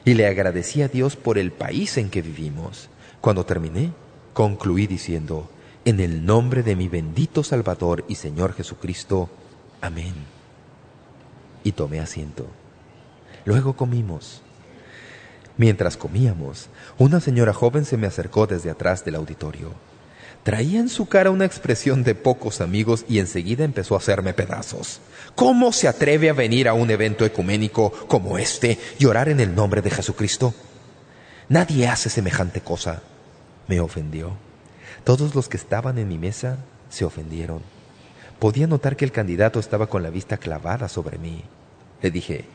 y 0.05 0.13
le 0.13 0.27
agradecí 0.27 0.81
a 0.81 0.87
Dios 0.87 1.15
por 1.15 1.37
el 1.37 1.51
país 1.51 1.97
en 1.97 2.09
que 2.09 2.21
vivimos. 2.21 2.89
Cuando 3.21 3.45
terminé, 3.45 3.91
concluí 4.33 4.87
diciendo, 4.87 5.49
en 5.85 5.99
el 5.99 6.25
nombre 6.25 6.63
de 6.63 6.75
mi 6.75 6.87
bendito 6.87 7.43
Salvador 7.43 8.05
y 8.07 8.15
Señor 8.15 8.53
Jesucristo. 8.53 9.29
Amén. 9.81 10.13
Y 11.63 11.73
tomé 11.73 11.99
asiento. 11.99 12.47
Luego 13.45 13.73
comimos. 13.73 14.41
Mientras 15.57 15.97
comíamos, 15.97 16.69
una 16.97 17.19
señora 17.19 17.53
joven 17.53 17.85
se 17.85 17.97
me 17.97 18.07
acercó 18.07 18.47
desde 18.47 18.71
atrás 18.71 19.05
del 19.05 19.15
auditorio. 19.15 19.71
Traía 20.43 20.79
en 20.79 20.89
su 20.89 21.07
cara 21.07 21.31
una 21.31 21.45
expresión 21.45 22.03
de 22.03 22.15
pocos 22.15 22.59
amigos 22.59 23.05
y 23.07 23.19
enseguida 23.19 23.63
empezó 23.63 23.95
a 23.95 23.99
hacerme 23.99 24.33
pedazos. 24.33 24.99
¿Cómo 25.35 25.71
se 25.71 25.87
atreve 25.87 26.29
a 26.29 26.33
venir 26.33 26.67
a 26.67 26.73
un 26.73 26.91
evento 26.91 27.25
ecuménico 27.25 27.91
como 28.07 28.37
este 28.37 28.77
y 28.99 29.05
orar 29.05 29.29
en 29.29 29.39
el 29.39 29.55
nombre 29.55 29.81
de 29.81 29.89
Jesucristo? 29.89 30.53
Nadie 31.47 31.87
hace 31.87 32.09
semejante 32.09 32.61
cosa. 32.61 33.01
Me 33.67 33.79
ofendió. 33.79 34.35
Todos 35.05 35.33
los 35.33 35.47
que 35.47 35.57
estaban 35.57 35.97
en 35.97 36.09
mi 36.09 36.17
mesa 36.17 36.57
se 36.89 37.05
ofendieron. 37.05 37.61
Podía 38.39 38.67
notar 38.67 38.97
que 38.97 39.05
el 39.05 39.11
candidato 39.13 39.59
estaba 39.59 39.87
con 39.87 40.03
la 40.03 40.09
vista 40.09 40.37
clavada 40.37 40.89
sobre 40.89 41.17
mí. 41.17 41.43
Le 42.01 42.11
dije, 42.11 42.45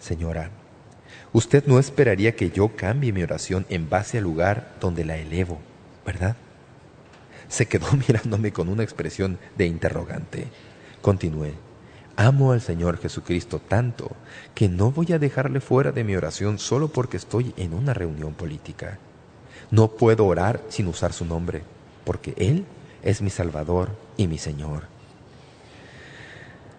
Señora, 0.00 0.50
Usted 1.34 1.64
no 1.66 1.80
esperaría 1.80 2.36
que 2.36 2.52
yo 2.52 2.76
cambie 2.76 3.12
mi 3.12 3.24
oración 3.24 3.66
en 3.68 3.90
base 3.90 4.18
al 4.18 4.24
lugar 4.24 4.76
donde 4.80 5.04
la 5.04 5.16
elevo, 5.16 5.58
¿verdad? 6.06 6.36
Se 7.54 7.66
quedó 7.66 7.86
mirándome 8.08 8.52
con 8.52 8.68
una 8.68 8.82
expresión 8.82 9.38
de 9.56 9.66
interrogante. 9.66 10.48
Continué. 11.00 11.54
Amo 12.16 12.50
al 12.50 12.60
Señor 12.60 12.98
Jesucristo 12.98 13.60
tanto 13.60 14.10
que 14.56 14.68
no 14.68 14.90
voy 14.90 15.12
a 15.12 15.20
dejarle 15.20 15.60
fuera 15.60 15.92
de 15.92 16.02
mi 16.02 16.16
oración 16.16 16.58
solo 16.58 16.88
porque 16.88 17.16
estoy 17.16 17.54
en 17.56 17.72
una 17.72 17.94
reunión 17.94 18.34
política. 18.34 18.98
No 19.70 19.92
puedo 19.92 20.26
orar 20.26 20.62
sin 20.68 20.88
usar 20.88 21.12
su 21.12 21.24
nombre, 21.24 21.62
porque 22.04 22.34
Él 22.38 22.64
es 23.04 23.22
mi 23.22 23.30
Salvador 23.30 23.90
y 24.16 24.26
mi 24.26 24.38
Señor. 24.38 24.88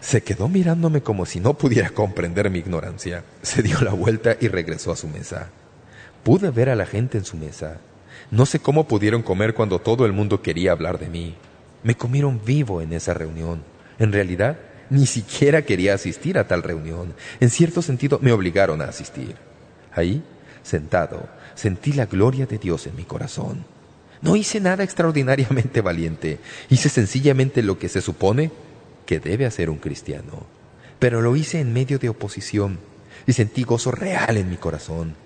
Se 0.01 0.23
quedó 0.23 0.49
mirándome 0.49 0.99
como 0.99 1.25
si 1.25 1.39
no 1.39 1.53
pudiera 1.53 1.91
comprender 1.91 2.49
mi 2.49 2.59
ignorancia. 2.59 3.23
Se 3.43 3.61
dio 3.61 3.79
la 3.79 3.93
vuelta 3.93 4.35
y 4.41 4.49
regresó 4.49 4.91
a 4.91 4.97
su 4.97 5.07
mesa. 5.07 5.47
Pude 6.25 6.51
ver 6.51 6.69
a 6.69 6.75
la 6.75 6.85
gente 6.85 7.17
en 7.17 7.23
su 7.23 7.37
mesa. 7.37 7.77
No 8.31 8.45
sé 8.45 8.59
cómo 8.59 8.87
pudieron 8.87 9.21
comer 9.21 9.53
cuando 9.53 9.79
todo 9.79 10.05
el 10.05 10.13
mundo 10.13 10.41
quería 10.41 10.71
hablar 10.71 10.99
de 10.99 11.09
mí. 11.09 11.35
Me 11.83 11.95
comieron 11.95 12.41
vivo 12.43 12.81
en 12.81 12.93
esa 12.93 13.13
reunión. 13.13 13.63
En 13.99 14.11
realidad, 14.11 14.57
ni 14.89 15.05
siquiera 15.05 15.63
quería 15.63 15.93
asistir 15.93 16.37
a 16.37 16.47
tal 16.47 16.63
reunión. 16.63 17.13
En 17.39 17.49
cierto 17.49 17.81
sentido, 17.81 18.19
me 18.21 18.31
obligaron 18.31 18.81
a 18.81 18.85
asistir. 18.85 19.35
Ahí, 19.93 20.23
sentado, 20.63 21.27
sentí 21.53 21.93
la 21.93 22.05
gloria 22.05 22.45
de 22.45 22.57
Dios 22.57 22.87
en 22.87 22.95
mi 22.95 23.03
corazón. 23.03 23.65
No 24.21 24.35
hice 24.35 24.59
nada 24.59 24.83
extraordinariamente 24.83 25.81
valiente. 25.81 26.39
Hice 26.69 26.89
sencillamente 26.89 27.61
lo 27.61 27.77
que 27.77 27.89
se 27.89 28.01
supone 28.01 28.51
que 29.05 29.19
debe 29.19 29.45
hacer 29.45 29.69
un 29.69 29.77
cristiano. 29.77 30.45
Pero 30.99 31.21
lo 31.21 31.35
hice 31.35 31.59
en 31.59 31.73
medio 31.73 31.99
de 31.99 32.09
oposición 32.09 32.79
y 33.27 33.33
sentí 33.33 33.63
gozo 33.63 33.91
real 33.91 34.37
en 34.37 34.49
mi 34.49 34.57
corazón. 34.57 35.24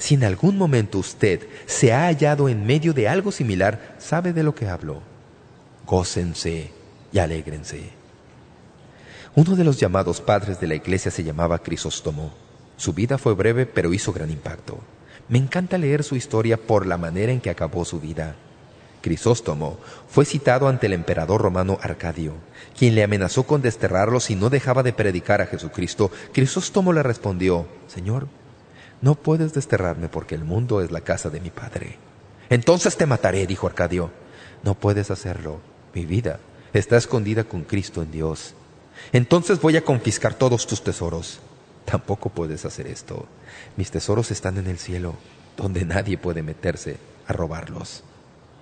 Si 0.00 0.14
en 0.14 0.24
algún 0.24 0.56
momento 0.56 0.98
usted 0.98 1.46
se 1.66 1.92
ha 1.92 2.06
hallado 2.06 2.48
en 2.48 2.64
medio 2.64 2.94
de 2.94 3.06
algo 3.06 3.30
similar, 3.30 3.96
sabe 3.98 4.32
de 4.32 4.42
lo 4.42 4.54
que 4.54 4.66
hablo. 4.66 5.02
Gócense 5.86 6.70
y 7.12 7.18
alégrense. 7.18 7.90
Uno 9.34 9.56
de 9.56 9.62
los 9.62 9.78
llamados 9.78 10.22
padres 10.22 10.58
de 10.58 10.68
la 10.68 10.74
iglesia 10.74 11.10
se 11.10 11.22
llamaba 11.22 11.58
Crisóstomo. 11.58 12.32
Su 12.78 12.94
vida 12.94 13.18
fue 13.18 13.34
breve, 13.34 13.66
pero 13.66 13.92
hizo 13.92 14.10
gran 14.14 14.30
impacto. 14.30 14.78
Me 15.28 15.36
encanta 15.36 15.76
leer 15.76 16.02
su 16.02 16.16
historia 16.16 16.56
por 16.56 16.86
la 16.86 16.96
manera 16.96 17.30
en 17.30 17.42
que 17.42 17.50
acabó 17.50 17.84
su 17.84 18.00
vida. 18.00 18.36
Crisóstomo 19.02 19.78
fue 20.08 20.24
citado 20.24 20.66
ante 20.68 20.86
el 20.86 20.94
emperador 20.94 21.42
romano 21.42 21.78
Arcadio, 21.82 22.32
quien 22.74 22.94
le 22.94 23.04
amenazó 23.04 23.42
con 23.42 23.60
desterrarlo 23.60 24.18
si 24.18 24.34
no 24.34 24.48
dejaba 24.48 24.82
de 24.82 24.94
predicar 24.94 25.42
a 25.42 25.46
Jesucristo. 25.46 26.10
Crisóstomo 26.32 26.94
le 26.94 27.02
respondió, 27.02 27.68
Señor, 27.86 28.28
no 29.02 29.14
puedes 29.14 29.54
desterrarme 29.54 30.08
porque 30.08 30.34
el 30.34 30.44
mundo 30.44 30.82
es 30.82 30.90
la 30.90 31.00
casa 31.00 31.30
de 31.30 31.40
mi 31.40 31.50
padre. 31.50 31.96
Entonces 32.50 32.96
te 32.96 33.06
mataré, 33.06 33.46
dijo 33.46 33.66
Arcadio. 33.66 34.10
No 34.62 34.74
puedes 34.74 35.10
hacerlo. 35.10 35.60
Mi 35.94 36.04
vida 36.04 36.38
está 36.74 36.96
escondida 36.96 37.44
con 37.44 37.62
Cristo 37.62 38.02
en 38.02 38.10
Dios. 38.10 38.54
Entonces 39.12 39.60
voy 39.60 39.76
a 39.76 39.84
confiscar 39.84 40.34
todos 40.34 40.66
tus 40.66 40.82
tesoros. 40.82 41.40
Tampoco 41.86 42.28
puedes 42.28 42.64
hacer 42.66 42.86
esto. 42.86 43.26
Mis 43.76 43.90
tesoros 43.90 44.30
están 44.30 44.58
en 44.58 44.66
el 44.66 44.78
cielo, 44.78 45.14
donde 45.56 45.84
nadie 45.84 46.18
puede 46.18 46.42
meterse 46.42 46.98
a 47.26 47.32
robarlos. 47.32 48.04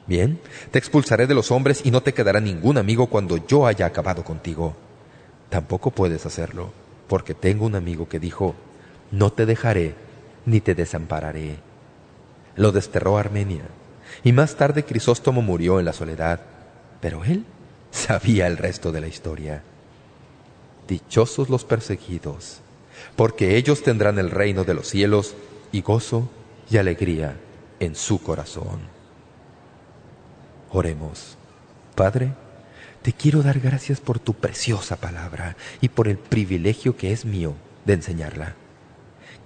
Bien, 0.07 0.41
te 0.71 0.79
expulsaré 0.79 1.27
de 1.27 1.35
los 1.35 1.51
hombres 1.51 1.83
y 1.85 1.91
no 1.91 2.03
te 2.03 2.15
quedará 2.15 2.41
ningún 2.41 2.79
amigo 2.79 3.09
cuando 3.09 3.45
yo 3.47 3.67
haya 3.67 3.87
acabado 3.87 4.25
contigo. 4.25 4.75
Tampoco 5.51 5.91
puedes 5.91 6.25
hacerlo, 6.25 6.73
porque 7.09 7.35
tengo 7.35 7.67
un 7.67 7.75
amigo 7.75 8.09
que 8.09 8.21
dijo, 8.21 8.55
no 9.11 9.33
te 9.33 9.45
dejaré 9.45 9.95
ni 10.49 10.61
te 10.61 10.75
desampararé. 10.75 11.59
Lo 12.57 12.73
desterró 12.73 13.19
Armenia, 13.19 13.65
y 14.25 14.33
más 14.33 14.57
tarde 14.57 14.85
Crisóstomo 14.85 15.43
murió 15.43 15.79
en 15.79 15.85
la 15.85 15.93
soledad, 15.93 16.41
pero 17.01 17.25
él 17.25 17.45
sabía 17.91 18.47
el 18.47 18.57
resto 18.57 18.91
de 18.91 19.01
la 19.01 19.07
historia. 19.07 19.63
Dichosos 20.89 21.51
los 21.51 21.65
perseguidos, 21.65 22.61
porque 23.15 23.57
ellos 23.57 23.83
tendrán 23.83 24.19
el 24.19 24.31
reino 24.31 24.65
de 24.65 24.75
los 24.75 24.89
cielos 24.89 25.35
y 25.71 25.83
gozo 25.83 26.31
y 26.71 26.79
alegría 26.79 27.37
en 27.79 27.95
su 27.95 28.23
corazón. 28.23 28.81
Oremos. 30.71 31.37
Padre, 31.95 32.33
te 33.03 33.13
quiero 33.13 33.43
dar 33.43 33.61
gracias 33.61 34.01
por 34.01 34.19
tu 34.19 34.35
preciosa 34.35 34.97
palabra 34.97 35.57
y 35.81 35.91
por 35.91 36.09
el 36.09 36.17
privilegio 36.17 36.97
que 36.97 37.13
es 37.13 37.25
mío 37.25 37.55
de 37.85 37.95
enseñarla. 37.95 38.55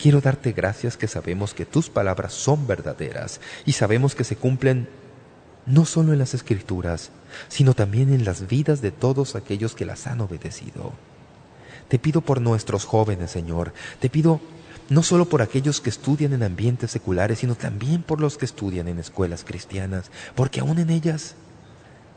Quiero 0.02 0.20
darte 0.20 0.50
gracias 0.50 0.96
que 0.96 1.06
sabemos 1.06 1.54
que 1.54 1.64
tus 1.64 1.88
palabras 1.88 2.32
son 2.32 2.66
verdaderas 2.66 3.40
y 3.64 3.70
sabemos 3.70 4.16
que 4.16 4.24
se 4.24 4.34
cumplen 4.34 4.88
no 5.64 5.84
solo 5.84 6.12
en 6.12 6.18
las 6.18 6.34
Escrituras, 6.34 7.12
sino 7.46 7.72
también 7.72 8.12
en 8.12 8.24
las 8.24 8.48
vidas 8.48 8.82
de 8.82 8.90
todos 8.90 9.36
aquellos 9.36 9.76
que 9.76 9.84
las 9.84 10.08
han 10.08 10.20
obedecido. 10.20 10.92
Te 11.86 12.00
pido 12.00 12.20
por 12.20 12.40
nuestros 12.40 12.84
jóvenes, 12.84 13.30
Señor. 13.30 13.74
Te 14.00 14.10
pido 14.10 14.40
no 14.88 15.04
solo 15.04 15.26
por 15.26 15.40
aquellos 15.40 15.80
que 15.80 15.90
estudian 15.90 16.32
en 16.32 16.42
ambientes 16.42 16.90
seculares, 16.90 17.38
sino 17.38 17.54
también 17.54 18.02
por 18.02 18.20
los 18.20 18.38
que 18.38 18.44
estudian 18.44 18.88
en 18.88 18.98
escuelas 18.98 19.44
cristianas, 19.44 20.10
porque 20.34 20.58
aún 20.58 20.80
en 20.80 20.90
ellas 20.90 21.36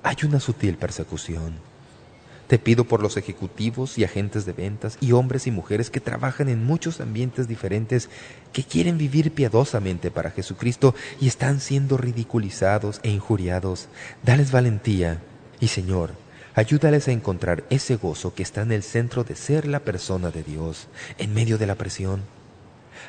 hay 0.02 0.16
una 0.24 0.40
sutil 0.40 0.78
persecución. 0.78 1.54
Te 2.48 2.60
pido 2.60 2.84
por 2.84 3.02
los 3.02 3.18
ejecutivos 3.18 3.98
y 3.98 4.04
agentes 4.04 4.46
de 4.46 4.54
ventas 4.54 4.98
y 5.02 5.14
hombres 5.14 5.48
y 5.48 5.52
mujeres 5.52 5.90
que 5.90 6.00
trabajan 6.00 6.48
en 6.48 6.64
muchos 6.64 7.02
ambientes 7.02 7.48
diferentes, 7.48 8.10
que 8.54 8.64
quieren 8.64 8.98
vivir 8.98 9.32
piadosamente 9.32 10.12
para 10.12 10.32
Jesucristo 10.32 10.94
y 11.20 11.28
están 11.28 11.60
siendo 11.60 11.98
ridiculizados 11.98 13.00
e 13.02 13.10
injuriados. 13.10 13.88
Dales 14.24 14.52
valentía 14.52 15.22
y, 15.60 15.70
Señor, 15.70 16.12
Ayúdales 16.58 17.10
a 17.10 17.12
encontrar 17.12 17.66
ese 17.70 17.98
gozo 17.98 18.34
que 18.34 18.42
está 18.42 18.62
en 18.62 18.72
el 18.72 18.82
centro 18.82 19.26
de 19.26 19.36
ser 19.36 19.68
la 19.68 19.82
persona 19.82 20.32
de 20.32 20.42
Dios, 20.42 20.88
en 21.18 21.34
medio 21.34 21.58
de 21.58 21.68
la 21.68 21.76
presión. 21.76 22.22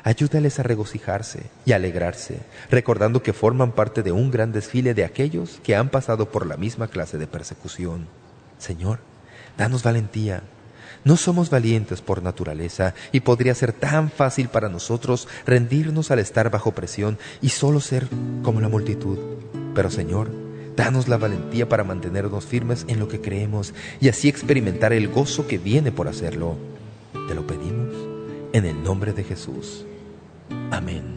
Ayúdales 0.03 0.59
a 0.59 0.63
regocijarse 0.63 1.43
y 1.63 1.71
alegrarse, 1.71 2.39
recordando 2.69 3.23
que 3.23 3.31
forman 3.31 3.71
parte 3.71 4.03
de 4.03 4.11
un 4.11 4.31
gran 4.31 4.51
desfile 4.51 4.93
de 4.93 5.05
aquellos 5.05 5.61
que 5.63 5.77
han 5.77 5.87
pasado 5.87 6.29
por 6.29 6.45
la 6.45 6.57
misma 6.57 6.89
clase 6.89 7.17
de 7.17 7.25
persecución. 7.25 8.09
Señor, 8.57 8.99
danos 9.57 9.83
valentía. 9.83 10.43
No 11.03 11.15
somos 11.15 11.49
valientes 11.49 12.01
por 12.01 12.21
naturaleza 12.21 12.93
y 13.11 13.21
podría 13.21 13.55
ser 13.55 13.71
tan 13.71 14.09
fácil 14.09 14.49
para 14.49 14.69
nosotros 14.69 15.27
rendirnos 15.45 16.11
al 16.11 16.19
estar 16.19 16.49
bajo 16.49 16.71
presión 16.73 17.17
y 17.41 17.49
solo 17.49 17.79
ser 17.79 18.07
como 18.43 18.61
la 18.61 18.69
multitud. 18.69 19.17
Pero 19.73 19.89
Señor, 19.89 20.29
Danos 20.77 21.07
la 21.07 21.17
valentía 21.17 21.67
para 21.67 21.83
mantenernos 21.83 22.45
firmes 22.45 22.85
en 22.87 22.99
lo 22.99 23.07
que 23.07 23.19
creemos 23.19 23.73
y 23.99 24.09
así 24.09 24.29
experimentar 24.29 24.93
el 24.93 25.07
gozo 25.07 25.47
que 25.47 25.57
viene 25.57 25.91
por 25.91 26.07
hacerlo. 26.07 26.55
Te 27.27 27.33
lo 27.33 27.47
pedimos 27.47 27.95
en 28.53 28.63
el 28.63 28.83
nombre 28.83 29.11
de 29.11 29.23
Jesús. 29.23 29.85
Amén. 30.69 31.16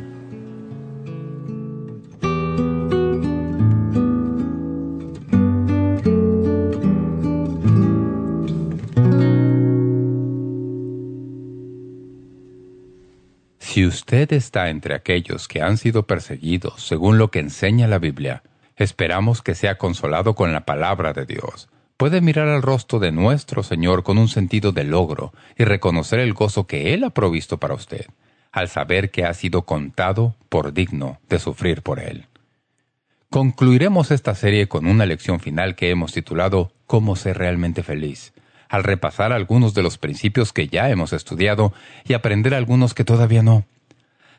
Si 13.81 13.87
usted 13.87 14.31
está 14.35 14.68
entre 14.68 14.95
aquellos 14.95 15.49
que 15.49 15.62
han 15.62 15.78
sido 15.78 16.07
perseguidos 16.07 16.83
según 16.83 17.16
lo 17.16 17.31
que 17.31 17.39
enseña 17.39 17.89
la 17.89 17.99
Biblia, 17.99 18.43
Esperamos 18.76 19.41
que 19.41 19.55
sea 19.55 19.78
consolado 19.78 20.35
con 20.35 20.53
la 20.53 20.66
palabra 20.66 21.14
de 21.14 21.24
Dios. 21.24 21.70
Puede 21.97 22.20
mirar 22.20 22.49
al 22.49 22.61
rostro 22.61 22.99
de 22.99 23.11
nuestro 23.11 23.62
Señor 23.62 24.03
con 24.03 24.18
un 24.18 24.28
sentido 24.28 24.72
de 24.72 24.85
logro 24.85 25.33
y 25.57 25.64
reconocer 25.64 26.18
el 26.18 26.35
gozo 26.35 26.66
que 26.66 26.93
Él 26.93 27.05
ha 27.05 27.11
provisto 27.11 27.59
para 27.59 27.72
usted, 27.72 28.05
al 28.53 28.68
saber 28.68 29.11
que 29.11 29.24
ha 29.24 29.33
sido 29.33 29.62
contado 29.62 30.35
por 30.51 30.74
digno 30.74 31.18
de 31.31 31.39
sufrir 31.39 31.81
por 31.81 32.01
Él. 32.01 32.26
Concluiremos 33.31 34.11
esta 34.11 34.35
serie 34.35 34.68
con 34.68 34.87
una 34.87 35.07
lección 35.07 35.41
final 35.41 35.74
que 35.74 35.89
hemos 35.89 36.12
titulado 36.12 36.72
Cómo 36.87 37.16
ser 37.16 37.39
realmente 37.39 37.83
feliz, 37.83 38.35
al 38.71 38.85
repasar 38.85 39.33
algunos 39.33 39.75
de 39.75 39.83
los 39.83 39.99
principios 39.99 40.53
que 40.53 40.68
ya 40.68 40.89
hemos 40.89 41.12
estudiado 41.12 41.75
y 42.07 42.14
aprender 42.14 42.55
algunos 42.55 42.95
que 42.95 43.05
todavía 43.05 43.43
no. 43.43 43.66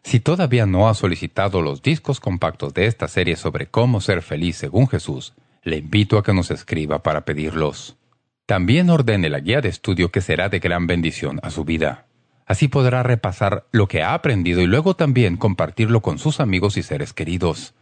Si 0.04 0.20
todavía 0.20 0.66
no 0.66 0.90
ha 0.90 0.96
solicitado 0.96 1.62
los 1.62 1.84
discos 1.84 2.20
compactos 2.20 2.74
de 2.74 2.88
esta 2.88 3.08
serie 3.08 3.36
sobre 3.36 3.68
cómo 3.68 4.02
ser 4.02 4.24
feliz 4.24 4.56
según 4.56 4.88
Jesús, 4.88 5.34
le 5.64 5.78
invito 5.78 6.18
a 6.18 6.24
que 6.24 6.34
nos 6.34 6.50
escriba 6.50 7.04
para 7.04 7.26
pedirlos. 7.26 7.98
También 8.46 8.90
ordene 8.90 9.30
la 9.30 9.42
guía 9.42 9.62
de 9.62 9.70
estudio 9.70 10.12
que 10.12 10.22
será 10.22 10.50
de 10.50 10.60
gran 10.60 10.88
bendición 10.88 11.40
a 11.44 11.52
su 11.52 11.66
vida. 11.66 12.06
Así 12.46 12.70
podrá 12.70 13.04
repasar 13.04 13.66
lo 13.72 13.88
que 13.88 14.02
ha 14.02 14.14
aprendido 14.14 14.62
y 14.62 14.66
luego 14.66 14.96
también 14.96 15.38
compartirlo 15.38 16.02
con 16.02 16.20
sus 16.20 16.40
amigos 16.40 16.78
y 16.78 16.84
seres 16.84 17.14
queridos. 17.14 17.74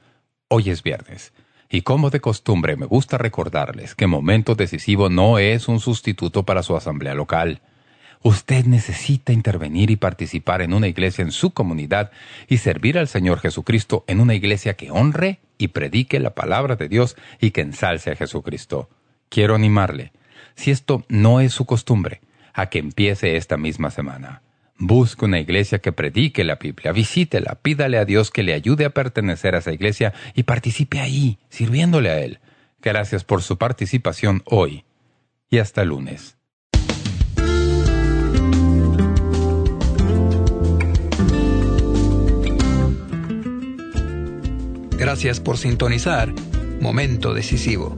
Hoy 0.48 0.72
es 0.72 0.82
viernes, 0.82 1.32
y 1.70 1.82
como 1.82 2.10
de 2.10 2.20
costumbre 2.20 2.76
me 2.76 2.88
gusta 2.88 3.18
recordarles 3.18 3.94
que 3.94 4.08
Momento 4.08 4.56
Decisivo 4.56 5.10
no 5.10 5.38
es 5.38 5.68
un 5.68 5.80
sustituto 5.80 6.44
para 6.44 6.64
su 6.64 6.76
asamblea 6.76 7.14
local. 7.14 7.62
Usted 8.22 8.66
necesita 8.66 9.32
intervenir 9.32 9.92
y 9.92 9.96
participar 9.96 10.62
en 10.62 10.74
una 10.74 10.88
iglesia 10.88 11.22
en 11.22 11.32
su 11.32 11.52
comunidad 11.52 12.12
y 12.48 12.58
servir 12.58 12.98
al 12.98 13.08
Señor 13.08 13.40
Jesucristo 13.40 14.04
en 14.08 14.20
una 14.20 14.34
iglesia 14.34 14.76
que 14.76 14.92
honre 14.92 15.40
y 15.58 15.70
predique 15.70 16.20
la 16.20 16.34
palabra 16.34 16.76
de 16.76 16.90
Dios 16.90 17.16
y 17.40 17.52
que 17.52 17.62
ensalce 17.62 18.12
a 18.12 18.16
Jesucristo. 18.16 18.90
Quiero 19.30 19.56
animarle, 19.56 20.12
si 20.56 20.72
esto 20.72 21.06
no 21.08 21.40
es 21.40 21.54
su 21.54 21.66
costumbre, 21.66 22.20
a 22.54 22.66
que 22.66 22.80
empiece 22.80 23.38
esta 23.38 23.58
misma 23.58 23.92
semana. 23.92 24.42
Busque 24.82 25.26
una 25.26 25.40
iglesia 25.40 25.80
que 25.80 25.92
predique 25.92 26.46
la 26.46 26.56
Biblia, 26.56 26.94
visítela, 26.94 27.56
pídale 27.62 27.98
a 27.98 28.06
Dios 28.06 28.32
que 28.32 28.44
le 28.44 28.54
ayude 28.54 28.86
a 28.86 28.92
pertenecer 28.92 29.54
a 29.54 29.58
esa 29.58 29.74
iglesia 29.74 30.14
y 30.34 30.44
participe 30.44 31.02
ahí, 31.02 31.38
sirviéndole 31.50 32.10
a 32.10 32.22
Él. 32.22 32.40
Gracias 32.82 33.26
por 33.26 33.42
su 33.42 33.58
participación 33.58 34.42
hoy 34.46 34.86
y 35.50 35.58
hasta 35.58 35.84
lunes. 35.84 36.38
Gracias 44.98 45.42
por 45.42 45.58
sintonizar 45.58 46.34
Momento 46.80 47.34
Decisivo. 47.34 47.98